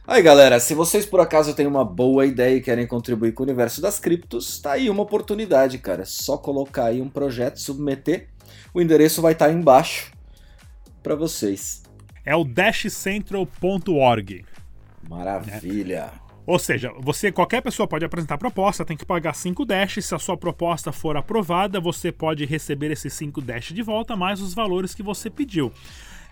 Aí 0.04 0.20
galera, 0.20 0.58
se 0.58 0.74
vocês 0.74 1.06
por 1.06 1.20
acaso 1.20 1.54
têm 1.54 1.66
uma 1.68 1.84
boa 1.84 2.26
ideia 2.26 2.56
e 2.56 2.60
querem 2.60 2.86
contribuir 2.86 3.32
com 3.32 3.44
o 3.44 3.46
universo 3.46 3.80
das 3.80 4.00
criptos, 4.00 4.60
tá 4.60 4.72
aí 4.72 4.90
uma 4.90 5.04
oportunidade, 5.04 5.78
cara. 5.78 6.02
É 6.02 6.04
só 6.04 6.36
colocar 6.36 6.86
aí 6.86 7.00
um 7.00 7.08
projeto, 7.08 7.58
submeter. 7.60 8.28
O 8.74 8.80
endereço 8.82 9.22
vai 9.22 9.32
estar 9.34 9.46
aí 9.46 9.54
embaixo 9.54 10.10
para 11.02 11.14
vocês. 11.14 11.82
É 12.24 12.34
o 12.36 12.44
dashcentral.org. 12.44 14.44
Maravilha. 15.08 16.10
Ou 16.44 16.58
seja, 16.58 16.92
você 16.98 17.30
qualquer 17.30 17.60
pessoa 17.62 17.86
pode 17.86 18.04
apresentar 18.04 18.36
proposta, 18.36 18.84
tem 18.84 18.96
que 18.96 19.06
pagar 19.06 19.34
5 19.34 19.64
dash. 19.64 19.98
Se 20.02 20.14
a 20.14 20.18
sua 20.18 20.36
proposta 20.36 20.90
for 20.90 21.16
aprovada, 21.16 21.80
você 21.80 22.10
pode 22.10 22.44
receber 22.44 22.90
esses 22.90 23.12
5 23.12 23.40
dash 23.40 23.72
de 23.72 23.82
volta, 23.82 24.16
mais 24.16 24.40
os 24.40 24.52
valores 24.52 24.94
que 24.94 25.02
você 25.02 25.30
pediu. 25.30 25.72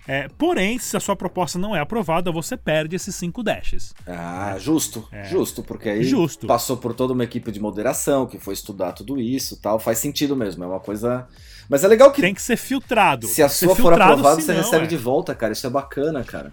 É, 0.09 0.29
porém, 0.29 0.79
se 0.79 0.97
a 0.97 1.01
sua 1.01 1.15
proposta 1.15 1.59
não 1.59 1.77
é 1.77 1.81
aprovada, 1.81 2.33
você 2.33 2.57
perde 2.57 2.97
esses 2.97 3.15
5 3.15 3.43
dashes. 3.43 3.95
Ah, 4.07 4.57
justo, 4.59 5.07
justo, 5.29 5.63
porque 5.63 5.89
aí 5.89 6.01
É. 6.01 6.03
Justo. 6.03 6.47
passou 6.47 6.77
por 6.77 6.95
toda 6.95 7.13
uma 7.13 7.23
equipe 7.23 7.53
de 7.53 7.61
moderação 7.61 8.27
que 8.27 8.39
foi 8.39 8.55
estudar 8.55 8.93
tudo 8.93 9.21
isso 9.21 9.55
e 9.55 9.59
tal. 9.59 9.79
Faz 9.79 9.99
sentido 9.99 10.35
mesmo, 10.35 10.65
é 10.65 10.67
uma 10.67 10.81
coisa. 10.81 11.29
Mas 11.71 11.85
é 11.85 11.89
legal 11.89 12.11
que 12.11 12.21
Tem 12.21 12.35
que 12.35 12.43
ser 12.43 12.57
filtrado. 12.57 13.29
se 13.29 13.41
a 13.41 13.49
sua 13.49 13.77
for 13.77 13.93
aprovada, 13.93 14.35
você 14.35 14.43
senão, 14.43 14.61
recebe 14.61 14.85
é. 14.87 14.89
de 14.89 14.97
volta, 14.97 15.33
cara. 15.37 15.53
Isso 15.53 15.65
é 15.65 15.71
bacana, 15.71 16.25
cara. 16.25 16.51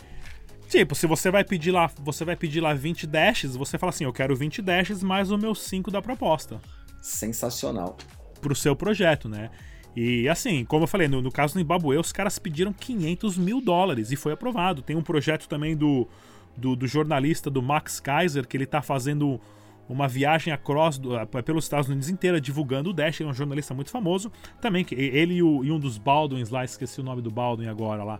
Tipo, 0.70 0.94
se 0.94 1.08
você 1.08 1.32
vai 1.32 1.44
pedir 1.44 1.72
lá, 1.72 1.90
você 2.00 2.24
vai 2.24 2.36
pedir 2.36 2.62
lá 2.62 2.72
20 2.76 3.08
dashes, 3.08 3.56
você 3.56 3.80
fala 3.80 3.90
assim, 3.90 4.04
eu 4.04 4.14
quero 4.14 4.36
20 4.36 4.62
dashes 4.62 5.02
mais 5.02 5.32
o 5.32 5.38
meu 5.38 5.56
5 5.56 5.90
da 5.90 6.02
proposta 6.02 6.62
Sensacional. 7.02 7.98
pro 8.42 8.54
seu 8.54 8.76
projeto, 8.76 9.28
né? 9.28 9.50
E 9.96 10.30
assim, 10.30 10.64
como 10.64 10.84
eu 10.84 10.88
falei, 10.88 11.08
no, 11.08 11.20
no 11.20 11.32
caso 11.32 11.56
do 11.56 11.60
Zimbabue, 11.60 11.98
os 11.98 12.12
caras 12.12 12.38
pediram 12.38 12.72
500 12.72 13.38
mil 13.38 13.60
dólares 13.60 14.12
e 14.12 14.16
foi 14.16 14.34
aprovado. 14.34 14.84
Tem 14.84 14.96
um 14.96 15.02
projeto 15.02 15.48
também 15.48 15.76
do, 15.76 16.08
do, 16.56 16.76
do 16.76 16.86
jornalista 16.86 17.50
do 17.50 17.62
Max 17.64 18.00
Kaiser, 18.00 18.48
que 18.48 18.56
ele 18.56 18.68
tá 18.68 18.84
fazendo 18.84 19.42
uma 19.90 20.08
viagem 20.08 20.52
across 20.54 20.98
do, 20.98 21.16
eh, 21.18 21.26
pelos 21.42 21.66
Estados 21.66 21.88
Unidos 21.88 22.10
inteira 22.10 22.40
divulgando 22.42 22.90
o 22.90 22.94
Dash, 22.94 23.20
ele 23.22 23.30
é 23.30 23.32
um 23.32 23.36
jornalista 23.36 23.74
muito 23.74 23.90
famoso. 23.92 24.32
Também, 24.62 24.84
que 24.84 24.94
ele 24.96 25.36
e, 25.36 25.44
o- 25.44 25.64
e 25.64 25.72
um 25.72 25.80
dos 25.80 25.98
Baldwins 25.98 26.50
lá, 26.50 26.64
esqueci 26.66 27.00
o 27.00 27.04
nome 27.04 27.22
do 27.22 27.32
Baldwin 27.32 27.68
agora 27.68 28.04
lá, 28.04 28.20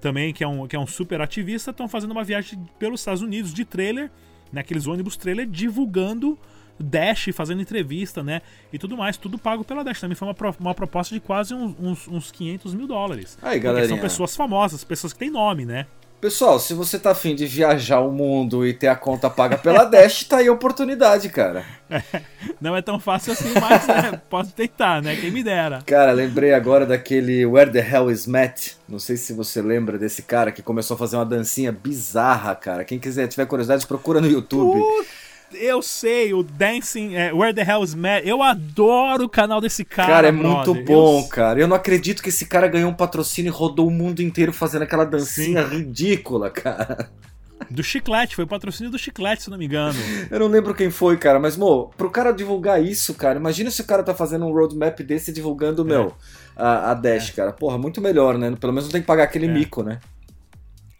também, 0.00 0.32
que 0.34 0.42
é 0.44 0.48
um, 0.48 0.66
que 0.66 0.74
é 0.76 0.78
um 0.78 0.86
super 0.86 1.20
ativista, 1.20 1.70
estão 1.70 1.88
fazendo 1.88 2.10
uma 2.10 2.24
viagem 2.24 2.58
pelos 2.78 3.00
Estados 3.00 3.22
Unidos 3.22 3.54
de 3.54 3.64
trailer, 3.64 4.10
naqueles 4.52 4.86
ônibus 4.86 5.16
trailer, 5.16 5.46
divulgando 5.46 6.38
Dash, 6.78 7.28
fazendo 7.32 7.62
entrevista, 7.62 8.22
né? 8.22 8.42
E 8.72 8.78
tudo 8.78 8.96
mais, 8.96 9.16
tudo 9.16 9.38
pago 9.38 9.62
pela 9.64 9.84
Dash. 9.84 10.00
Também 10.00 10.16
foi 10.16 10.26
uma, 10.26 10.34
pro- 10.34 10.56
uma 10.58 10.74
proposta 10.74 11.14
de 11.14 11.20
quase 11.20 11.54
uns, 11.54 11.74
uns, 11.78 12.08
uns 12.08 12.32
500 12.32 12.74
mil 12.74 12.86
dólares. 12.88 13.38
Aí, 13.40 13.52
Porque 13.60 13.66
são 13.66 13.74
galerinha. 13.74 14.00
pessoas 14.00 14.34
famosas, 14.34 14.82
pessoas 14.82 15.12
que 15.12 15.18
têm 15.20 15.30
nome, 15.30 15.64
né? 15.64 15.86
Pessoal, 16.20 16.58
se 16.58 16.72
você 16.72 16.98
tá 16.98 17.10
afim 17.10 17.34
de 17.34 17.46
viajar 17.46 18.00
o 18.00 18.10
mundo 18.10 18.66
e 18.66 18.72
ter 18.72 18.88
a 18.88 18.96
conta 18.96 19.28
paga 19.28 19.58
pela 19.58 19.84
Dash, 19.88 20.24
tá 20.24 20.38
aí 20.38 20.48
a 20.48 20.52
oportunidade, 20.52 21.28
cara. 21.28 21.64
Não 22.60 22.74
é 22.74 22.80
tão 22.80 22.98
fácil 22.98 23.32
assim, 23.32 23.52
mas 23.60 23.86
né, 23.86 24.20
posso 24.30 24.52
tentar, 24.52 25.02
né? 25.02 25.16
Quem 25.16 25.30
me 25.30 25.42
dera. 25.42 25.82
Cara, 25.84 26.12
lembrei 26.12 26.54
agora 26.54 26.86
daquele 26.86 27.44
Where 27.44 27.70
the 27.70 27.86
Hell 27.86 28.10
is 28.10 28.26
Matt. 28.26 28.72
Não 28.88 28.98
sei 28.98 29.16
se 29.16 29.32
você 29.32 29.60
lembra 29.60 29.98
desse 29.98 30.22
cara 30.22 30.50
que 30.50 30.62
começou 30.62 30.94
a 30.94 30.98
fazer 30.98 31.16
uma 31.16 31.26
dancinha 31.26 31.70
bizarra, 31.70 32.54
cara. 32.54 32.84
Quem 32.84 32.98
quiser, 32.98 33.28
tiver 33.28 33.46
curiosidade, 33.46 33.86
procura 33.86 34.20
no 34.20 34.26
YouTube. 34.26 34.80
Eu 35.54 35.80
sei, 35.82 36.32
o 36.34 36.42
Dancing, 36.42 37.14
é, 37.14 37.32
Where 37.32 37.54
the 37.54 37.62
Hell 37.62 37.82
is 37.84 37.94
Mad. 37.94 38.22
Eu 38.26 38.42
adoro 38.42 39.24
o 39.24 39.28
canal 39.28 39.60
desse 39.60 39.84
cara. 39.84 40.08
Cara, 40.12 40.28
é 40.28 40.32
brother. 40.32 40.74
muito 40.74 40.84
bom, 40.84 41.20
Eu- 41.20 41.28
cara. 41.28 41.60
Eu 41.60 41.66
não 41.68 41.76
acredito 41.76 42.22
que 42.22 42.28
esse 42.28 42.46
cara 42.46 42.68
ganhou 42.68 42.90
um 42.90 42.94
patrocínio 42.94 43.50
e 43.50 43.52
rodou 43.52 43.86
o 43.86 43.90
mundo 43.90 44.20
inteiro 44.20 44.52
fazendo 44.52 44.82
aquela 44.82 45.04
dancinha 45.04 45.62
ridícula, 45.62 46.50
cara. 46.50 47.08
Do 47.70 47.82
Chiclete, 47.82 48.34
foi 48.34 48.44
o 48.44 48.48
patrocínio 48.48 48.90
do 48.90 48.98
Chiclete, 48.98 49.44
se 49.44 49.50
não 49.50 49.56
me 49.56 49.64
engano. 49.64 49.98
Eu 50.30 50.38
não 50.40 50.48
lembro 50.48 50.74
quem 50.74 50.90
foi, 50.90 51.16
cara, 51.16 51.38
mas, 51.40 51.56
mo, 51.56 51.90
pro 51.96 52.10
cara 52.10 52.30
divulgar 52.32 52.82
isso, 52.82 53.14
cara, 53.14 53.38
imagina 53.38 53.70
se 53.70 53.80
o 53.80 53.84
cara 53.84 54.02
tá 54.02 54.12
fazendo 54.14 54.44
um 54.44 54.52
roadmap 54.52 54.98
desse 55.00 55.32
divulgando, 55.32 55.84
meu, 55.84 56.12
a, 56.54 56.90
a 56.90 56.94
Dash, 56.94 57.30
cara. 57.30 57.52
Porra, 57.52 57.78
muito 57.78 58.00
melhor, 58.02 58.36
né? 58.36 58.54
Pelo 58.60 58.72
menos 58.72 58.84
não 58.86 58.92
tem 58.92 59.00
que 59.00 59.06
pagar 59.06 59.24
aquele 59.24 59.46
É. 59.46 59.48
mico, 59.48 59.82
né? 59.82 59.98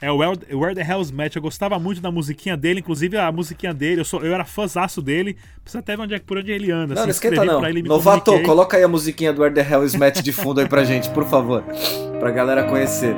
É 0.01 0.11
o 0.11 0.17
Where, 0.19 0.39
Where 0.55 0.75
the 0.75 0.83
Hell's 0.83 1.11
Match. 1.11 1.37
Eu 1.37 1.43
gostava 1.43 1.79
muito 1.79 2.01
da 2.01 2.11
musiquinha 2.11 2.57
dele, 2.57 2.81
inclusive 2.81 3.17
a 3.17 3.31
musiquinha 3.33 3.73
dele. 3.73 4.01
Eu, 4.01 4.05
sou, 4.05 4.23
eu 4.23 4.35
era 4.35 4.45
fãzaço 4.45 5.01
dele. 5.01 5.37
Precisa 5.63 5.79
até 5.79 5.97
ver 5.97 6.03
onde 6.03 6.15
é, 6.15 6.19
por 6.19 6.39
onde 6.39 6.51
ele 6.53 6.71
anda. 6.71 6.95
Não, 6.95 7.03
assim, 7.03 7.03
não 7.03 7.11
esquenta 7.11 7.45
não. 7.45 7.65
ele, 7.67 7.83
me 7.83 7.89
Novato, 7.89 8.25
comuniquei. 8.27 8.47
coloca 8.49 8.77
aí 8.77 8.83
a 8.83 8.89
musiquinha 8.89 9.33
do 9.33 9.41
Where 9.43 9.55
the 9.55 9.67
Hell 9.67 9.85
is 9.85 9.95
Matt 9.95 10.21
de 10.21 10.33
fundo 10.33 10.61
aí 10.61 10.69
pra 10.69 10.85
gente, 10.85 11.09
por 11.11 11.25
favor. 11.25 11.65
Pra 12.21 12.31
galera 12.31 12.65
conhecer. 12.65 13.15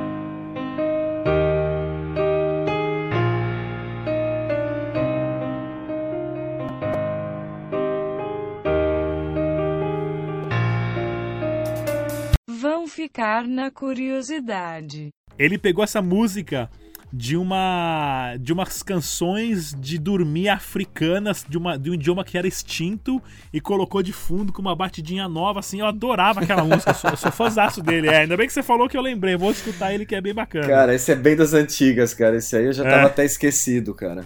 Vão 12.49 12.87
ficar 12.87 13.47
na 13.47 13.71
curiosidade. 13.71 15.11
Ele 15.39 15.59
pegou 15.59 15.83
essa 15.85 16.01
música 16.01 16.71
de 17.13 17.37
uma 17.37 18.35
de 18.41 18.53
umas 18.53 18.83
canções 18.83 19.75
de 19.79 19.97
dormir 19.97 20.49
africanas 20.49 21.47
de, 21.49 21.57
uma, 21.57 21.79
de 21.79 21.89
um 21.91 21.95
idioma 21.95 22.25
que 22.25 22.37
era 22.37 22.49
extinto 22.49 23.23
e 23.53 23.61
colocou 23.61 24.03
de 24.03 24.13
fundo 24.13 24.53
com 24.53 24.61
uma 24.61 24.75
batidinha 24.75 25.29
nova, 25.29 25.61
assim, 25.61 25.81
eu 25.81 25.87
adorava 25.87 26.41
aquela 26.41 26.65
música, 26.67 26.91
eu 26.91 26.95
sou, 26.95 27.11
eu 27.11 27.17
sou 27.17 27.31
fãzaço 27.31 27.81
dele, 27.81 28.09
é, 28.09 28.19
ainda 28.23 28.37
bem 28.37 28.47
que 28.47 28.53
você 28.53 28.63
falou 28.63 28.89
que 28.89 28.97
eu 28.97 29.01
lembrei, 29.01 29.37
vou 29.37 29.53
escutar 29.53 29.95
ele 29.95 30.05
que 30.05 30.17
é 30.17 30.21
bem 30.21 30.35
bacana. 30.35 30.67
Cara, 30.67 30.95
esse 30.95 31.13
é 31.13 31.15
bem 31.15 31.37
das 31.37 31.55
antigas, 31.55 32.13
cara. 32.13 32.37
Esse 32.37 32.57
aí 32.57 32.67
eu 32.67 32.73
já 32.73 32.85
É. 32.85 32.91
tava 32.91 33.07
até 33.07 33.25
esquecido, 33.25 33.95
cara. 33.95 34.25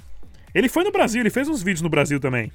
Ele 0.55 0.69
foi 0.69 0.83
no 0.83 0.91
Brasil, 0.91 1.21
ele 1.21 1.31
fez 1.31 1.49
uns 1.49 1.63
vídeos 1.63 1.83
no 1.83 1.89
Brasil 1.91 2.19
também. 2.19 2.51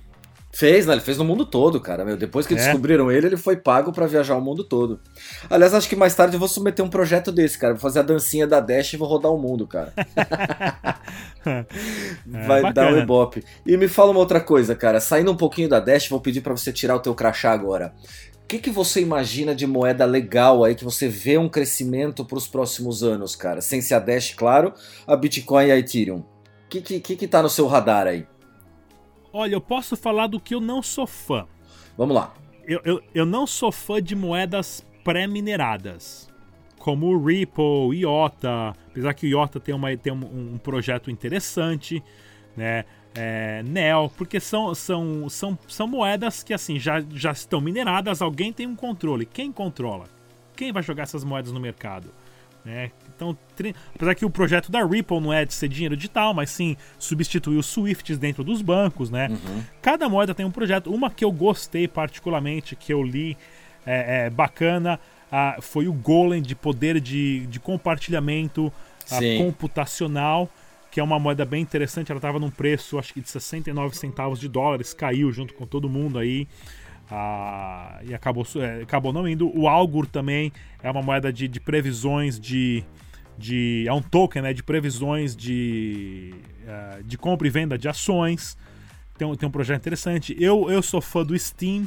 Fez, 0.58 0.86
né? 0.86 0.94
Ele 0.94 1.02
fez 1.02 1.18
no 1.18 1.26
mundo 1.26 1.46
todo, 1.46 1.82
cara. 1.82 2.06
Meu, 2.06 2.16
depois 2.16 2.48
que 2.48 2.54
É. 2.54 2.58
descobriram 2.58 3.12
ele, 3.12 3.28
ele 3.28 3.36
foi 3.36 3.58
pago 3.58 3.92
pra 3.92 4.08
viajar 4.08 4.38
o 4.38 4.42
mundo 4.42 4.64
todo. 4.64 5.02
Aliás, 5.50 5.74
acho 5.74 5.90
que 5.90 5.98
mais 5.98 6.16
tarde 6.16 6.38
eu 6.38 6.40
vou 6.40 6.48
submeter 6.48 6.84
um 6.86 6.88
projeto 6.90 7.30
desse, 7.30 7.60
cara. 7.60 7.74
Vou 7.74 7.82
fazer 7.82 8.00
a 8.00 8.04
dancinha 8.04 8.48
da 8.48 8.62
Dash 8.62 8.94
e 8.94 8.98
vou 8.98 9.06
rodar 9.06 9.34
o 9.34 9.38
mundo, 9.38 9.68
cara. 9.68 9.92
Vai 12.26 12.62
dar 12.62 12.74
bacana. 12.74 12.98
um 12.98 13.00
ibope. 13.02 13.44
E 13.66 13.76
me 13.76 13.90
fala 13.90 14.12
uma 14.12 14.20
outra 14.22 14.40
coisa, 14.40 14.74
cara. 14.76 15.00
Saindo 15.02 15.30
um 15.32 15.36
pouquinho 15.36 15.68
da 15.68 15.80
Dash, 15.82 16.08
vou 16.08 16.22
pedir 16.22 16.40
pra 16.40 16.56
você 16.56 16.72
tirar 16.72 16.96
o 16.96 17.00
teu 17.00 17.14
crachá 17.14 17.52
agora. 17.52 17.94
O 18.44 18.48
que, 18.48 18.60
que 18.60 18.70
você 18.70 19.02
imagina 19.02 19.54
de 19.54 19.68
moeda 19.68 20.06
legal 20.06 20.64
aí 20.64 20.74
que 20.76 20.84
você 20.86 21.08
vê 21.10 21.38
um 21.38 21.50
crescimento 21.50 22.24
pros 22.24 22.48
próximos 22.48 23.04
anos, 23.04 23.36
cara? 23.36 23.60
Sem 23.60 23.82
ser 23.82 23.96
a 23.96 24.00
Dash, 24.00 24.34
claro, 24.36 24.72
a 25.06 25.16
Bitcoin 25.16 25.66
e 25.68 25.72
a 25.72 25.78
Ethereum. 25.78 26.20
O 26.20 26.26
que, 26.70 26.80
que, 26.82 27.00
que, 27.00 27.16
que 27.16 27.28
tá 27.28 27.42
no 27.42 27.50
seu 27.50 27.68
radar 27.68 28.08
aí? 28.08 28.26
Olha, 29.38 29.54
eu 29.54 29.60
posso 29.60 29.98
falar 29.98 30.28
do 30.28 30.40
que 30.40 30.56
eu 30.56 30.62
não 30.62 30.82
sou 30.82 31.06
fã. 31.06 31.46
Vamos 31.98 32.16
lá. 32.16 32.34
Eu, 32.66 32.80
eu, 32.86 33.04
eu 33.14 33.26
não 33.26 33.46
sou 33.46 33.70
fã 33.70 34.02
de 34.02 34.16
moedas 34.16 34.88
pré-mineradas. 35.04 36.30
Como 36.80 37.08
o 37.08 37.22
Ripple, 37.22 38.00
IOTA, 38.00 38.74
apesar 38.88 39.14
que 39.14 39.26
o 39.26 39.30
IOTA 39.30 39.60
tem, 39.60 39.76
uma, 39.76 39.98
tem 39.98 40.14
um, 40.14 40.54
um 40.54 40.58
projeto 40.58 41.12
interessante, 41.12 42.02
né? 42.56 42.86
É, 43.14 43.62
Neo, 43.64 44.10
porque 44.18 44.40
são, 44.40 44.74
são, 44.74 45.28
são, 45.28 45.60
são 45.68 45.86
moedas 45.86 46.42
que 46.42 46.54
assim 46.54 46.80
já, 46.80 47.04
já 47.12 47.34
estão 47.34 47.60
mineradas, 47.60 48.22
alguém 48.22 48.54
tem 48.54 48.66
um 48.66 48.76
controle. 48.76 49.26
Quem 49.26 49.52
controla? 49.52 50.06
Quem 50.56 50.72
vai 50.72 50.82
jogar 50.82 51.04
essas 51.04 51.26
moedas 51.26 51.52
no 51.52 51.60
mercado? 51.60 52.10
Né? 52.66 52.92
Então, 53.16 53.38
apesar 53.94 54.16
que 54.16 54.26
o 54.26 54.30
projeto 54.30 54.72
da 54.72 54.84
Ripple 54.84 55.22
não 55.22 55.32
é 55.32 55.46
de 55.46 55.54
ser 55.54 55.70
dinheiro 55.70 55.96
digital, 55.96 56.34
mas 56.34 56.50
sim 56.50 56.76
substituir 56.98 57.58
os 57.58 57.68
Swifts 57.68 58.18
dentro 58.18 58.44
dos 58.44 58.62
bancos, 58.64 59.12
né? 59.12 59.30
Cada 59.84 60.10
moeda 60.10 60.34
tem 60.34 60.46
um 60.46 60.52
projeto. 60.52 60.92
Uma 60.92 61.12
que 61.12 61.24
eu 61.24 61.32
gostei 61.32 61.88
particularmente, 61.88 62.76
que 62.76 62.92
eu 62.92 63.04
li, 63.04 63.38
é, 63.86 64.26
é 64.26 64.30
bacana, 64.32 65.00
ah, 65.32 65.58
foi 65.62 65.88
o 65.88 65.94
Golem 65.94 66.42
de 66.42 66.56
poder 66.56 67.00
de, 67.00 67.46
de 67.48 67.60
compartilhamento 67.60 68.74
ah, 69.12 69.20
computacional, 69.38 70.50
que 70.90 71.00
é 71.00 71.04
uma 71.04 71.20
moeda 71.20 71.46
bem 71.46 71.62
interessante. 71.62 72.12
Ela 72.12 72.18
estava 72.18 72.40
num 72.40 72.50
preço, 72.50 72.98
acho 72.98 73.14
que 73.14 73.22
de 73.22 73.30
69 73.30 73.96
centavos 73.96 74.40
de 74.40 74.48
dólares, 74.48 74.92
caiu 74.92 75.32
junto 75.32 75.54
com 75.54 75.68
todo 75.68 75.88
mundo 75.88 76.18
aí. 76.18 76.48
Ah, 77.10 78.00
e 78.04 78.14
acabou, 78.14 78.46
é, 78.56 78.82
acabou 78.82 79.14
não 79.14 79.28
indo. 79.28 79.52
O 79.58 79.68
Algor 79.68 80.08
também 80.08 80.52
é 80.82 80.90
uma 80.90 81.02
moeda 81.02 81.32
de, 81.32 81.48
de 81.48 81.60
previsões 81.60 82.40
de, 82.40 82.84
de. 83.38 83.86
É 83.88 83.94
um 83.94 84.02
token 84.02 84.42
né, 84.42 84.54
de 84.54 84.64
previsões 84.64 85.36
de, 85.36 86.34
eh, 86.68 87.02
de 87.06 87.18
compra 87.18 87.48
e 87.48 87.52
venda 87.52 87.78
de 87.78 87.88
ações. 87.88 88.58
Tem, 89.18 89.28
um- 89.28 89.36
tem 89.36 89.48
um 89.48 89.52
projeto 89.52 89.82
interessante. 89.82 90.36
Eu, 90.40 90.70
eu 90.72 90.82
sou 90.82 91.00
fã 91.00 91.24
do 91.24 91.38
Steam, 91.38 91.86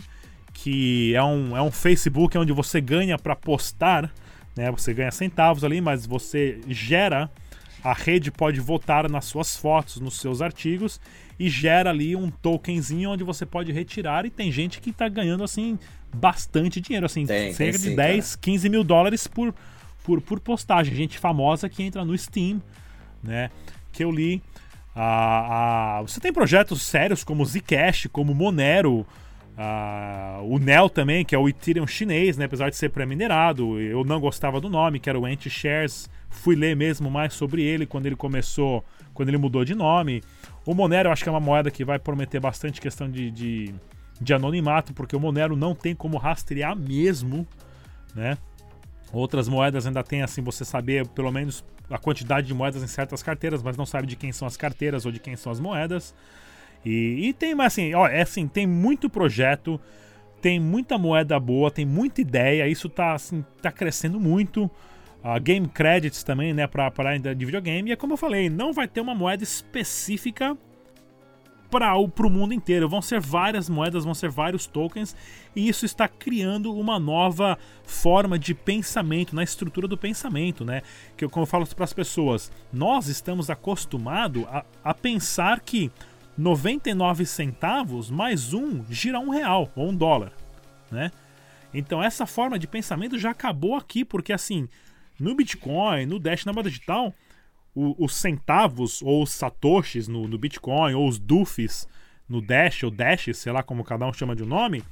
que 0.52 1.14
é 1.14 1.22
um, 1.22 1.56
é 1.56 1.62
um 1.62 1.70
Facebook 1.72 2.38
onde 2.38 2.52
você 2.52 2.80
ganha 2.80 3.18
para 3.18 3.34
postar. 3.34 4.12
Né, 4.56 4.70
você 4.70 4.94
ganha 4.94 5.10
centavos 5.10 5.64
ali, 5.64 5.80
mas 5.80 6.06
você 6.06 6.60
gera. 6.68 7.28
A 7.82 7.92
rede 7.92 8.30
pode 8.30 8.58
votar 8.60 9.08
nas 9.10 9.24
suas 9.24 9.56
fotos, 9.56 10.00
nos 10.00 10.18
seus 10.20 10.42
artigos 10.42 11.00
e 11.39 11.49
gera 11.49 11.91
ali 11.91 12.16
um 12.16 12.30
tokenzinho 12.30 13.11
onde 13.11 13.22
você 13.22 13.47
pode 13.47 13.70
retirar 13.72 14.26
e 14.26 14.30
tem 14.30 14.51
gente 14.51 14.80
que 14.80 14.93
tá 14.93 15.09
ganhando 15.09 15.45
assim 15.45 15.78
bastante 16.12 16.80
dinheiro, 16.80 17.07
assim, 17.07 17.26
Tem, 17.26 17.53
cerca 17.53 17.78
tem 17.78 17.82
de 17.82 17.91
sim, 17.91 17.97
10, 17.97 18.36
15 18.36 18.68
mil 18.68 18.82
dólares 18.82 19.26
por, 19.26 19.55
por, 20.03 20.20
por 20.20 20.41
postagem. 20.41 20.95
Gente 20.95 21.18
famosa 21.18 21.68
que 21.68 21.82
entra 21.82 22.05
no 22.05 22.16
Steam, 22.16 22.62
né? 23.22 23.51
Que 23.93 24.03
eu 24.03 24.11
li. 24.11 24.43
Ah, 24.97 25.99
ah, 25.99 26.03
você 26.03 26.18
tem 26.18 26.32
projetos 26.32 26.82
sérios 26.82 27.22
como 27.22 27.45
Zcash, 27.45 28.09
como 28.11 28.34
Monero, 28.34 29.07
ah, 29.57 30.41
o 30.43 30.59
Neo 30.59 30.89
também, 30.89 31.24
que 31.24 31.34
é 31.34 31.39
o 31.39 31.49
Ethereum 31.49 31.86
chinês, 31.86 32.36
né? 32.36 32.47
Apesar 32.47 32.70
de 32.70 32.76
ser 32.76 32.91
pré-minerado, 32.91 33.80
eu 33.80 34.05
não 34.05 34.20
gostava 34.20 34.61
do 34.61 34.68
nome, 34.68 34.99
que 34.99 35.11
era 35.11 35.18
o 35.18 35.26
Anti-Shares. 35.26 36.09
Fui 36.30 36.55
ler 36.55 36.76
mesmo 36.76 37.11
mais 37.11 37.34
sobre 37.34 37.62
ele 37.62 37.86
quando 37.86 38.07
ele 38.07 38.16
começou, 38.16 38.84
quando 39.12 39.28
ele 39.28 39.39
mudou 39.39 39.64
de 39.64 39.74
nome. 39.74 40.22
O 40.68 40.74
Monero 40.74 41.08
eu 41.08 41.12
acho 41.14 41.22
que 41.22 41.28
é 41.30 41.32
uma 41.32 41.40
moeda 41.40 41.70
que 41.70 41.82
vai 41.82 41.98
prometer 41.98 42.38
bastante 42.38 42.78
questão 42.78 43.10
de, 43.10 43.30
de, 43.30 43.74
de 44.20 44.34
anonimato, 44.34 44.92
porque 44.92 45.16
o 45.16 45.18
Monero 45.18 45.56
não 45.56 45.74
tem 45.74 45.94
como 45.94 46.18
rastrear 46.18 46.76
mesmo, 46.76 47.48
né? 48.14 48.36
Outras 49.10 49.48
moedas 49.48 49.86
ainda 49.86 50.04
tem 50.04 50.20
assim, 50.20 50.42
você 50.42 50.66
saber 50.66 51.08
pelo 51.08 51.32
menos 51.32 51.64
a 51.88 51.96
quantidade 51.96 52.46
de 52.46 52.52
moedas 52.52 52.82
em 52.82 52.86
certas 52.86 53.22
carteiras, 53.22 53.62
mas 53.62 53.78
não 53.78 53.86
sabe 53.86 54.06
de 54.06 54.14
quem 54.14 54.30
são 54.30 54.46
as 54.46 54.58
carteiras 54.58 55.06
ou 55.06 55.10
de 55.10 55.18
quem 55.18 55.36
são 55.36 55.50
as 55.50 55.58
moedas. 55.58 56.14
E, 56.84 57.28
e 57.28 57.32
tem, 57.32 57.54
mas 57.54 57.72
assim, 57.72 57.94
ó, 57.94 58.06
é 58.06 58.20
assim, 58.20 58.46
tem 58.46 58.66
muito 58.66 59.08
projeto, 59.08 59.80
tem 60.42 60.60
muita 60.60 60.98
moeda 60.98 61.40
boa, 61.40 61.70
tem 61.70 61.86
muita 61.86 62.20
ideia, 62.20 62.68
isso 62.68 62.90
tá, 62.90 63.14
assim, 63.14 63.42
tá 63.62 63.72
crescendo 63.72 64.20
muito. 64.20 64.70
A 65.22 65.38
Game 65.38 65.68
Credits 65.68 66.22
também, 66.22 66.54
né, 66.54 66.66
pra, 66.66 66.90
pra 66.90 67.10
área 67.10 67.34
de 67.34 67.44
videogame. 67.44 67.90
E 67.90 67.92
é 67.92 67.96
como 67.96 68.12
eu 68.12 68.16
falei, 68.16 68.48
não 68.48 68.72
vai 68.72 68.86
ter 68.86 69.00
uma 69.00 69.14
moeda 69.14 69.42
específica 69.42 70.56
para 71.70 71.96
o 71.96 72.30
mundo 72.30 72.54
inteiro. 72.54 72.88
Vão 72.88 73.02
ser 73.02 73.20
várias 73.20 73.68
moedas, 73.68 74.04
vão 74.04 74.14
ser 74.14 74.30
vários 74.30 74.66
tokens, 74.66 75.14
e 75.54 75.68
isso 75.68 75.84
está 75.84 76.08
criando 76.08 76.74
uma 76.74 76.98
nova 76.98 77.58
forma 77.84 78.38
de 78.38 78.54
pensamento, 78.54 79.34
na 79.34 79.42
estrutura 79.42 79.86
do 79.86 79.96
pensamento, 79.96 80.64
né? 80.64 80.82
Que 81.16 81.24
eu, 81.24 81.30
como 81.30 81.42
eu 81.42 81.46
falo 81.48 81.66
para 81.66 81.84
as 81.84 81.92
pessoas, 81.92 82.50
nós 82.72 83.08
estamos 83.08 83.50
acostumados 83.50 84.44
a, 84.48 84.64
a 84.82 84.94
pensar 84.94 85.60
que 85.60 85.90
99 86.36 87.26
centavos 87.26 88.10
mais 88.10 88.54
um 88.54 88.84
gira 88.88 89.18
um 89.18 89.28
real 89.28 89.70
ou 89.74 89.88
um 89.88 89.94
dólar, 89.94 90.32
né? 90.90 91.10
Então 91.74 92.02
essa 92.02 92.24
forma 92.24 92.58
de 92.58 92.66
pensamento 92.66 93.18
já 93.18 93.30
acabou 93.30 93.74
aqui, 93.74 94.04
porque 94.04 94.32
assim, 94.32 94.68
no 95.20 95.34
Bitcoin, 95.34 96.06
no 96.06 96.18
Dash, 96.18 96.44
na 96.44 96.52
moeda 96.52 96.70
digital, 96.70 97.14
o- 97.74 97.94
os 98.04 98.14
centavos 98.14 99.02
ou 99.02 99.22
os 99.22 99.30
satoshis 99.30 100.08
no, 100.08 100.26
no 100.28 100.38
Bitcoin 100.38 100.94
ou 100.94 101.08
os 101.08 101.18
dufs 101.18 101.86
no 102.28 102.40
Dash 102.40 102.82
ou 102.82 102.90
Dash, 102.90 103.28
sei 103.34 103.52
lá 103.52 103.62
como 103.62 103.84
cada 103.84 104.06
um 104.06 104.12
chama 104.12 104.36
de 104.36 104.42
um 104.42 104.46
nome, 104.46 104.82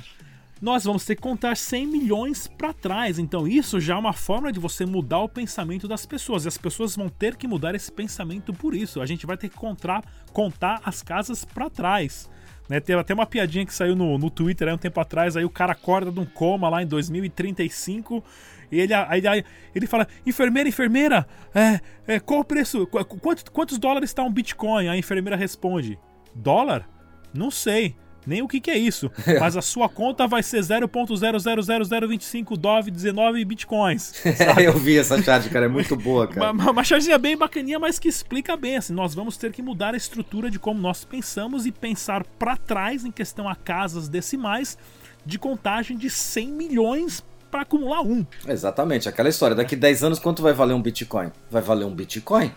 nós 0.63 0.85
vamos 0.85 1.07
ter 1.07 1.17
que 1.17 1.23
contar 1.23 1.57
100 1.57 1.87
milhões 1.87 2.47
para 2.47 2.75
trás. 2.75 3.19
Então, 3.19 3.49
isso 3.49 3.81
já 3.81 3.95
é 3.95 3.97
uma 3.97 4.13
forma 4.13 4.53
de 4.53 4.61
você 4.61 4.85
mudar 4.85 5.21
o 5.21 5.29
pensamento 5.29 5.89
das 5.89 6.05
pessoas. 6.05 6.45
E 6.45 6.49
as 6.49 6.59
pessoas 6.59 6.95
vão 6.95 7.09
ter 7.09 7.37
que 7.37 7.49
mudar 7.49 7.75
esse 7.75 7.91
pensamento 7.91 8.53
por 8.53 8.75
isso. 8.75 9.01
A 9.01 9.07
gente 9.07 9.25
vai 9.25 9.39
ter 9.39 9.49
que 9.49 9.57
contar, 9.57 10.05
contar 10.35 10.83
as 10.85 11.03
casas 11.03 11.47
para 11.47 11.71
trás. 11.71 12.29
Né, 12.69 12.79
teve 12.79 13.01
até 13.01 13.15
uma 13.15 13.25
piadinha 13.25 13.65
que 13.65 13.73
saiu 13.75 13.97
no, 13.97 14.19
no 14.19 14.29
Twitter 14.31 14.69
aí 14.69 14.75
um 14.75 14.79
tempo 14.79 15.01
atrás. 15.01 15.35
Aí 15.35 15.47
o 15.47 15.51
cara 15.51 15.73
acorda 15.73 16.13
de 16.13 16.21
um 16.21 16.27
coma 16.27 16.69
lá 16.69 16.83
em 16.83 16.87
2035. 16.87 18.23
E 18.71 18.79
ele, 18.81 18.95
aí, 18.95 19.27
aí 19.27 19.45
ele 19.75 19.87
fala: 19.87 20.07
enfermeira, 20.27 20.69
enfermeira, 20.69 21.27
é, 21.55 21.81
é, 22.07 22.21
qual 22.21 22.41
o 22.41 22.45
preço? 22.45 22.87
Qu- 22.87 23.05
Quantos, 23.53 23.79
dólares 23.79 24.11
está 24.11 24.23
um 24.23 24.33
Bitcoin? 24.33 24.89
A 24.89 24.97
enfermeira 24.97 25.37
responde: 25.37 25.99
dólar? 26.35 26.89
Não 27.35 27.51
sei. 27.51 27.97
Nem 28.27 28.43
o 28.43 28.49
que, 28.49 28.61
que 28.61 28.71
é 28.71 28.77
isso. 28.77 29.11
Mas 29.41 29.57
a 29.57 29.63
sua 29.63 29.89
conta 29.89 30.27
vai 30.27 30.43
ser 30.43 30.61
0.000025 30.61 32.57
DOV 32.57 32.91
19 32.91 33.45
bitcoins. 33.47 34.13
Eu 34.63 34.79
vi 34.79 34.99
essa 34.99 35.21
charge, 35.23 35.49
cara. 35.49 35.65
É 35.67 35.69
muito 35.69 35.97
boa, 35.97 36.27
cara. 36.29 36.53
Uma, 36.53 36.71
uma 36.71 36.85
charginha 36.85 37.17
bem 37.19 37.37
bacaninha, 37.37 37.79
mas 37.79 37.99
que 37.99 38.09
explica 38.09 38.57
bem. 38.57 38.77
Assim, 38.77 38.93
nós 38.93 39.15
vamos 39.15 39.37
ter 39.39 39.53
que 39.53 39.63
mudar 39.63 39.95
a 39.95 39.97
estrutura 39.97 40.51
de 40.51 40.59
como 40.59 40.79
nós 40.81 41.03
pensamos 41.05 41.65
e 41.67 41.73
pensar 41.73 42.25
para 42.39 42.57
trás 42.59 43.05
em 43.05 43.11
questão 43.11 43.49
a 43.49 43.55
casas 43.57 44.09
decimais 44.09 44.77
de 45.25 45.39
contagem 45.39 45.97
de 45.97 46.09
100 46.11 46.49
milhões 46.49 47.25
para 47.51 47.63
acumular 47.63 48.03
um. 48.03 48.25
Exatamente, 48.47 49.09
aquela 49.09 49.29
história. 49.29 49.57
Daqui 49.57 49.75
10 49.77 50.05
anos, 50.05 50.19
quanto 50.19 50.43
vai 50.43 50.53
valer 50.53 50.75
um 50.75 50.83
Bitcoin? 50.83 51.31
Vai 51.51 51.61
valer 51.63 51.85
um 51.85 51.95
Bitcoin? 51.95 52.53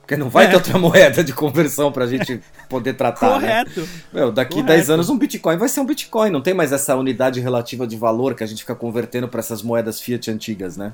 Porque 0.00 0.16
não 0.16 0.30
vai 0.30 0.46
É. 0.46 0.48
ter 0.48 0.54
outra 0.56 0.78
moeda 0.78 1.22
de 1.22 1.32
conversão 1.34 1.92
pra 1.92 2.06
gente 2.06 2.40
poder 2.68 2.94
tratar. 2.94 3.38
né? 3.40 3.64
Correto. 3.64 3.88
Meu, 4.12 4.32
daqui 4.32 4.52
Correto. 4.54 4.68
10 4.72 4.90
anos 4.90 5.08
um 5.10 5.18
Bitcoin 5.18 5.56
vai 5.56 5.68
ser 5.68 5.80
um 5.80 5.84
Bitcoin. 5.86 6.30
Não 6.30 6.40
tem 6.40 6.54
mais 6.54 6.72
essa 6.72 6.96
unidade 6.96 7.40
relativa 7.40 7.86
de 7.86 7.96
valor 7.96 8.34
que 8.34 8.42
a 8.42 8.46
gente 8.46 8.60
fica 8.60 8.74
convertendo 8.74 9.28
pra 9.28 9.40
essas 9.40 9.62
moedas 9.62 10.00
fiat 10.00 10.30
antigas, 10.30 10.76
né? 10.78 10.92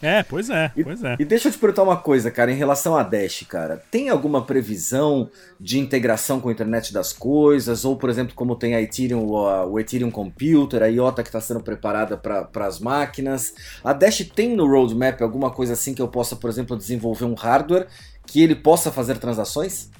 É, 0.00 0.22
pois 0.22 0.48
é, 0.48 0.70
pois 0.82 1.02
é. 1.02 1.16
E 1.18 1.24
deixa 1.24 1.48
eu 1.48 1.52
te 1.52 1.58
perguntar 1.58 1.82
uma 1.82 1.96
coisa, 1.96 2.30
cara, 2.30 2.52
em 2.52 2.56
relação 2.56 2.96
a 2.96 3.02
Dash, 3.02 3.44
cara. 3.48 3.82
Tem 3.90 4.08
alguma 4.08 4.44
previsão 4.44 5.28
de 5.58 5.78
integração 5.78 6.40
com 6.40 6.48
a 6.48 6.52
internet 6.52 6.92
das 6.92 7.12
coisas? 7.12 7.84
Ou, 7.84 7.96
por 7.96 8.08
exemplo, 8.08 8.34
como 8.34 8.54
tem 8.54 8.74
a 8.74 8.80
Ethereum, 8.80 9.26
o 9.26 9.78
Ethereum 9.78 10.10
Computer, 10.10 10.82
a 10.82 10.86
IOTA 10.86 11.22
que 11.22 11.28
está 11.28 11.40
sendo 11.40 11.60
preparada 11.60 12.16
para 12.16 12.66
as 12.66 12.78
máquinas. 12.78 13.54
A 13.82 13.92
Dash 13.92 14.18
tem 14.34 14.54
no 14.54 14.66
roadmap 14.66 15.20
alguma 15.20 15.50
coisa 15.50 15.72
assim 15.72 15.92
que 15.92 16.02
eu 16.02 16.08
possa, 16.08 16.36
por 16.36 16.48
exemplo, 16.48 16.76
desenvolver 16.76 17.24
um 17.24 17.34
hardware 17.34 17.88
que 18.24 18.42
ele 18.42 18.54
possa 18.54 18.92
fazer 18.92 19.18
transações? 19.18 19.90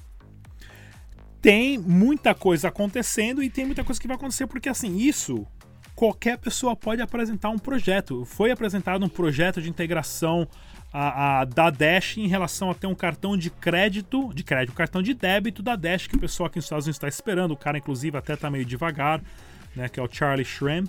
Tem 1.40 1.78
muita 1.78 2.34
coisa 2.34 2.68
acontecendo 2.68 3.42
e 3.42 3.48
tem 3.48 3.64
muita 3.64 3.82
coisa 3.82 4.00
que 4.00 4.06
vai 4.06 4.16
acontecer 4.16 4.46
porque 4.46 4.68
assim, 4.68 4.96
isso 4.96 5.46
qualquer 5.98 6.38
pessoa 6.38 6.76
pode 6.76 7.02
apresentar 7.02 7.48
um 7.50 7.58
projeto. 7.58 8.24
Foi 8.24 8.52
apresentado 8.52 9.04
um 9.04 9.08
projeto 9.08 9.60
de 9.60 9.68
integração 9.68 10.46
a, 10.92 11.40
a- 11.40 11.44
da 11.44 11.70
Dash 11.70 12.16
em 12.18 12.28
relação 12.28 12.70
a 12.70 12.74
ter 12.74 12.86
um 12.86 12.94
cartão 12.94 13.36
de 13.36 13.50
crédito, 13.50 14.32
de 14.32 14.44
crédito, 14.44 14.70
um 14.72 14.76
cartão 14.76 15.02
de 15.02 15.12
débito 15.12 15.60
da 15.60 15.74
Dash 15.74 16.06
que 16.06 16.14
o 16.14 16.20
pessoal 16.20 16.46
aqui 16.46 16.56
nos 16.58 16.66
Estados 16.66 16.84
Unidos 16.86 16.96
está 16.96 17.08
esperando. 17.08 17.50
O 17.50 17.56
cara, 17.56 17.78
inclusive, 17.78 18.16
até 18.16 18.36
tá 18.36 18.48
meio 18.48 18.64
devagar, 18.64 19.20
né? 19.74 19.88
Que 19.88 19.98
é 19.98 20.02
o 20.02 20.08
Charlie 20.10 20.44
Shrem. 20.44 20.84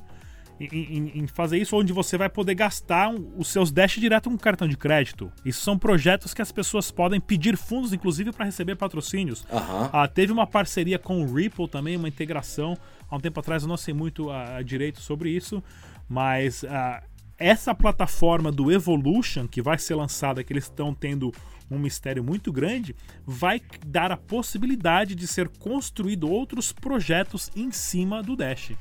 Em, 0.62 0.68
em- 0.74 1.12
em 1.22 1.28
fazer 1.28 1.57
isso, 1.57 1.76
onde 1.76 1.93
você 1.93 2.18
vai 2.18 2.28
poder 2.30 2.53
gastar 2.53 3.10
os 3.38 3.47
seus 3.47 3.72
Dash 3.72 3.93
direto 3.93 4.30
com 4.30 4.38
cartão 4.38 4.68
de 4.68 4.76
crédito. 4.78 5.32
Isso 5.45 5.62
são 5.62 5.78
projetos 5.78 6.34
que 6.34 6.41
as 6.41 6.51
pessoas 6.51 6.91
podem 6.91 7.20
pedir 7.20 7.55
fundos, 7.57 7.93
inclusive, 7.93 8.32
para 8.34 8.43
receber 8.45 8.76
patrocínios. 8.76 9.43
Aham. 9.51 9.89
Ah, 9.91 10.05
teve 10.07 10.32
uma 10.34 10.45
parceria 10.45 10.99
com 10.99 11.22
o 11.24 11.34
Ripple 11.34 11.68
também, 11.68 11.95
uma 11.95 12.10
integração. 12.10 12.78
Há 13.10 13.16
um 13.16 13.20
tempo 13.20 13.39
atrás 13.39 13.64
eu 13.64 13.70
não 13.70 13.78
sei 13.78 13.93
muito 13.93 14.30
ah, 14.30 14.62
direito 14.62 15.01
sobre 15.01 15.30
isso, 15.30 15.64
mas 16.07 16.64
ah, 16.64 17.03
essa 17.38 17.74
plataforma 17.74 18.51
do 18.51 18.72
Evolution, 18.72 19.47
que 19.47 19.62
vai 19.62 19.78
ser 19.78 19.95
lançada, 19.95 20.43
que 20.43 20.51
eles 20.51 20.66
estão 20.66 20.93
tendo 20.93 21.34
um 21.72 21.80
mistério 21.80 22.24
muito 22.24 22.51
grande, 22.51 22.95
vai 23.26 23.62
dar 23.86 24.12
a 24.12 24.18
possibilidade 24.18 25.16
de 25.16 25.28
ser 25.28 25.47
construído 25.47 26.30
outros 26.30 26.72
projetos 26.72 27.49
em 27.55 27.72
cima 27.72 28.22
do 28.22 28.36
Dash. 28.36 28.72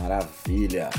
Maravilha. 0.00 0.90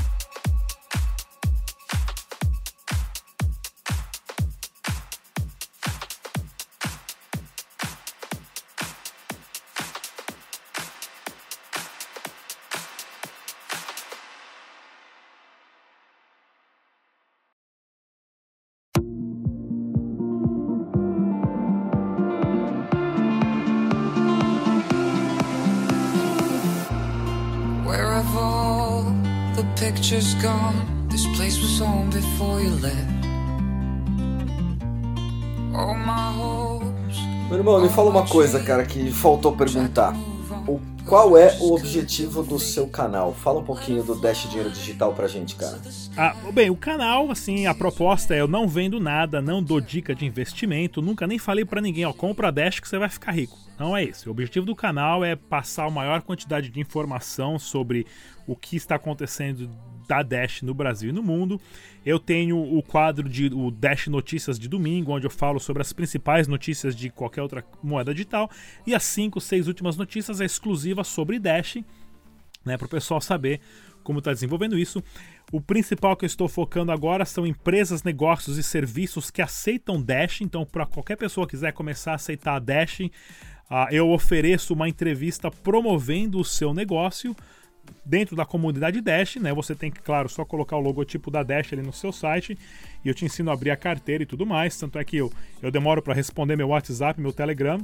Me 37.84 37.90
fala 37.90 38.10
uma 38.10 38.26
coisa, 38.26 38.64
cara, 38.64 38.86
que 38.86 39.12
faltou 39.12 39.52
perguntar. 39.58 40.16
O, 40.66 40.80
qual 41.06 41.38
é 41.38 41.58
o 41.60 41.74
objetivo 41.74 42.42
do 42.42 42.58
seu 42.58 42.88
canal? 42.88 43.34
Fala 43.34 43.60
um 43.60 43.64
pouquinho 43.64 44.02
do 44.02 44.16
Dash 44.16 44.48
Dinheiro 44.50 44.72
Digital 44.72 45.14
pra 45.14 45.28
gente, 45.28 45.58
cara. 45.58 45.78
Ah, 46.16 46.34
bem, 46.54 46.70
o 46.70 46.78
canal, 46.78 47.30
assim, 47.30 47.68
a 47.68 47.74
proposta 47.74 48.34
é 48.34 48.40
eu 48.40 48.48
não 48.48 48.70
vendo 48.70 49.02
nada, 49.02 49.42
não 49.42 49.62
dou 49.62 49.82
dica 49.82 50.16
de 50.16 50.26
investimento, 50.26 51.02
nunca 51.02 51.28
nem 51.28 51.38
falei 51.38 51.66
pra 51.66 51.82
ninguém, 51.82 52.06
ó, 52.06 52.14
compra 52.14 52.48
a 52.48 52.52
Dash 52.52 52.80
que 52.80 52.88
você 52.88 52.98
vai 52.98 53.10
ficar 53.10 53.34
rico. 53.34 53.58
Não 53.78 53.98
é 53.98 54.06
esse. 54.06 54.30
O 54.30 54.32
objetivo 54.32 54.66
do 54.66 54.76
canal 54.76 55.26
é 55.26 55.36
passar 55.36 55.86
a 55.86 55.92
maior 55.92 56.22
quantidade 56.22 56.70
de 56.70 56.80
informação 56.80 57.60
sobre 57.60 58.08
o 58.48 58.56
que 58.56 58.78
está 58.78 58.96
acontecendo 58.96 59.70
da 60.08 60.22
Dash 60.22 60.62
no 60.62 60.74
Brasil 60.74 61.10
e 61.10 61.14
no 61.14 61.24
mundo. 61.24 61.60
Eu 62.06 62.20
tenho 62.20 62.58
o 62.58 62.82
quadro 62.84 63.28
de 63.28 63.48
o 63.48 63.72
Dash 63.72 64.08
Notícias 64.08 64.60
de 64.60 64.68
domingo, 64.68 65.12
onde 65.12 65.26
eu 65.26 65.32
falo 65.32 65.60
sobre 65.60 65.82
as 65.82 65.94
principais 65.94 66.48
notícias 66.48 66.96
de 66.96 67.10
qualquer 67.10 67.42
outra 67.42 67.64
moeda 67.82 68.14
digital, 68.14 68.50
e 68.86 68.94
as 68.94 69.04
cinco, 69.04 69.40
seis 69.40 69.68
últimas 69.68 69.98
notícias 69.98 70.42
é 70.42 70.46
exclusiva 70.46 71.04
sobre 71.04 71.40
Dash 71.40 71.78
né, 72.66 72.78
para 72.78 72.86
o 72.86 72.90
pessoal 72.90 73.22
saber 73.22 73.60
como 74.04 74.20
está 74.20 74.32
desenvolvendo 74.32 74.78
isso. 74.78 75.02
O 75.52 75.62
principal 75.62 76.16
que 76.18 76.26
eu 76.26 76.28
estou 76.28 76.50
focando 76.50 76.92
agora 76.92 77.26
são 77.26 77.48
empresas, 77.48 78.04
negócios 78.04 78.58
e 78.58 78.64
serviços 78.64 79.32
que 79.32 79.42
aceitam 79.42 80.02
Dash. 80.02 80.42
Então, 80.42 80.66
para 80.66 80.86
qualquer 80.86 81.16
pessoa 81.16 81.48
que 81.48 81.52
quiser 81.52 81.72
começar 81.72 82.12
a 82.12 82.16
aceitar 82.16 82.56
a 82.56 82.60
Dash, 82.60 83.02
ah, 83.70 83.88
eu 83.92 84.10
ofereço 84.10 84.74
uma 84.74 84.90
entrevista 84.90 85.50
promovendo 85.50 86.40
o 86.40 86.46
seu 86.46 86.74
negócio 86.74 87.36
dentro 88.06 88.36
da 88.36 88.46
comunidade 88.46 89.00
Dash, 89.02 89.38
né? 89.38 89.54
Você 89.54 89.74
tem 89.76 89.92
que, 89.92 90.02
claro, 90.02 90.28
só 90.28 90.44
colocar 90.44 90.76
o 90.76 90.82
logotipo 90.82 91.32
da 91.32 91.44
Dash 91.44 91.74
ali 91.74 91.82
no 91.82 91.94
seu 91.94 92.12
site 92.12 92.58
e 93.04 93.08
eu 93.08 93.14
te 93.14 93.26
ensino 93.26 93.50
a 93.50 93.54
abrir 93.54 93.72
a 93.72 93.78
carteira 93.78 94.24
e 94.24 94.26
tudo 94.26 94.46
mais. 94.46 94.78
Tanto 94.78 95.00
é 95.00 95.04
que 95.04 95.18
eu, 95.18 95.32
eu 95.62 95.72
demoro 95.72 96.02
para 96.02 96.14
responder 96.14 96.56
meu 96.56 96.70
WhatsApp, 96.70 97.20
meu 97.20 97.32
Telegram, 97.32 97.80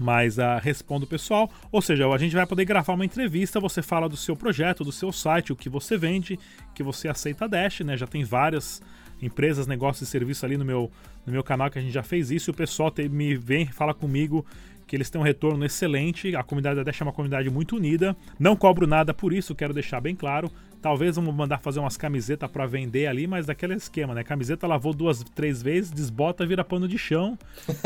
mas 0.00 0.38
ah, 0.38 0.58
respondo 0.58 1.04
o 1.04 1.08
pessoal. 1.08 1.50
Ou 1.70 1.82
seja, 1.82 2.08
a 2.08 2.18
gente 2.18 2.34
vai 2.34 2.46
poder 2.46 2.64
gravar 2.64 2.94
uma 2.94 3.04
entrevista, 3.04 3.60
você 3.60 3.82
fala 3.82 4.08
do 4.08 4.16
seu 4.16 4.36
projeto, 4.36 4.84
do 4.84 4.92
seu 4.92 5.12
site, 5.12 5.52
o 5.52 5.56
que 5.56 5.68
você 5.68 5.96
vende, 5.96 6.38
que 6.74 6.82
você 6.82 7.08
aceita 7.08 7.48
Dash, 7.48 7.80
né? 7.80 7.96
Já 7.96 8.06
tem 8.06 8.24
várias 8.24 8.82
empresas, 9.20 9.66
negócios 9.66 10.08
e 10.08 10.10
serviços 10.10 10.44
ali 10.44 10.56
no 10.56 10.64
meu, 10.64 10.90
no 11.26 11.32
meu 11.32 11.42
canal 11.42 11.70
que 11.70 11.78
a 11.78 11.82
gente 11.82 11.92
já 11.92 12.02
fez 12.02 12.30
isso. 12.30 12.50
E 12.50 12.52
o 12.52 12.54
pessoal 12.54 12.90
te- 12.90 13.08
me 13.08 13.34
vem, 13.34 13.66
fala 13.66 13.92
comigo 13.92 14.46
que 14.88 14.96
eles 14.96 15.10
têm 15.10 15.20
um 15.20 15.24
retorno 15.24 15.64
excelente. 15.64 16.34
A 16.34 16.42
comunidade 16.42 16.76
da 16.76 16.82
Dash 16.82 17.00
é 17.00 17.04
uma 17.04 17.12
comunidade 17.12 17.50
muito 17.50 17.76
unida. 17.76 18.16
Não 18.40 18.56
cobro 18.56 18.86
nada 18.86 19.12
por 19.12 19.32
isso, 19.32 19.54
quero 19.54 19.74
deixar 19.74 20.00
bem 20.00 20.16
claro. 20.16 20.50
Talvez 20.80 21.16
vamos 21.16 21.34
mandar 21.34 21.58
fazer 21.58 21.80
umas 21.80 21.96
camisetas 21.96 22.50
para 22.50 22.64
vender 22.64 23.06
ali, 23.06 23.26
mas 23.26 23.46
daquele 23.46 23.74
esquema, 23.74 24.14
né? 24.14 24.24
Camiseta 24.24 24.66
lavou 24.66 24.94
duas, 24.94 25.22
três 25.34 25.60
vezes, 25.60 25.90
desbota, 25.90 26.46
vira 26.46 26.64
pano 26.64 26.88
de 26.88 26.96
chão, 26.96 27.36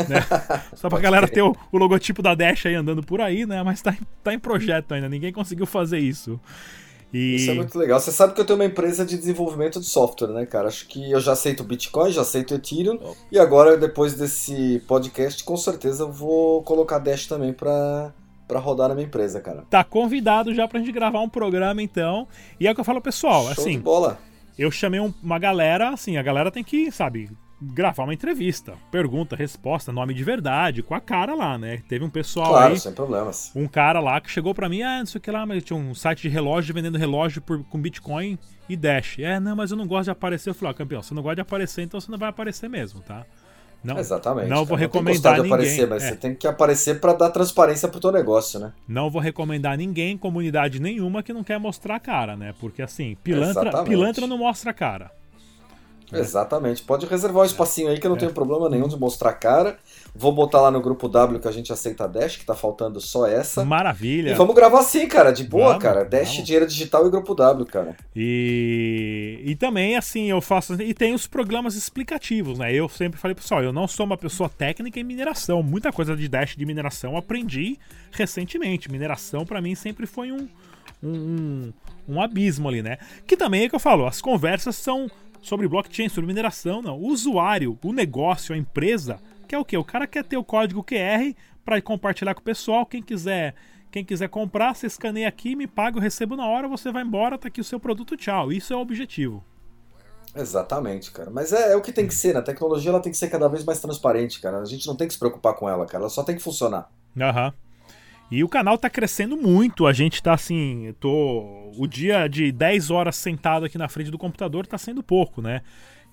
né? 0.07 0.21
Só 0.75 0.89
pra 0.89 0.99
galera 0.99 1.27
ter 1.27 1.41
o, 1.41 1.55
o 1.71 1.77
logotipo 1.77 2.21
da 2.21 2.33
Dash 2.35 2.67
aí 2.67 2.75
andando 2.75 3.03
por 3.03 3.19
aí, 3.19 3.45
né? 3.45 3.61
Mas 3.63 3.81
tá, 3.81 3.95
tá 4.23 4.33
em 4.33 4.39
projeto 4.39 4.93
ainda, 4.93 5.09
ninguém 5.09 5.33
conseguiu 5.33 5.65
fazer 5.65 5.99
isso. 5.99 6.39
E... 7.13 7.35
Isso 7.35 7.51
é 7.51 7.53
muito 7.53 7.77
legal. 7.77 7.99
Você 7.99 8.11
sabe 8.11 8.33
que 8.33 8.41
eu 8.41 8.45
tenho 8.45 8.57
uma 8.57 8.65
empresa 8.65 9.05
de 9.05 9.15
desenvolvimento 9.17 9.79
de 9.79 9.85
software, 9.85 10.29
né, 10.29 10.45
cara? 10.47 10.67
Acho 10.67 10.87
que 10.87 11.11
eu 11.11 11.19
já 11.19 11.33
aceito 11.33 11.63
Bitcoin, 11.63 12.11
já 12.11 12.21
aceito 12.21 12.55
Ethereum. 12.55 12.97
E 13.31 13.37
agora, 13.37 13.77
depois 13.77 14.15
desse 14.15 14.81
podcast, 14.87 15.43
com 15.43 15.55
certeza 15.55 16.03
eu 16.03 16.11
vou 16.11 16.63
colocar 16.63 16.97
Dash 16.97 17.27
também 17.27 17.53
pra, 17.53 18.11
pra 18.47 18.59
rodar 18.59 18.89
na 18.89 18.95
minha 18.95 19.05
empresa, 19.05 19.39
cara. 19.39 19.63
Tá 19.69 19.83
convidado 19.83 20.53
já 20.55 20.67
pra 20.67 20.79
gente 20.79 20.91
gravar 20.91 21.19
um 21.21 21.29
programa, 21.29 21.83
então. 21.83 22.27
E 22.59 22.67
é 22.67 22.71
o 22.71 22.73
que 22.73 22.81
eu 22.81 22.85
falo, 22.85 22.99
pessoal, 22.99 23.43
Show 23.43 23.51
assim, 23.51 23.79
bola. 23.79 24.17
eu 24.57 24.71
chamei 24.71 24.99
um- 24.99 25.13
uma 25.21 25.37
galera, 25.37 25.89
assim, 25.89 26.17
a 26.17 26.23
galera 26.23 26.49
tem 26.49 26.63
que, 26.63 26.91
sabe, 26.91 27.29
gravar 27.61 28.03
uma 28.03 28.13
entrevista. 28.13 28.73
Pergunta, 28.91 29.35
resposta, 29.35 29.91
nome 29.91 30.13
de 30.13 30.23
verdade, 30.23 30.83
com 30.83 30.93
a 30.93 30.99
cara 30.99 31.33
lá, 31.33 31.57
né? 31.57 31.81
Teve 31.87 32.03
um 32.03 32.09
pessoal 32.09 32.49
Claro, 32.49 32.73
aí, 32.73 32.79
sem 32.79 32.91
problemas. 32.91 33.51
um 33.55 33.67
cara 33.67 33.99
lá 33.99 34.19
que 34.19 34.29
chegou 34.29 34.53
pra 34.53 34.67
mim, 34.69 34.81
ah, 34.81 34.99
não 34.99 35.05
sei 35.05 35.19
o 35.19 35.21
que 35.21 35.31
lá, 35.31 35.45
mas 35.45 35.63
tinha 35.63 35.77
um 35.77 35.95
site 35.95 36.23
de 36.23 36.29
relógio 36.29 36.73
vendendo 36.73 36.97
relógio 36.97 37.41
por, 37.41 37.63
com 37.65 37.79
Bitcoin 37.79 38.37
e 38.67 38.75
Dash. 38.75 39.17
É, 39.19 39.39
não, 39.39 39.55
mas 39.55 39.71
eu 39.71 39.77
não 39.77 39.87
gosto 39.87 40.05
de 40.05 40.11
aparecer. 40.11 40.49
Eu 40.49 40.53
falei, 40.53 40.73
ó, 40.73 40.77
campeão, 40.77 41.01
você 41.01 41.13
não 41.13 41.21
gosta 41.21 41.35
de 41.35 41.41
aparecer, 41.41 41.83
então 41.83 41.99
você 41.99 42.11
não 42.11 42.17
vai 42.17 42.29
aparecer 42.29 42.69
mesmo, 42.69 43.01
tá? 43.01 43.25
Não, 43.83 43.97
Exatamente. 43.97 44.47
Não 44.47 44.63
vou 44.63 44.77
que 44.77 44.83
recomendar 44.83 45.35
ninguém. 45.35 45.51
aparecer, 45.51 45.87
mas 45.87 46.03
é. 46.03 46.09
você 46.09 46.15
tem 46.15 46.33
que 46.33 46.47
aparecer 46.47 47.01
pra 47.01 47.11
dar 47.11 47.29
transparência 47.31 47.89
pro 47.89 47.99
teu 47.99 48.13
negócio, 48.13 48.57
né? 48.57 48.71
Não 48.87 49.09
vou 49.09 49.21
recomendar 49.21 49.77
ninguém, 49.77 50.17
comunidade 50.17 50.79
nenhuma 50.79 51.21
que 51.21 51.33
não 51.33 51.43
quer 51.43 51.59
mostrar 51.59 51.95
a 51.97 51.99
cara, 51.99 52.37
né? 52.37 52.53
Porque 52.61 52.81
assim, 52.81 53.17
pilantra, 53.21 53.63
Exatamente. 53.63 53.89
pilantra 53.89 54.25
não 54.25 54.37
mostra 54.37 54.71
a 54.71 54.73
cara. 54.73 55.11
Exatamente. 56.19 56.81
Pode 56.81 57.05
reservar 57.05 57.43
um 57.43 57.45
espacinho 57.45 57.89
aí 57.89 57.99
que 57.99 58.05
eu 58.05 58.09
não 58.09 58.17
É. 58.17 58.19
tenho 58.19 58.33
problema 58.33 58.69
nenhum 58.69 58.87
de 58.87 58.97
mostrar 58.97 59.31
a 59.31 59.33
cara. 59.33 59.77
Vou 60.15 60.31
botar 60.31 60.61
lá 60.61 60.69
no 60.71 60.79
grupo 60.81 61.07
W 61.09 61.39
que 61.39 61.47
a 61.47 61.51
gente 61.51 61.73
aceita 61.73 62.03
a 62.03 62.07
Dash, 62.07 62.37
que 62.37 62.45
tá 62.45 62.53
faltando 62.53 63.01
só 63.01 63.25
essa. 63.27 63.65
Maravilha. 63.65 64.31
E 64.31 64.33
vamos 64.35 64.53
gravar 64.55 64.79
assim, 64.79 65.07
cara, 65.07 65.31
de 65.31 65.43
boa, 65.43 65.69
Vamos, 65.69 65.81
cara. 65.83 66.03
Dash, 66.05 66.29
vamos. 66.29 66.43
dinheiro 66.43 66.67
digital 66.67 67.07
e 67.07 67.09
grupo 67.09 67.33
W, 67.33 67.65
cara. 67.65 67.95
E, 68.15 69.41
e 69.43 69.55
também, 69.55 69.95
assim, 69.95 70.29
eu 70.29 70.41
faço. 70.41 70.73
E 70.81 70.93
tem 70.93 71.13
os 71.13 71.25
programas 71.27 71.75
explicativos, 71.75 72.59
né? 72.59 72.73
Eu 72.73 72.87
sempre 72.89 73.19
falei, 73.19 73.33
pessoal, 73.35 73.63
eu 73.63 73.73
não 73.73 73.87
sou 73.87 74.05
uma 74.05 74.17
pessoa 74.17 74.49
técnica 74.49 74.99
em 74.99 75.03
mineração. 75.03 75.63
Muita 75.63 75.91
coisa 75.91 76.15
de 76.15 76.27
Dash 76.27 76.55
de 76.55 76.65
mineração 76.65 77.17
aprendi 77.17 77.77
recentemente. 78.11 78.91
Mineração, 78.91 79.45
pra 79.45 79.61
mim, 79.61 79.73
sempre 79.75 80.05
foi 80.05 80.31
um, 80.31 80.47
um, 81.01 81.09
um, 81.09 81.73
um 82.07 82.21
abismo 82.21 82.67
ali, 82.69 82.81
né? 82.81 82.97
Que 83.25 83.35
também 83.35 83.63
é 83.63 83.69
que 83.69 83.75
eu 83.75 83.79
falo, 83.79 84.05
as 84.05 84.21
conversas 84.21 84.75
são 84.75 85.09
sobre 85.43 85.67
blockchain, 85.67 86.09
sobre 86.09 86.25
mineração, 86.25 86.81
não. 86.81 86.97
O 86.97 87.09
usuário, 87.09 87.77
o 87.83 87.93
negócio, 87.93 88.55
a 88.55 88.57
empresa, 88.57 89.19
quer 89.47 89.59
o 89.59 89.65
quê? 89.65 89.77
O 89.77 89.83
cara 89.83 90.07
quer 90.07 90.23
ter 90.23 90.37
o 90.37 90.43
código 90.43 90.83
QR 90.83 91.35
para 91.63 91.81
compartilhar 91.81 92.33
com 92.33 92.41
o 92.41 92.43
pessoal. 92.43 92.85
Quem 92.85 93.03
quiser, 93.03 93.53
quem 93.91 94.03
quiser 94.03 94.29
comprar, 94.29 94.73
você 94.73 94.87
escaneia 94.87 95.27
aqui, 95.27 95.55
me 95.55 95.67
paga, 95.67 95.97
eu 95.97 96.01
recebo 96.01 96.35
na 96.35 96.47
hora, 96.47 96.67
você 96.67 96.91
vai 96.91 97.03
embora, 97.03 97.37
tá 97.37 97.49
aqui 97.49 97.61
o 97.61 97.63
seu 97.63 97.79
produto, 97.79 98.17
tchau. 98.17 98.51
Isso 98.51 98.73
é 98.73 98.75
o 98.75 98.79
objetivo. 98.79 99.43
Exatamente, 100.35 101.11
cara. 101.11 101.29
Mas 101.29 101.53
é, 101.53 101.73
é 101.73 101.75
o 101.75 101.81
que 101.81 101.91
tem 101.91 102.07
que 102.07 102.15
ser, 102.15 102.33
né? 102.33 102.39
A 102.39 102.43
tecnologia 102.43 102.89
ela 102.89 102.99
tem 102.99 103.11
que 103.11 103.17
ser 103.17 103.29
cada 103.29 103.47
vez 103.47 103.63
mais 103.63 103.79
transparente, 103.79 104.39
cara. 104.39 104.59
A 104.59 104.65
gente 104.65 104.87
não 104.87 104.95
tem 104.95 105.07
que 105.07 105.13
se 105.13 105.19
preocupar 105.19 105.53
com 105.53 105.69
ela, 105.69 105.85
cara. 105.85 106.03
Ela 106.03 106.09
só 106.09 106.23
tem 106.23 106.35
que 106.35 106.41
funcionar. 106.41 106.89
Aham. 107.19 107.53
E 108.35 108.43
o 108.43 108.49
canal 108.49 108.79
tá 108.79 108.89
crescendo 108.89 109.37
muito. 109.37 109.85
A 109.85 109.93
gente 109.93 110.21
tá 110.23 110.33
assim, 110.33 110.91
tô 110.99 111.71
o 111.77 111.85
dia 111.85 112.27
de 112.27 112.51
10 112.51 112.89
horas 112.89 113.15
sentado 113.15 113.65
aqui 113.65 113.77
na 113.77 113.87
frente 113.87 114.09
do 114.09 114.17
computador 114.17 114.65
tá 114.65 114.75
sendo 114.77 115.03
pouco, 115.03 115.39
né? 115.39 115.61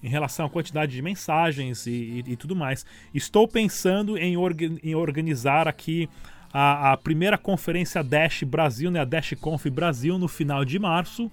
Em 0.03 0.09
relação 0.09 0.45
à 0.45 0.51
quantidade 0.51 0.93
de 0.93 1.01
mensagens 1.01 1.87
e, 1.87 1.91
e- 2.27 2.33
e 2.33 2.37
tudo 2.37 2.55
mais. 2.55 2.85
Estou 3.15 3.49
pensando 3.49 4.19
em, 4.19 4.37
orga- 4.37 4.79
em 4.83 4.95
organizar 4.95 5.67
aqui 5.67 6.11
a, 6.53 6.93
a 6.93 6.97
primeira 6.99 7.39
conferência 7.39 8.03
Dash 8.05 8.43
Brasil, 8.43 8.91
né? 8.91 9.01
A 9.01 9.05
Dash 9.07 9.33
Conf 9.41 9.65
Brasil 9.71 10.19
no 10.19 10.29
final 10.29 10.63
de 10.63 10.79
março. 10.79 11.33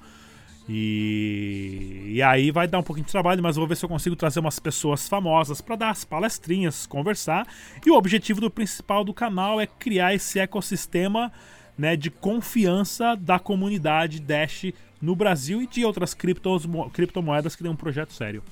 E, 0.70 2.12
e 2.14 2.22
aí 2.22 2.52
vai 2.52 2.68
dar 2.68 2.80
um 2.80 2.84
pouquinho 2.84 3.06
de 3.06 3.12
trabalho, 3.12 3.42
mas 3.42 3.56
vou 3.56 3.68
ver 3.68 3.78
se 3.78 3.86
eu 3.86 3.90
consigo 3.90 4.16
trazer 4.16 4.40
umas 4.40 4.60
pessoas 4.60 5.08
famosas 5.08 5.62
para 5.62 5.76
dar 5.76 5.90
as 5.92 6.04
palestrinhas, 6.04 6.86
conversar. 6.86 7.48
E 7.86 7.90
o 7.90 7.96
objetivo 7.96 8.42
do 8.42 8.50
principal 8.50 9.04
do 9.04 9.14
canal 9.14 9.62
é 9.62 9.68
criar 9.68 10.14
esse 10.14 10.40
ecossistema 10.40 11.32
né, 11.78 11.96
de 11.96 12.10
confiança 12.10 13.16
da 13.16 13.40
comunidade 13.40 14.20
Dash 14.20 14.74
no 15.02 15.16
Brasil 15.16 15.62
e 15.62 15.68
de 15.68 15.86
outras 15.86 16.14
criptos, 16.14 16.66
mo- 16.66 16.90
criptomoedas 16.90 17.56
que 17.56 17.64
tem 17.64 17.72
um 17.72 17.76
projeto 17.76 18.12
sério. 18.14 18.44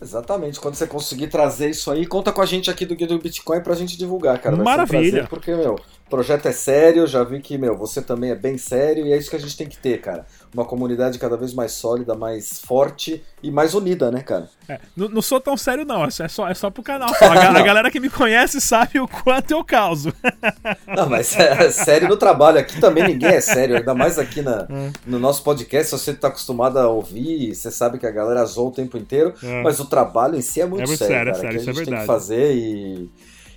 Exatamente. 0.00 0.58
Quando 0.60 0.74
você 0.74 0.86
conseguir 0.86 1.28
trazer 1.28 1.70
isso 1.70 1.90
aí, 1.90 2.06
conta 2.06 2.32
com 2.32 2.40
a 2.42 2.46
gente 2.46 2.70
aqui 2.70 2.84
do 2.84 2.94
Guia 2.96 3.06
do 3.06 3.18
Bitcoin 3.18 3.60
pra 3.60 3.74
gente 3.74 3.96
divulgar, 3.96 4.38
cara. 4.40 4.56
Vai 4.56 4.62
um 4.62 4.64
Maravilha. 4.64 5.00
prazer, 5.10 5.28
porque, 5.28 5.54
meu, 5.54 5.74
o 5.76 6.10
projeto 6.10 6.46
é 6.46 6.52
sério, 6.52 7.06
já 7.06 7.22
vi 7.22 7.40
que, 7.40 7.56
meu, 7.56 7.76
você 7.76 8.02
também 8.02 8.30
é 8.30 8.34
bem 8.34 8.58
sério 8.58 9.06
e 9.06 9.12
é 9.12 9.16
isso 9.16 9.30
que 9.30 9.36
a 9.36 9.38
gente 9.38 9.56
tem 9.56 9.66
que 9.68 9.76
ter, 9.78 10.00
cara. 10.00 10.26
Uma 10.52 10.64
comunidade 10.64 11.18
cada 11.18 11.36
vez 11.36 11.54
mais 11.54 11.72
sólida, 11.72 12.14
mais 12.14 12.60
forte 12.60 13.22
e 13.42 13.50
mais 13.50 13.74
unida, 13.74 14.10
né, 14.10 14.20
cara? 14.22 14.48
É, 14.68 14.78
não, 14.96 15.08
não 15.08 15.22
sou 15.22 15.40
tão 15.40 15.56
sério, 15.56 15.84
não. 15.84 16.04
É 16.04 16.10
só, 16.28 16.48
é 16.48 16.54
só 16.54 16.68
pro 16.68 16.82
canal. 16.82 17.08
só. 17.14 17.24
A, 17.26 17.58
a 17.58 17.62
galera 17.62 17.90
que 17.90 18.00
me 18.00 18.10
conhece 18.10 18.60
sabe 18.60 19.00
o 19.00 19.08
quanto 19.08 19.52
eu 19.52 19.64
causo. 19.64 20.12
Não, 20.86 21.08
mas 21.08 21.36
é 21.38 21.70
sério 21.70 22.08
no 22.08 22.16
trabalho. 22.16 22.58
Aqui 22.58 22.78
também 22.80 23.04
ninguém 23.04 23.30
é 23.30 23.40
sério, 23.40 23.76
ainda 23.76 23.94
mais 23.94 24.18
aqui 24.18 24.42
na, 24.42 24.66
É. 24.70 24.90
no 25.06 25.18
nosso 25.18 25.42
podcast. 25.42 25.88
Se 25.90 25.98
você 25.98 26.12
tá 26.14 26.28
acostumado 26.28 26.78
a 26.78 26.88
ouvir, 26.88 27.54
você 27.54 27.70
sabe 27.70 27.98
que 27.98 28.06
a 28.06 28.10
galera 28.10 28.44
zoa 28.44 28.68
o 28.68 28.72
tempo 28.72 28.96
inteiro, 28.98 29.32
É. 29.42 29.62
mas 29.62 29.80
o 29.80 29.86
trabalho 29.92 30.36
em 30.36 30.42
si 30.42 30.60
é 30.60 30.66
muito 30.66 30.82
É 30.82 30.86
muito 30.86 30.98
sério, 30.98 31.14
sério, 31.14 31.30
é 31.30 31.32
cara. 31.32 31.40
sério, 31.42 31.56
que 31.56 31.60
isso 31.62 31.70
a 31.70 31.72
é 31.72 31.74
gente 31.74 31.84
tem 31.84 31.94
que 31.94 32.00
verdade. 32.00 32.06
fazer 32.06 32.54
e. 32.56 33.10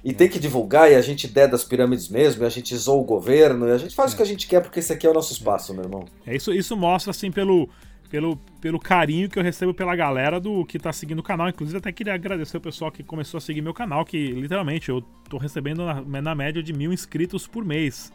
E 0.08 0.14
tem 0.14 0.30
que 0.30 0.38
divulgar, 0.38 0.92
e 0.92 0.94
a 0.94 1.02
gente 1.02 1.28
der 1.28 1.48
das 1.48 1.64
pirâmides 1.64 2.10
mesmo, 2.10 2.44
e 2.44 2.46
a 2.46 2.50
gente 2.50 2.78
zoa 2.78 3.02
o 3.02 3.04
governo, 3.04 3.68
e 3.68 3.72
a 3.72 3.78
gente 3.80 3.96
faz 3.96 4.14
o 4.14 4.16
que 4.16 4.22
a 4.22 4.26
gente 4.26 4.46
quer, 4.46 4.62
porque 4.62 4.78
esse 4.80 4.94
aqui 4.94 5.08
é 5.08 5.10
o 5.10 5.14
nosso 5.16 5.34
espaço, 5.34 5.74
meu 5.74 5.84
irmão. 5.84 6.06
É 6.28 6.36
isso, 6.36 6.54
isso 6.54 6.78
mostra 6.78 7.10
assim 7.10 7.32
pelo, 7.32 7.68
pelo, 8.08 8.38
pelo 8.62 8.80
carinho 8.80 9.28
que 9.28 9.40
eu 9.40 9.42
recebo 9.42 9.74
pela 9.74 9.96
galera 9.96 10.40
do 10.40 10.64
que 10.64 10.78
tá 10.78 10.94
seguindo 10.94 11.18
o 11.22 11.24
canal. 11.24 11.50
Inclusive, 11.50 11.80
até 11.80 11.92
queria 11.92 12.14
agradecer 12.14 12.56
o 12.56 12.62
pessoal 12.62 12.92
que 12.92 13.02
começou 13.02 13.40
a 13.40 13.42
seguir 13.42 13.64
meu 13.64 13.74
canal, 13.74 14.06
que 14.06 14.28
literalmente 14.28 14.90
eu 14.90 15.02
tô 15.28 15.40
recebendo 15.40 15.84
na, 15.84 16.22
na 16.22 16.36
média 16.36 16.62
de 16.62 16.72
mil 16.72 16.94
inscritos 16.94 17.48
por 17.48 17.66
mês, 17.66 18.14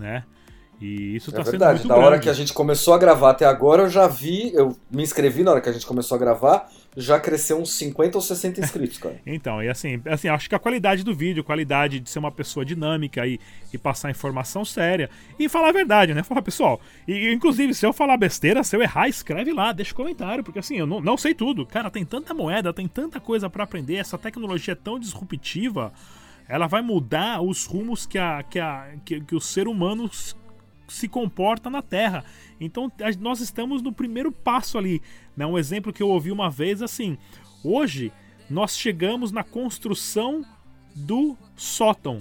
né? 0.00 0.24
E 0.80 1.14
isso 1.14 1.30
tá 1.30 1.42
é 1.42 1.44
sendo 1.44 1.52
verdade, 1.52 1.78
muito 1.78 1.88
da 1.88 1.94
grande. 1.94 2.06
hora 2.08 2.18
que 2.18 2.28
a 2.28 2.32
gente 2.34 2.52
começou 2.52 2.92
a 2.92 2.98
gravar 2.98 3.30
até 3.30 3.44
agora, 3.44 3.82
eu 3.82 3.88
já 3.88 4.08
vi, 4.08 4.50
eu 4.52 4.74
me 4.90 5.04
inscrevi 5.04 5.44
na 5.44 5.52
hora 5.52 5.60
que 5.60 5.68
a 5.68 5.72
gente 5.72 5.86
começou 5.86 6.16
a 6.16 6.18
gravar, 6.18 6.68
já 6.96 7.20
cresceu 7.20 7.58
uns 7.60 7.72
50 7.74 8.18
ou 8.18 8.22
60 8.22 8.60
inscritos, 8.60 8.98
cara. 8.98 9.20
Então, 9.26 9.62
e 9.62 9.68
assim, 9.68 10.00
assim, 10.06 10.28
acho 10.28 10.48
que 10.48 10.54
a 10.54 10.58
qualidade 10.58 11.04
do 11.04 11.14
vídeo, 11.14 11.44
qualidade 11.44 12.00
de 12.00 12.10
ser 12.10 12.18
uma 12.18 12.32
pessoa 12.32 12.64
dinâmica 12.64 13.26
e, 13.26 13.38
e 13.72 13.78
passar 13.78 14.10
informação 14.10 14.64
séria 14.64 15.08
e 15.38 15.48
falar 15.48 15.68
a 15.68 15.72
verdade, 15.72 16.14
né? 16.14 16.22
Falar, 16.22 16.42
pessoal, 16.42 16.80
e 17.06 17.32
inclusive, 17.32 17.74
se 17.74 17.86
eu 17.86 17.92
falar 17.92 18.16
besteira, 18.16 18.64
se 18.64 18.76
eu 18.76 18.82
errar, 18.82 19.08
escreve 19.08 19.52
lá, 19.52 19.72
deixa 19.72 19.94
comentário, 19.94 20.42
porque 20.42 20.58
assim, 20.58 20.76
eu 20.76 20.86
não, 20.86 21.00
não 21.00 21.16
sei 21.16 21.34
tudo. 21.34 21.64
Cara, 21.64 21.90
tem 21.90 22.04
tanta 22.04 22.34
moeda, 22.34 22.72
tem 22.72 22.88
tanta 22.88 23.20
coisa 23.20 23.48
pra 23.48 23.64
aprender, 23.64 23.96
essa 23.96 24.18
tecnologia 24.18 24.72
é 24.72 24.76
tão 24.76 24.98
disruptiva, 24.98 25.92
ela 26.48 26.66
vai 26.66 26.82
mudar 26.82 27.40
os 27.40 27.64
rumos 27.66 28.04
que, 28.04 28.18
a, 28.18 28.42
que, 28.42 28.58
a, 28.58 28.88
que, 29.04 29.20
que 29.20 29.36
o 29.36 29.40
ser 29.40 29.68
humano 29.68 30.10
se 30.92 31.08
comporta 31.08 31.70
na 31.70 31.82
Terra. 31.82 32.24
Então 32.60 32.90
nós 33.18 33.40
estamos 33.40 33.82
no 33.82 33.92
primeiro 33.92 34.30
passo 34.30 34.78
ali. 34.78 35.02
Né? 35.36 35.46
Um 35.46 35.58
exemplo 35.58 35.92
que 35.92 36.02
eu 36.02 36.08
ouvi 36.08 36.30
uma 36.30 36.50
vez 36.50 36.82
assim: 36.82 37.16
hoje 37.64 38.12
nós 38.48 38.76
chegamos 38.76 39.30
na 39.32 39.44
construção 39.44 40.44
do 40.94 41.36
sótão, 41.56 42.20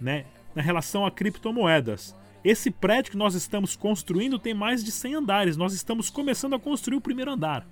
né? 0.00 0.24
Na 0.54 0.62
relação 0.62 1.04
a 1.04 1.10
criptomoedas. 1.10 2.14
Esse 2.44 2.70
prédio 2.70 3.10
que 3.10 3.16
nós 3.16 3.34
estamos 3.34 3.74
construindo 3.74 4.38
tem 4.38 4.52
mais 4.52 4.84
de 4.84 4.92
100 4.92 5.14
andares. 5.14 5.56
Nós 5.56 5.72
estamos 5.72 6.10
começando 6.10 6.54
a 6.54 6.60
construir 6.60 6.96
o 6.96 7.00
primeiro 7.00 7.30
andar. 7.30 7.66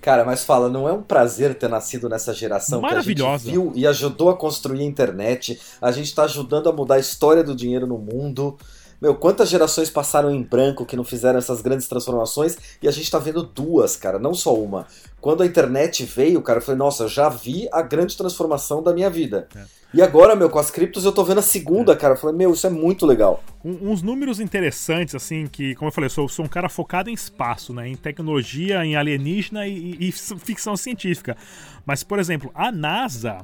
Cara, 0.00 0.24
mas 0.24 0.44
fala, 0.44 0.68
não 0.68 0.88
é 0.88 0.92
um 0.92 1.02
prazer 1.02 1.54
ter 1.54 1.68
nascido 1.68 2.08
nessa 2.08 2.34
geração 2.34 2.80
Maravilhosa. 2.80 3.44
que 3.44 3.50
a 3.50 3.54
gente 3.54 3.62
viu 3.62 3.72
e 3.74 3.86
ajudou 3.86 4.30
a 4.30 4.36
construir 4.36 4.80
a 4.80 4.84
internet. 4.84 5.60
A 5.80 5.92
gente 5.92 6.12
tá 6.12 6.24
ajudando 6.24 6.68
a 6.68 6.72
mudar 6.72 6.96
a 6.96 6.98
história 6.98 7.44
do 7.44 7.54
dinheiro 7.54 7.86
no 7.86 7.98
mundo. 7.98 8.58
Meu, 9.02 9.16
quantas 9.16 9.48
gerações 9.50 9.90
passaram 9.90 10.30
em 10.30 10.40
branco 10.40 10.86
que 10.86 10.94
não 10.94 11.02
fizeram 11.02 11.36
essas 11.36 11.60
grandes 11.60 11.88
transformações 11.88 12.56
e 12.80 12.86
a 12.86 12.90
gente 12.92 13.10
tá 13.10 13.18
vendo 13.18 13.42
duas, 13.42 13.96
cara, 13.96 14.16
não 14.16 14.32
só 14.32 14.54
uma. 14.54 14.86
Quando 15.20 15.42
a 15.42 15.46
internet 15.46 16.04
veio, 16.04 16.40
cara, 16.40 16.60
eu 16.60 16.62
falei, 16.62 16.78
nossa, 16.78 17.08
já 17.08 17.28
vi 17.28 17.68
a 17.72 17.82
grande 17.82 18.16
transformação 18.16 18.80
da 18.80 18.94
minha 18.94 19.10
vida. 19.10 19.48
E 19.92 20.00
agora, 20.00 20.36
meu, 20.36 20.48
com 20.48 20.60
as 20.60 20.70
criptos 20.70 21.04
eu 21.04 21.10
tô 21.10 21.24
vendo 21.24 21.38
a 21.38 21.42
segunda, 21.42 21.96
cara. 21.96 22.14
Eu 22.14 22.16
falei, 22.16 22.36
meu, 22.36 22.52
isso 22.52 22.64
é 22.64 22.70
muito 22.70 23.04
legal. 23.04 23.42
Um- 23.64 23.90
uns 23.90 24.02
números 24.02 24.38
interessantes, 24.38 25.16
assim, 25.16 25.48
que, 25.48 25.74
como 25.74 25.88
eu 25.88 25.92
falei, 25.92 26.06
eu 26.06 26.10
sou, 26.10 26.28
sou 26.28 26.44
um 26.44 26.48
cara 26.48 26.68
focado 26.68 27.10
em 27.10 27.12
espaço, 27.12 27.74
né? 27.74 27.88
Em 27.88 27.96
tecnologia, 27.96 28.84
em 28.84 28.94
alienígena 28.94 29.66
e, 29.66 29.96
e 29.98 30.12
ficção 30.12 30.76
científica. 30.76 31.36
Mas, 31.84 32.04
por 32.04 32.20
exemplo, 32.20 32.52
a 32.54 32.70
NASA, 32.70 33.38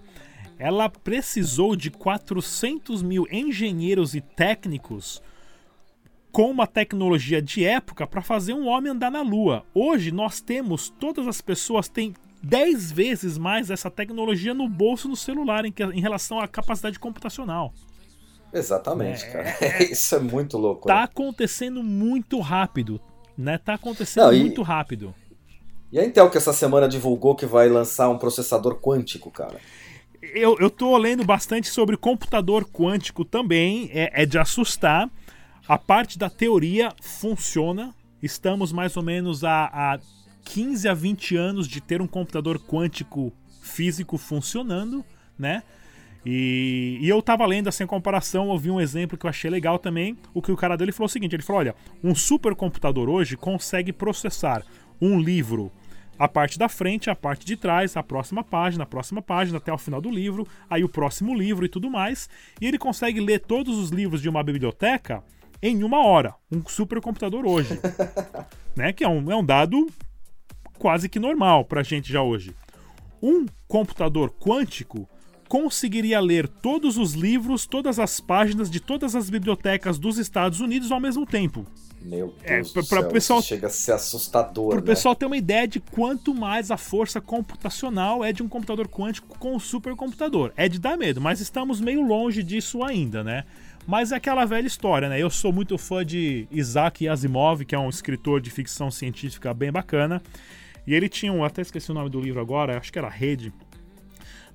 ela 0.56 0.88
precisou 0.88 1.74
de 1.74 1.90
400 1.90 3.02
mil 3.02 3.26
engenheiros 3.30 4.14
e 4.14 4.20
técnicos 4.20 5.20
com 6.30 6.50
uma 6.50 6.66
tecnologia 6.66 7.40
de 7.40 7.64
época 7.64 8.06
para 8.06 8.22
fazer 8.22 8.52
um 8.52 8.66
homem 8.68 8.92
andar 8.92 9.10
na 9.10 9.22
Lua. 9.22 9.64
Hoje 9.74 10.12
nós 10.12 10.40
temos, 10.40 10.90
todas 11.00 11.26
as 11.26 11.40
pessoas 11.40 11.88
têm 11.88 12.14
10 12.42 12.92
vezes 12.92 13.36
mais 13.38 13.70
essa 13.70 13.90
tecnologia 13.90 14.54
no 14.54 14.68
bolso 14.68 15.08
no 15.08 15.16
celular 15.16 15.64
em, 15.64 15.72
que- 15.72 15.82
em 15.82 16.00
relação 16.00 16.38
à 16.38 16.46
capacidade 16.46 16.98
computacional. 16.98 17.72
Exatamente, 18.52 19.24
É. 19.24 19.30
cara. 19.30 19.82
Isso 19.90 20.14
é 20.14 20.18
muito 20.20 20.56
louco. 20.56 20.86
tá 20.86 20.96
né? 20.96 21.02
acontecendo 21.02 21.82
muito 21.82 22.38
rápido, 22.40 23.00
né? 23.36 23.58
Tá 23.58 23.74
acontecendo 23.74 24.24
Não, 24.26 24.32
e- 24.34 24.40
muito 24.40 24.62
rápido. 24.62 25.14
E 25.90 25.98
a 25.98 26.04
Intel 26.04 26.28
que 26.30 26.36
essa 26.36 26.52
semana 26.52 26.86
divulgou 26.86 27.34
que 27.34 27.46
vai 27.46 27.68
lançar 27.68 28.10
um 28.10 28.18
processador 28.18 28.78
quântico, 28.78 29.30
cara. 29.30 29.58
Eu, 30.20 30.56
eu 30.60 30.68
tô 30.68 30.96
lendo 30.98 31.24
bastante 31.24 31.68
sobre 31.68 31.96
computador 31.96 32.66
quântico 32.66 33.24
também, 33.24 33.88
é, 33.92 34.22
é 34.22 34.26
de 34.26 34.38
assustar. 34.38 35.08
A 35.68 35.76
parte 35.76 36.18
da 36.18 36.30
teoria 36.30 36.94
funciona. 37.02 37.94
Estamos 38.22 38.72
mais 38.72 38.96
ou 38.96 39.02
menos 39.02 39.44
a, 39.44 39.66
a 39.66 40.00
15 40.46 40.88
a 40.88 40.94
20 40.94 41.36
anos 41.36 41.68
de 41.68 41.78
ter 41.78 42.00
um 42.00 42.06
computador 42.06 42.58
quântico 42.58 43.30
físico 43.60 44.16
funcionando, 44.16 45.04
né? 45.38 45.62
E, 46.24 46.98
e 47.02 47.08
eu 47.08 47.20
tava 47.20 47.44
lendo 47.44 47.68
assim, 47.68 47.84
a 47.84 47.86
comparação, 47.86 48.50
eu 48.50 48.58
vi 48.58 48.70
um 48.70 48.80
exemplo 48.80 49.18
que 49.18 49.26
eu 49.26 49.30
achei 49.30 49.50
legal 49.50 49.78
também. 49.78 50.16
O 50.32 50.40
que 50.40 50.50
o 50.50 50.56
cara 50.56 50.74
dele 50.74 50.90
falou 50.90 51.04
o 51.04 51.10
seguinte: 51.10 51.36
ele 51.36 51.42
falou, 51.42 51.60
olha, 51.60 51.74
um 52.02 52.14
supercomputador 52.14 53.10
hoje 53.10 53.36
consegue 53.36 53.92
processar 53.92 54.64
um 54.98 55.20
livro, 55.20 55.70
a 56.18 56.26
parte 56.26 56.58
da 56.58 56.70
frente, 56.70 57.10
a 57.10 57.14
parte 57.14 57.44
de 57.44 57.58
trás, 57.58 57.94
a 57.94 58.02
próxima 58.02 58.42
página, 58.42 58.84
a 58.84 58.86
próxima 58.86 59.20
página, 59.20 59.58
até 59.58 59.70
o 59.70 59.76
final 59.76 60.00
do 60.00 60.10
livro, 60.10 60.48
aí 60.70 60.82
o 60.82 60.88
próximo 60.88 61.34
livro 61.34 61.66
e 61.66 61.68
tudo 61.68 61.90
mais. 61.90 62.26
E 62.58 62.66
ele 62.66 62.78
consegue 62.78 63.20
ler 63.20 63.40
todos 63.40 63.76
os 63.76 63.90
livros 63.90 64.22
de 64.22 64.30
uma 64.30 64.42
biblioteca 64.42 65.22
em 65.62 65.82
uma 65.82 66.04
hora. 66.04 66.34
Um 66.50 66.62
supercomputador 66.66 67.46
hoje. 67.46 67.78
né? 68.76 68.92
Que 68.92 69.04
é 69.04 69.08
um, 69.08 69.30
é 69.30 69.36
um 69.36 69.44
dado 69.44 69.86
quase 70.78 71.08
que 71.08 71.18
normal 71.18 71.64
pra 71.64 71.82
gente 71.82 72.12
já 72.12 72.22
hoje. 72.22 72.54
Um 73.22 73.46
computador 73.66 74.30
quântico 74.38 75.08
conseguiria 75.48 76.20
ler 76.20 76.46
todos 76.46 76.98
os 76.98 77.14
livros, 77.14 77.66
todas 77.66 77.98
as 77.98 78.20
páginas 78.20 78.70
de 78.70 78.80
todas 78.80 79.14
as 79.16 79.30
bibliotecas 79.30 79.98
dos 79.98 80.18
Estados 80.18 80.60
Unidos 80.60 80.92
ao 80.92 81.00
mesmo 81.00 81.24
tempo. 81.24 81.66
Meu 82.02 82.32
É, 82.44 82.56
Deus 82.56 82.70
pra- 82.70 82.82
do 82.82 82.88
pra 82.88 83.02
pessoal- 83.04 83.40
isso 83.40 83.48
chega 83.48 83.66
a 83.66 83.70
ser 83.70 83.92
assustador, 83.92 84.68
Para 84.68 84.78
o 84.78 84.80
né? 84.80 84.86
pessoal 84.86 85.16
ter 85.16 85.26
uma 85.26 85.36
ideia 85.38 85.66
de 85.66 85.80
quanto 85.80 86.32
mais 86.32 86.70
a 86.70 86.76
força 86.76 87.20
computacional 87.20 88.22
é 88.24 88.32
de 88.32 88.40
um 88.42 88.48
computador 88.48 88.86
quântico 88.88 89.36
com 89.38 89.56
um 89.56 89.58
supercomputador. 89.58 90.52
É 90.56 90.68
de 90.68 90.78
dar 90.78 90.96
medo, 90.96 91.20
mas 91.20 91.40
estamos 91.40 91.80
meio 91.80 92.02
longe 92.02 92.42
disso 92.44 92.84
ainda, 92.84 93.24
né? 93.24 93.44
Mas 93.90 94.12
é 94.12 94.16
aquela 94.16 94.44
velha 94.44 94.66
história, 94.66 95.08
né? 95.08 95.18
Eu 95.18 95.30
sou 95.30 95.50
muito 95.50 95.78
fã 95.78 96.04
de 96.04 96.46
Isaac 96.50 97.08
Asimov, 97.08 97.64
que 97.64 97.74
é 97.74 97.78
um 97.78 97.88
escritor 97.88 98.38
de 98.38 98.50
ficção 98.50 98.90
científica 98.90 99.54
bem 99.54 99.72
bacana. 99.72 100.20
E 100.86 100.92
ele 100.94 101.08
tinha 101.08 101.32
um, 101.32 101.42
até 101.42 101.62
esqueci 101.62 101.90
o 101.90 101.94
nome 101.94 102.10
do 102.10 102.20
livro 102.20 102.38
agora, 102.38 102.76
acho 102.76 102.92
que 102.92 102.98
era 102.98 103.08
Rede, 103.08 103.50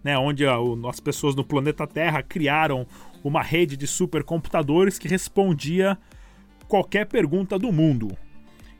né, 0.03 0.15
onde 0.19 0.45
a- 0.45 0.59
o- 0.59 0.87
as 0.87 0.99
pessoas 0.99 1.35
no 1.35 1.43
planeta 1.43 1.87
Terra 1.87 2.21
criaram 2.21 2.85
uma 3.23 3.41
rede 3.41 3.75
de 3.75 3.87
supercomputadores 3.87 4.99
que 4.99 5.07
respondia 5.07 5.97
qualquer 6.67 7.05
pergunta 7.07 7.57
do 7.57 7.71
mundo. 7.71 8.15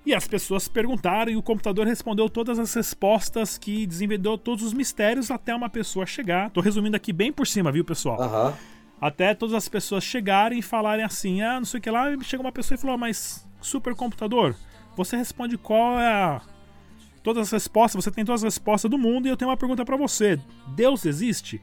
E 0.06 0.14
as 0.14 0.28
pessoas 0.28 0.68
perguntaram 0.68 1.32
e 1.32 1.36
o 1.36 1.42
computador 1.42 1.88
respondeu 1.88 2.30
todas 2.30 2.60
as 2.60 2.72
respostas 2.76 3.58
que 3.58 3.88
desenvolveu 3.88 4.38
todos 4.38 4.64
os 4.64 4.74
mistérios 4.74 5.32
até 5.32 5.56
uma 5.56 5.70
pessoa 5.70 6.06
chegar. 6.06 6.52
Tô 6.52 6.62
resumindo 6.62 6.96
aqui 6.96 7.12
bem 7.12 7.32
por 7.32 7.48
cima, 7.48 7.72
viu, 7.72 7.84
pessoal? 7.84 8.22
Aham. 8.22 8.54
Até 9.04 9.36
todas 9.36 9.54
as 9.54 9.68
pessoas 9.68 10.02
chegarem 10.02 10.60
e 10.60 10.62
falarem 10.62 11.04
assim: 11.04 11.42
ah, 11.42 11.60
não 11.60 11.66
sei 11.66 11.78
o 11.78 11.84
que 11.84 11.92
lá. 11.92 12.10
E 12.10 12.24
chega 12.24 12.42
uma 12.42 12.54
pessoa 12.54 12.78
e 12.78 12.80
falou: 12.80 12.94
"Ah, 12.94 12.98
mas 12.98 13.46
supercomputador, 13.60 14.56
você 14.96 15.18
responde 15.18 15.58
qual 15.58 16.00
é 16.00 16.08
a. 16.08 16.42
Todas 17.22 17.48
as 17.48 17.52
respostas, 17.52 18.02
você 18.02 18.10
tem 18.10 18.24
todas 18.24 18.46
as 18.46 18.54
respostas 18.54 18.90
do 18.90 18.98
mundo 18.98 19.28
e 19.28 19.30
eu 19.30 19.36
tenho 19.36 19.52
uma 19.52 19.58
pergunta 19.58 19.84
pra 19.84 19.98
você: 19.98 20.40
Deus 20.70 21.06
existe? 21.06 21.62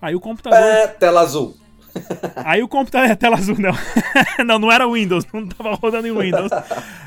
Aí 0.00 0.14
o 0.14 0.20
computador. 0.20 0.58
É, 0.58 0.86
tela 0.86 1.20
azul. 1.20 1.54
Aí 2.36 2.62
o 2.62 2.68
computador. 2.68 3.10
É 3.10 3.14
tela 3.14 3.36
azul, 3.36 3.56
não. 3.58 3.74
não, 4.42 4.58
não 4.58 4.72
era 4.72 4.90
Windows, 4.90 5.26
não 5.30 5.46
tava 5.46 5.74
rodando 5.74 6.08
em 6.08 6.18
Windows. 6.18 6.50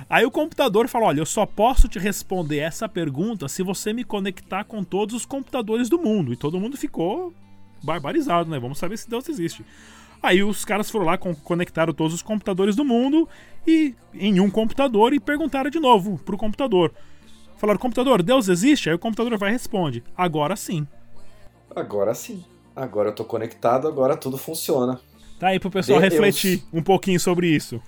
Aí 0.07 0.23
o 0.23 0.29
computador 0.29 0.87
falou: 0.87 1.07
olha, 1.07 1.21
eu 1.21 1.25
só 1.25 1.47
posso 1.47 1.87
te 1.87 1.97
responder 1.97 2.59
essa 2.59 2.87
pergunta 2.87 3.47
se 3.47 3.63
você 3.63 3.91
me 3.91 4.03
conectar 4.03 4.65
com 4.65 4.83
todos 4.83 5.15
os 5.15 5.25
computadores 5.25 5.89
do 5.89 5.97
mundo. 5.97 6.31
E 6.31 6.35
todo 6.35 6.59
mundo 6.59 6.77
ficou 6.77 7.33
barbarizado, 7.83 8.49
né? 8.49 8.59
Vamos 8.59 8.77
saber 8.77 8.97
se 8.97 9.09
Deus 9.09 9.27
existe. 9.29 9.65
Aí 10.21 10.43
os 10.43 10.65
caras 10.65 10.89
foram 10.89 11.05
lá, 11.05 11.17
con- 11.17 11.33
conectaram 11.35 11.93
todos 11.93 12.13
os 12.13 12.21
computadores 12.21 12.75
do 12.75 12.83
mundo 12.83 13.27
e 13.65 13.95
em 14.13 14.39
um 14.39 14.49
computador 14.49 15.13
e 15.13 15.19
perguntaram 15.19 15.69
de 15.69 15.79
novo 15.79 16.17
pro 16.19 16.37
computador. 16.37 16.91
Falaram, 17.57 17.79
computador, 17.79 18.21
Deus 18.21 18.47
existe? 18.49 18.89
Aí 18.89 18.95
o 18.95 18.99
computador 18.99 19.37
vai 19.37 19.49
e 19.49 19.53
responde, 19.53 20.03
agora 20.17 20.55
sim. 20.55 20.85
Agora 21.75 22.13
sim. 22.13 22.43
Agora 22.75 23.09
eu 23.09 23.13
tô 23.15 23.23
conectado, 23.25 23.87
agora 23.87 24.15
tudo 24.15 24.37
funciona. 24.37 24.99
Tá 25.39 25.47
aí 25.49 25.59
pro 25.59 25.69
pessoal 25.71 25.99
Deus. 25.99 26.11
refletir 26.13 26.63
um 26.71 26.81
pouquinho 26.81 27.19
sobre 27.19 27.47
isso. 27.47 27.81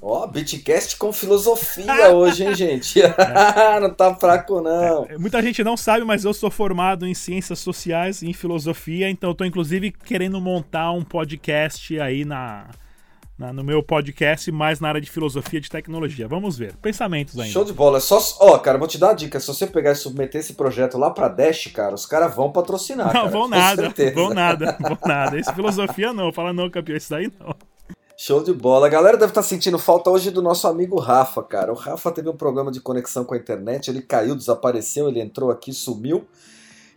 Ó, 0.00 0.26
Bitcast 0.26 0.96
com 0.96 1.12
filosofia 1.12 2.10
hoje, 2.14 2.44
hein, 2.44 2.54
gente? 2.54 3.00
não 3.80 3.90
tá 3.92 4.14
fraco, 4.14 4.60
não. 4.60 5.06
Muita 5.18 5.42
gente 5.42 5.64
não 5.64 5.76
sabe, 5.76 6.04
mas 6.04 6.24
eu 6.24 6.32
sou 6.32 6.50
formado 6.50 7.06
em 7.06 7.14
ciências 7.14 7.58
sociais 7.58 8.22
e 8.22 8.28
em 8.28 8.32
filosofia, 8.32 9.08
então 9.10 9.30
eu 9.30 9.34
tô 9.34 9.44
inclusive 9.44 9.90
querendo 9.90 10.40
montar 10.40 10.92
um 10.92 11.02
podcast 11.02 11.98
aí 11.98 12.24
na, 12.24 12.66
na- 13.36 13.52
no 13.52 13.64
meu 13.64 13.82
podcast, 13.82 14.52
mais 14.52 14.78
na 14.80 14.88
área 14.88 15.00
de 15.00 15.10
filosofia 15.10 15.58
e 15.58 15.62
de 15.62 15.70
tecnologia. 15.70 16.28
Vamos 16.28 16.56
ver. 16.56 16.76
Pensamentos 16.76 17.36
ainda. 17.38 17.52
Show 17.52 17.64
de 17.64 17.72
bola. 17.72 17.98
É 17.98 18.00
só. 18.00 18.18
Ó, 18.40 18.58
cara, 18.58 18.78
vou 18.78 18.86
te 18.86 18.98
dar 18.98 19.08
uma 19.08 19.14
dica. 19.14 19.40
Se 19.40 19.46
você 19.48 19.66
pegar 19.66 19.92
e 19.92 19.96
submeter 19.96 20.40
esse 20.40 20.52
projeto 20.54 20.96
lá 20.98 21.10
pra 21.10 21.26
Dash, 21.28 21.66
cara, 21.74 21.94
os 21.94 22.06
caras 22.06 22.34
vão 22.34 22.52
patrocinar. 22.52 23.06
Não, 23.06 23.12
cara, 23.12 23.28
vão 23.28 23.48
nada, 23.48 23.92
vão 24.14 24.30
nada, 24.32 24.76
vão 24.80 24.98
nada. 25.04 25.38
Esse 25.38 25.52
filosofia 25.52 26.12
não, 26.12 26.32
fala 26.32 26.52
não, 26.52 26.70
campeão, 26.70 26.96
isso 26.96 27.10
daí 27.10 27.30
não. 27.40 27.54
Show 28.18 28.42
de 28.42 28.50
bola. 28.50 28.86
A 28.86 28.90
galera 28.90 29.18
deve 29.18 29.30
estar 29.30 29.42
sentindo 29.42 29.78
falta 29.78 30.08
hoje 30.08 30.30
do 30.30 30.40
nosso 30.40 30.66
amigo 30.66 30.98
Rafa, 30.98 31.42
cara. 31.42 31.70
O 31.70 31.76
Rafa 31.76 32.10
teve 32.10 32.30
um 32.30 32.36
problema 32.36 32.72
de 32.72 32.80
conexão 32.80 33.26
com 33.26 33.34
a 33.34 33.36
internet, 33.36 33.88
ele 33.88 34.00
caiu, 34.00 34.34
desapareceu, 34.34 35.06
ele 35.06 35.20
entrou 35.20 35.50
aqui, 35.50 35.70
sumiu. 35.70 36.26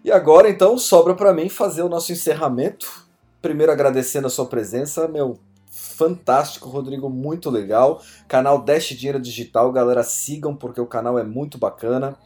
E 0.01 0.09
agora, 0.13 0.49
então, 0.49 0.77
sobra 0.77 1.13
pra 1.13 1.33
mim 1.33 1.49
fazer 1.49 1.81
o 1.81 1.89
nosso 1.89 2.13
encerramento. 2.13 3.05
Primeiro 3.41 3.69
agradecendo 3.69 4.27
a 4.27 4.29
sua 4.29 4.45
presença, 4.45 5.09
meu 5.09 5.37
fantástico, 5.69 6.69
Rodrigo, 6.69 7.09
muito 7.09 7.49
legal. 7.49 8.01
Canal 8.25 8.61
Dash 8.61 8.87
Dinheiro 8.87 9.19
Digital, 9.19 9.73
galera, 9.73 10.03
sigam 10.03 10.55
porque 10.55 10.79
o 10.79 10.87
canal 10.87 11.19
é 11.19 11.23
muito 11.23 11.57
bacana. 11.57 12.17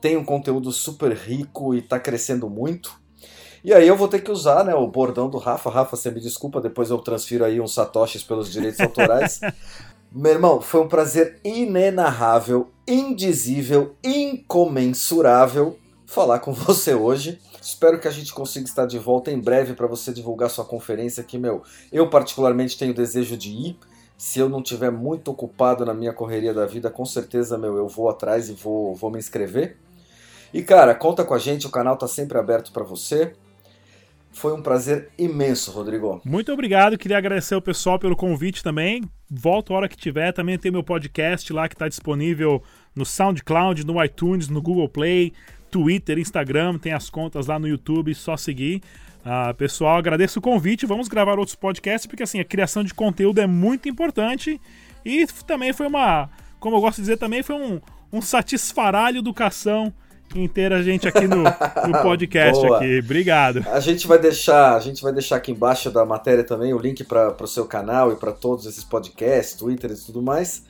Tem 0.00 0.16
um 0.16 0.24
conteúdo 0.24 0.72
super 0.72 1.12
rico 1.12 1.76
e 1.76 1.80
tá 1.80 2.00
crescendo 2.00 2.50
muito. 2.50 3.00
E 3.64 3.72
aí 3.72 3.86
eu 3.86 3.96
vou 3.96 4.08
ter 4.08 4.20
que 4.20 4.30
usar 4.30 4.64
né, 4.64 4.74
o 4.74 4.86
bordão 4.88 5.30
do 5.30 5.38
Rafa. 5.38 5.70
Rafa, 5.70 5.96
você 5.96 6.10
me 6.10 6.20
desculpa, 6.20 6.60
depois 6.60 6.90
eu 6.90 6.98
transfiro 6.98 7.44
aí 7.44 7.60
uns 7.60 7.74
satoshis 7.74 8.22
pelos 8.22 8.50
direitos 8.50 8.80
autorais. 8.80 9.40
Meu 10.10 10.32
irmão, 10.32 10.60
foi 10.60 10.80
um 10.80 10.88
prazer 10.88 11.38
inenarrável, 11.42 12.68
indizível, 12.86 13.94
incomensurável 14.04 15.78
falar 16.04 16.40
com 16.40 16.52
você 16.52 16.92
hoje. 16.92 17.40
Espero 17.60 17.98
que 17.98 18.08
a 18.08 18.10
gente 18.10 18.34
consiga 18.34 18.66
estar 18.66 18.84
de 18.84 18.98
volta 18.98 19.30
em 19.30 19.38
breve 19.38 19.72
para 19.72 19.86
você 19.86 20.12
divulgar 20.12 20.50
sua 20.50 20.64
conferência 20.64 21.22
que, 21.22 21.38
meu, 21.38 21.62
eu 21.90 22.10
particularmente 22.10 22.76
tenho 22.76 22.92
desejo 22.92 23.36
de 23.36 23.50
ir. 23.50 23.78
Se 24.18 24.38
eu 24.38 24.48
não 24.48 24.62
tiver 24.62 24.90
muito 24.90 25.30
ocupado 25.30 25.86
na 25.86 25.94
minha 25.94 26.12
correria 26.12 26.52
da 26.52 26.66
vida, 26.66 26.90
com 26.90 27.04
certeza, 27.04 27.56
meu, 27.56 27.76
eu 27.76 27.88
vou 27.88 28.08
atrás 28.08 28.48
e 28.48 28.52
vou, 28.52 28.94
vou 28.94 29.10
me 29.10 29.18
inscrever. 29.18 29.78
E 30.52 30.62
cara, 30.62 30.94
conta 30.94 31.24
com 31.24 31.32
a 31.32 31.38
gente, 31.38 31.66
o 31.66 31.70
canal 31.70 31.96
tá 31.96 32.06
sempre 32.06 32.36
aberto 32.36 32.72
para 32.72 32.84
você. 32.84 33.32
Foi 34.32 34.52
um 34.52 34.62
prazer 34.62 35.10
imenso, 35.18 35.70
Rodrigo. 35.70 36.20
Muito 36.24 36.52
obrigado, 36.52 36.96
queria 36.96 37.18
agradecer 37.18 37.54
o 37.54 37.62
pessoal 37.62 37.98
pelo 37.98 38.16
convite 38.16 38.62
também. 38.62 39.02
Volto 39.30 39.72
a 39.72 39.76
hora 39.76 39.88
que 39.88 39.96
tiver, 39.96 40.32
também 40.32 40.58
tem 40.58 40.72
meu 40.72 40.82
podcast 40.82 41.52
lá 41.52 41.68
que 41.68 41.74
está 41.74 41.88
disponível 41.88 42.62
no 42.94 43.04
SoundCloud, 43.04 43.86
no 43.86 44.02
iTunes, 44.02 44.48
no 44.48 44.60
Google 44.60 44.88
Play, 44.88 45.32
Twitter, 45.70 46.18
Instagram, 46.18 46.78
tem 46.78 46.92
as 46.92 47.08
contas 47.08 47.46
lá 47.46 47.58
no 47.58 47.68
YouTube, 47.68 48.14
só 48.14 48.36
seguir. 48.36 48.82
Ah, 49.24 49.54
pessoal, 49.54 49.96
agradeço 49.96 50.38
o 50.38 50.42
convite, 50.42 50.84
vamos 50.84 51.08
gravar 51.08 51.38
outros 51.38 51.54
podcasts, 51.54 52.06
porque 52.06 52.24
assim, 52.24 52.40
a 52.40 52.44
criação 52.44 52.82
de 52.82 52.92
conteúdo 52.92 53.40
é 53.40 53.46
muito 53.46 53.88
importante 53.88 54.60
e 55.04 55.26
também 55.46 55.72
foi 55.72 55.86
uma, 55.86 56.28
como 56.58 56.76
eu 56.76 56.80
gosto 56.80 56.96
de 56.96 57.02
dizer, 57.02 57.16
também 57.18 57.42
foi 57.42 57.56
um, 57.56 57.80
um 58.12 58.20
satisfaralho 58.20 59.18
educação 59.18 59.92
ter 60.52 60.72
a 60.72 60.82
gente 60.82 61.06
aqui 61.06 61.26
no, 61.26 61.42
no 61.42 62.02
podcast 62.02 62.60
Boa. 62.64 62.78
aqui. 62.78 63.00
Obrigado. 63.04 63.64
A 63.70 63.80
gente 63.80 64.06
vai 64.06 64.18
deixar, 64.18 64.74
a 64.74 64.80
gente 64.80 65.02
vai 65.02 65.12
deixar 65.12 65.36
aqui 65.36 65.52
embaixo 65.52 65.90
da 65.90 66.04
matéria 66.04 66.44
também 66.44 66.72
o 66.72 66.78
link 66.78 67.04
para 67.04 67.36
o 67.40 67.46
seu 67.46 67.66
canal 67.66 68.12
e 68.12 68.16
para 68.16 68.32
todos 68.32 68.66
esses 68.66 68.84
podcasts, 68.84 69.54
Twitter 69.56 69.90
e 69.90 69.96
tudo 69.96 70.22
mais. 70.22 70.64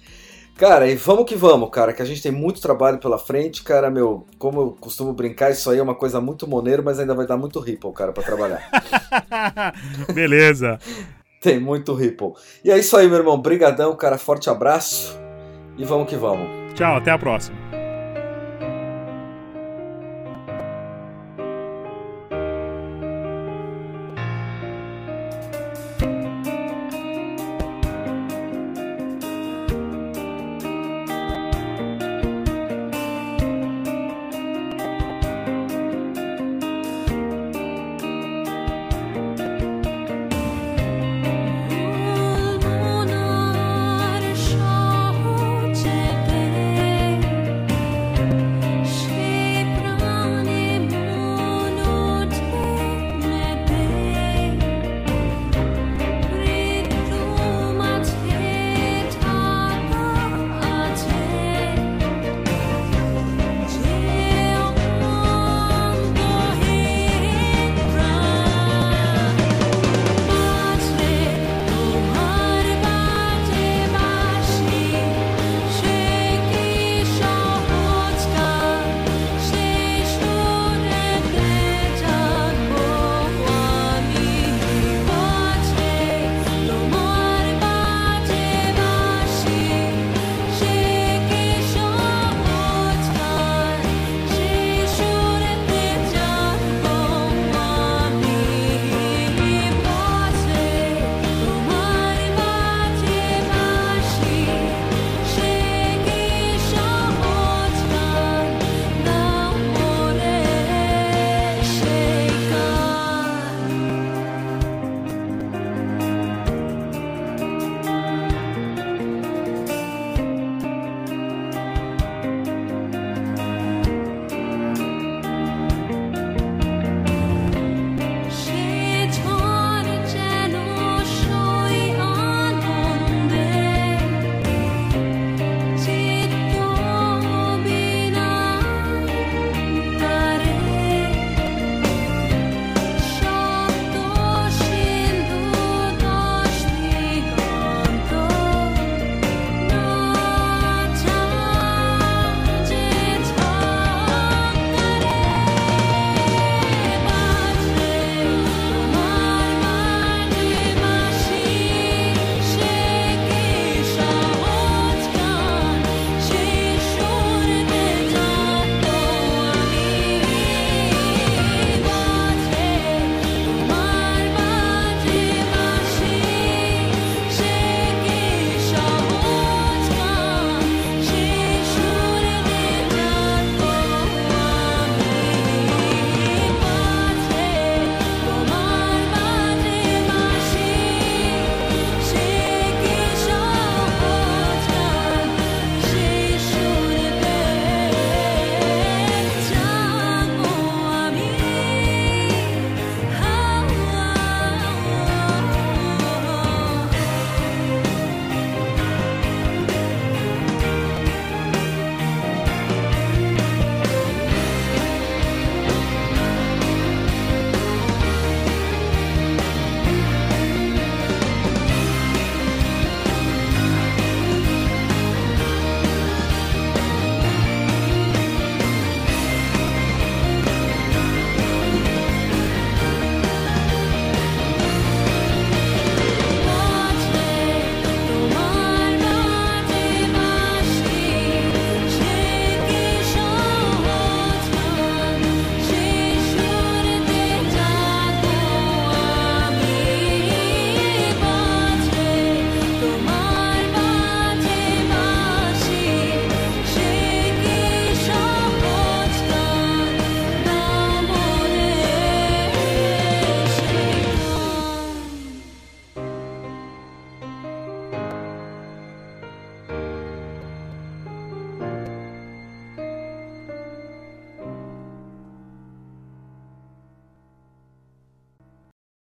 Cara, 0.56 0.86
e 0.86 0.94
vamos 0.94 1.24
que 1.24 1.34
vamos, 1.34 1.70
cara, 1.70 1.92
que 1.92 2.02
a 2.02 2.04
gente 2.04 2.22
tem 2.22 2.30
muito 2.30 2.60
trabalho 2.60 2.98
pela 2.98 3.18
frente, 3.18 3.62
cara, 3.62 3.90
meu, 3.90 4.26
como 4.38 4.60
eu 4.60 4.76
costumo 4.78 5.12
brincar, 5.12 5.50
isso 5.50 5.70
aí 5.70 5.78
é 5.78 5.82
uma 5.82 5.94
coisa 5.94 6.20
muito 6.20 6.46
moneiro, 6.46 6.82
mas 6.84 7.00
ainda 7.00 7.14
vai 7.14 7.26
dar 7.26 7.36
muito 7.36 7.58
Ripple, 7.58 7.92
cara, 7.92 8.12
para 8.12 8.22
trabalhar. 8.22 8.68
Beleza. 10.14 10.78
tem 11.40 11.58
muito 11.58 11.94
Ripple. 11.94 12.32
E 12.62 12.70
é 12.70 12.78
isso 12.78 12.96
aí, 12.96 13.08
meu 13.08 13.18
irmão, 13.18 13.40
brigadão, 13.40 13.96
cara, 13.96 14.18
forte 14.18 14.50
abraço 14.50 15.18
e 15.76 15.84
vamos 15.84 16.08
que 16.08 16.16
vamos. 16.16 16.46
Tchau, 16.74 16.96
até 16.96 17.10
a 17.10 17.18
próxima. 17.18 17.71